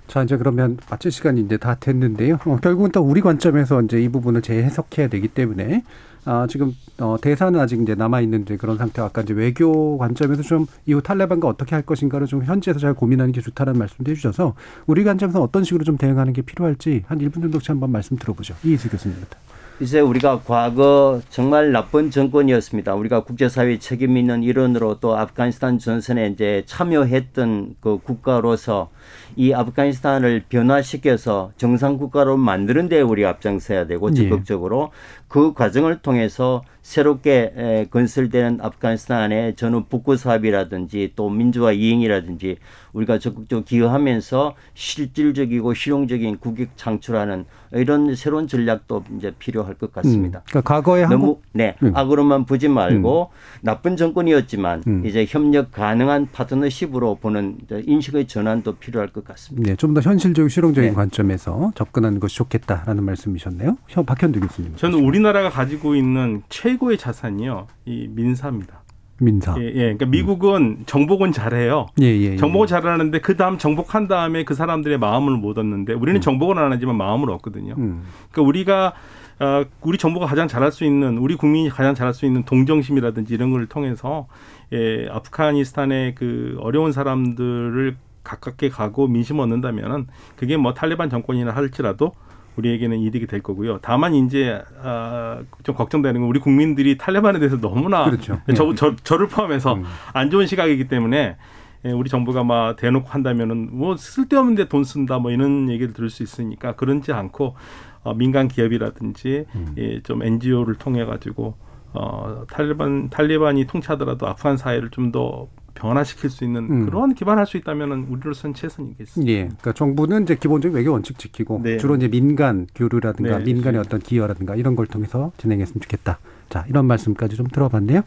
자, 0.08 0.24
이제 0.24 0.36
그러면 0.38 0.78
마칠 0.90 1.12
시간이 1.12 1.42
이제 1.42 1.58
다 1.58 1.76
됐는데요. 1.80 2.40
어, 2.46 2.58
결국은 2.62 2.92
또 2.92 3.02
우리 3.02 3.22
관점에서 3.22 3.82
이제 3.84 4.02
이 4.02 4.10
부분을 4.10 4.42
재해석해야 4.42 5.08
되기 5.08 5.28
때문에 5.28 5.84
아, 6.26 6.48
지금 6.50 6.76
어, 7.00 7.18
대사는 7.20 7.58
아직 7.60 7.82
이제 7.82 7.96
남아 7.96 8.22
있는데 8.22 8.58
그런 8.58 8.78
상태 8.78 9.02
아까 9.02 9.22
이제 9.22 9.34
외교 9.34 9.98
관점에서 9.98 10.42
좀 10.42 10.66
이후 10.86 11.02
탈레반과 11.02 11.48
어떻게 11.48 11.76
할 11.76 11.84
것인가를 11.84 12.28
좀 12.28 12.44
현지에서 12.44 12.80
잘 12.80 12.94
고민하는 12.94 13.32
게 13.32 13.42
좋다는 13.42 13.78
말씀도 13.78 14.12
해주셔서 14.12 14.56
우리 14.88 15.04
관점에서 15.04 15.42
어떤 15.42 15.64
식으로 15.64 15.84
좀 15.84 15.98
대응하는 15.98 16.34
게 16.34 16.42
필요할지 16.42 17.04
한 17.08 17.20
1분 17.20 17.42
정도씩 17.42 17.70
한번 17.70 17.92
말씀 17.92 18.18
들어보죠. 18.18 18.56
이희수 18.64 18.90
교수님부터. 18.90 19.38
이제 19.82 20.02
우리가 20.02 20.42
과거 20.42 21.22
정말 21.30 21.72
나쁜 21.72 22.12
정권이었습니다. 22.12 22.96
우리가 22.96 23.24
국제사회 23.24 23.80
책임 23.80 24.18
있는 24.18 24.44
일원으로 24.44 25.00
또 25.00 25.16
아프가니스탄 25.18 25.80
전선에 25.80 26.28
이제 26.28 26.64
참여했던 26.66 27.76
그 27.80 27.98
국가로서 28.00 28.90
이 29.38 29.54
아프가니스탄을 29.54 30.44
변화시켜서 30.50 31.54
정상 31.56 31.98
국가로 31.98 32.36
만드는 32.36 32.90
데 32.90 33.00
우리가 33.00 33.30
앞장서야 33.30 33.88
되고 33.88 34.10
예. 34.10 34.16
적극적으로 34.16 34.92
그 35.30 35.54
과정을 35.54 36.02
통해서 36.02 36.64
새롭게 36.82 37.54
에, 37.56 37.86
건설되는 37.90 38.60
아프가니스탄의 38.62 39.56
전후 39.56 39.84
북구 39.90 40.18
사업이라든지 40.18 41.14
또 41.16 41.30
민주화 41.30 41.72
이행이라든지 41.72 42.58
우리가 42.94 43.20
적극적으로 43.20 43.64
기여하면서 43.66 44.56
실질적이고 44.74 45.74
실용적인 45.76 46.38
국익 46.40 46.72
창출하는 46.76 47.46
이런 47.74 48.16
새로운 48.16 48.48
전략도 48.48 49.04
이제 49.18 49.32
필요할 49.38 49.76
것 49.76 49.92
같습니다. 49.94 50.40
음, 50.40 50.44
그러니까 50.50 50.74
과거에 50.74 51.04
너무 51.04 51.14
한국 51.14 51.44
네 51.52 51.76
음. 51.84 51.92
악으로만 51.96 52.46
보지 52.46 52.68
말고 52.68 53.30
나쁜 53.62 53.96
정권이었지만 53.96 54.84
음. 54.88 55.06
이제 55.06 55.26
협력 55.30 55.72
가능한 55.72 56.30
파트너십으로 56.32 57.16
보는 57.22 57.58
인식의 57.86 58.28
전환도 58.28 58.78
필요할 58.78 59.10
것 59.10 59.24
같습니다. 59.24 59.70
네, 59.70 59.76
좀 59.76 59.90
더 59.94 60.02
현실적이고 60.02 60.50
실용적인 60.50 60.92
네. 60.92 60.96
관점에서 60.96 61.72
접근하는 61.76 62.20
것이 62.20 62.36
좋겠다라는 62.38 63.04
말씀이셨네요. 63.04 63.76
현 63.88 64.06
박현두 64.06 64.40
교수님. 64.40 64.76
저는 64.76 65.00
우리나라가 65.04 65.50
가지고 65.50 65.96
있는 65.96 66.44
최 66.50 66.69
고의 66.78 66.98
자산이요, 66.98 67.68
이 67.86 68.08
민사입니다. 68.10 68.84
민사. 69.22 69.56
예, 69.60 69.66
예. 69.66 69.74
그러니까 69.74 70.06
미국은 70.06 70.84
정복은 70.86 71.32
잘해요. 71.32 71.88
예, 72.02 72.06
예. 72.06 72.22
예. 72.32 72.36
정복을 72.38 72.68
잘하는데 72.68 73.20
그 73.20 73.36
다음 73.36 73.58
정복한 73.58 74.08
다음에 74.08 74.44
그 74.44 74.54
사람들의 74.54 74.98
마음을 74.98 75.34
못 75.38 75.58
얻는데 75.58 75.94
우리는 75.94 76.20
정복은 76.22 76.58
안 76.58 76.72
하지만 76.72 76.96
마음을 76.96 77.30
얻거든요. 77.32 77.76
음. 77.78 78.04
그러니까 78.32 78.48
우리가 78.48 78.94
어, 79.40 79.64
우리 79.82 79.98
정부가 79.98 80.26
가장 80.26 80.48
잘할 80.48 80.72
수 80.72 80.84
있는 80.84 81.18
우리 81.18 81.36
국민이 81.36 81.70
가장 81.70 81.96
잘할 81.96 82.14
수 82.14 82.26
있는 82.26 82.44
동정심이라든지 82.44 83.34
이런 83.34 83.52
걸 83.52 83.68
통해서 83.68 84.28
예, 84.74 85.08
아프가니스탄의 85.10 86.16
그 86.16 86.58
어려운 86.60 86.92
사람들을 86.92 87.96
가깝게 88.24 88.70
가고 88.70 89.08
민심 89.08 89.40
얻는다면은 89.40 90.08
그게 90.36 90.58
뭐 90.58 90.74
탈레반 90.74 91.10
정권이나 91.10 91.52
할지라도 91.52 92.12
우리에게는 92.60 93.00
이득이 93.00 93.28
될 93.28 93.42
거고요. 93.42 93.80
다만 93.82 94.14
이제 94.14 94.62
아, 94.84 95.42
좀 95.64 95.76
걱정되는 95.76 96.22
건 96.22 96.30
우리 96.30 96.40
국민들이 96.40 96.98
탈레반에 96.98 97.40
대해서 97.40 97.60
너무나 97.60 98.06
그렇죠. 98.06 98.40
저, 98.56 98.70
예. 98.70 98.76
저, 98.76 98.96
저를 98.98 99.28
포함해서 99.28 99.76
음. 99.76 99.84
안 100.14 100.30
좋은 100.30 100.46
시각이기 100.46 100.88
때문에 100.88 101.38
예, 101.86 101.92
우리 101.92 102.10
정부가 102.10 102.44
막 102.44 102.76
대놓고 102.76 103.08
한다면은 103.08 103.70
뭐 103.72 103.96
쓸데없는데 103.96 104.68
돈 104.68 104.84
쓴다 104.84 105.18
뭐 105.18 105.32
이런 105.32 105.70
얘기를 105.70 105.94
들을 105.94 106.10
수 106.10 106.24
있으니까 106.24 106.76
그런지 106.76 107.14
않고 107.14 107.56
어, 108.04 108.14
민간 108.14 108.48
기업이라든지 108.48 109.46
음. 109.56 109.76
예, 109.78 110.02
좀 110.02 110.24
NGO를 110.24 110.76
통해 110.76 111.06
가지고 111.06 111.56
어, 111.94 112.44
탈레반 112.52 113.10
탈레반이 113.10 113.66
통치하더라도 113.66 114.28
아프간 114.28 114.58
사회를 114.58 114.90
좀 114.90 115.12
더 115.12 115.48
변화시킬 115.80 116.30
수 116.30 116.44
있는 116.44 116.70
음. 116.70 116.86
그런 116.86 117.14
기반할 117.14 117.46
수 117.48 117.58
있다면은 117.58 118.08
우리로서는 118.10 118.54
최선이겠습니다. 118.54 119.32
예. 119.32 119.44
그러니까 119.46 119.74
정부는 119.74 120.24
이제 120.24 120.36
기본적인 120.36 120.76
외교 120.76 120.92
원칙 120.92 121.18
지키고 121.18 121.62
네. 121.64 121.78
주로 121.78 121.96
이제 121.96 122.08
민간 122.08 122.68
교류라든가 122.76 123.40
네, 123.40 123.44
민간의 123.46 123.74
네. 123.74 123.80
어떤 123.80 124.00
기여라든가 124.00 124.56
이런 124.56 124.76
걸 124.76 124.86
통해서 124.88 125.32
진행했으면 125.38 125.82
좋겠다. 125.82 126.20
자, 126.50 126.66
이런 126.68 126.86
말씀까지 126.86 127.36
좀 127.36 127.46
들어봤네요. 127.48 128.02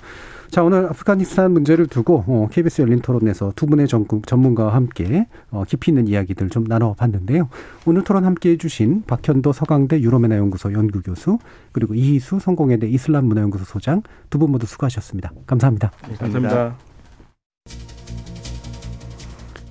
자, 0.50 0.64
오늘 0.64 0.86
아프가니스탄 0.86 1.52
문제를 1.52 1.86
두고 1.86 2.24
어, 2.26 2.48
KBS 2.50 2.82
열린 2.82 3.00
토론에서 3.00 3.52
두 3.54 3.66
분의 3.66 3.86
전, 3.86 4.04
전문가와 4.26 4.74
함께 4.74 5.28
어, 5.50 5.62
깊이 5.66 5.92
있는 5.92 6.08
이야기들 6.08 6.50
좀 6.50 6.64
나눠봤는데요. 6.64 7.48
오늘 7.86 8.02
토론 8.02 8.24
함께 8.24 8.50
해주신 8.50 9.04
박현도 9.06 9.52
서강대 9.52 10.00
유로메나 10.00 10.36
연구소 10.36 10.72
연구교수 10.72 11.38
그리고 11.70 11.94
이희수 11.94 12.40
성공회대 12.40 12.88
이슬람 12.88 13.26
문화연구소 13.26 13.64
소장 13.64 14.02
두 14.28 14.38
분 14.38 14.50
모두 14.50 14.66
수고하셨습니다. 14.66 15.32
감사합니다. 15.46 15.92
네, 16.08 16.16
감사합니다. 16.16 16.91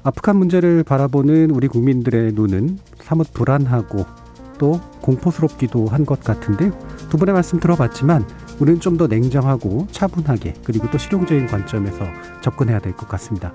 아프간 0.03 0.37
문제를 0.37 0.83
바라보는 0.83 1.51
우리 1.51 1.67
국민들의 1.67 2.33
눈은 2.33 2.79
사뭇 3.03 3.31
불안하고 3.33 4.05
또 4.57 4.79
공포스럽기도 5.01 5.87
한 5.87 6.05
것 6.05 6.19
같은데요. 6.23 6.71
두 7.09 7.17
분의 7.17 7.33
말씀 7.33 7.59
들어봤지만 7.59 8.25
우리는 8.59 8.79
좀 8.79 8.97
더 8.97 9.07
냉정하고 9.07 9.87
차분하게 9.91 10.55
그리고 10.63 10.89
또 10.91 10.97
실용적인 10.97 11.47
관점에서 11.47 12.05
접근해야 12.41 12.79
될 12.79 12.93
것 12.95 13.07
같습니다. 13.09 13.53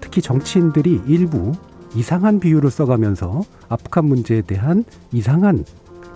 특히 0.00 0.20
정치인들이 0.20 1.02
일부 1.06 1.52
이상한 1.94 2.38
비유를 2.40 2.70
써가면서 2.70 3.42
아프간 3.68 4.04
문제에 4.06 4.42
대한 4.42 4.84
이상한 5.12 5.64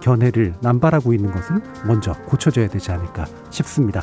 견해를 0.01 0.55
남발하고 0.61 1.13
있는 1.15 1.33
것은 1.33 1.61
먼저 1.87 2.13
고쳐져야 2.27 2.69
되지 2.69 2.93
않을까 2.93 3.27
싶습니다. 3.51 4.03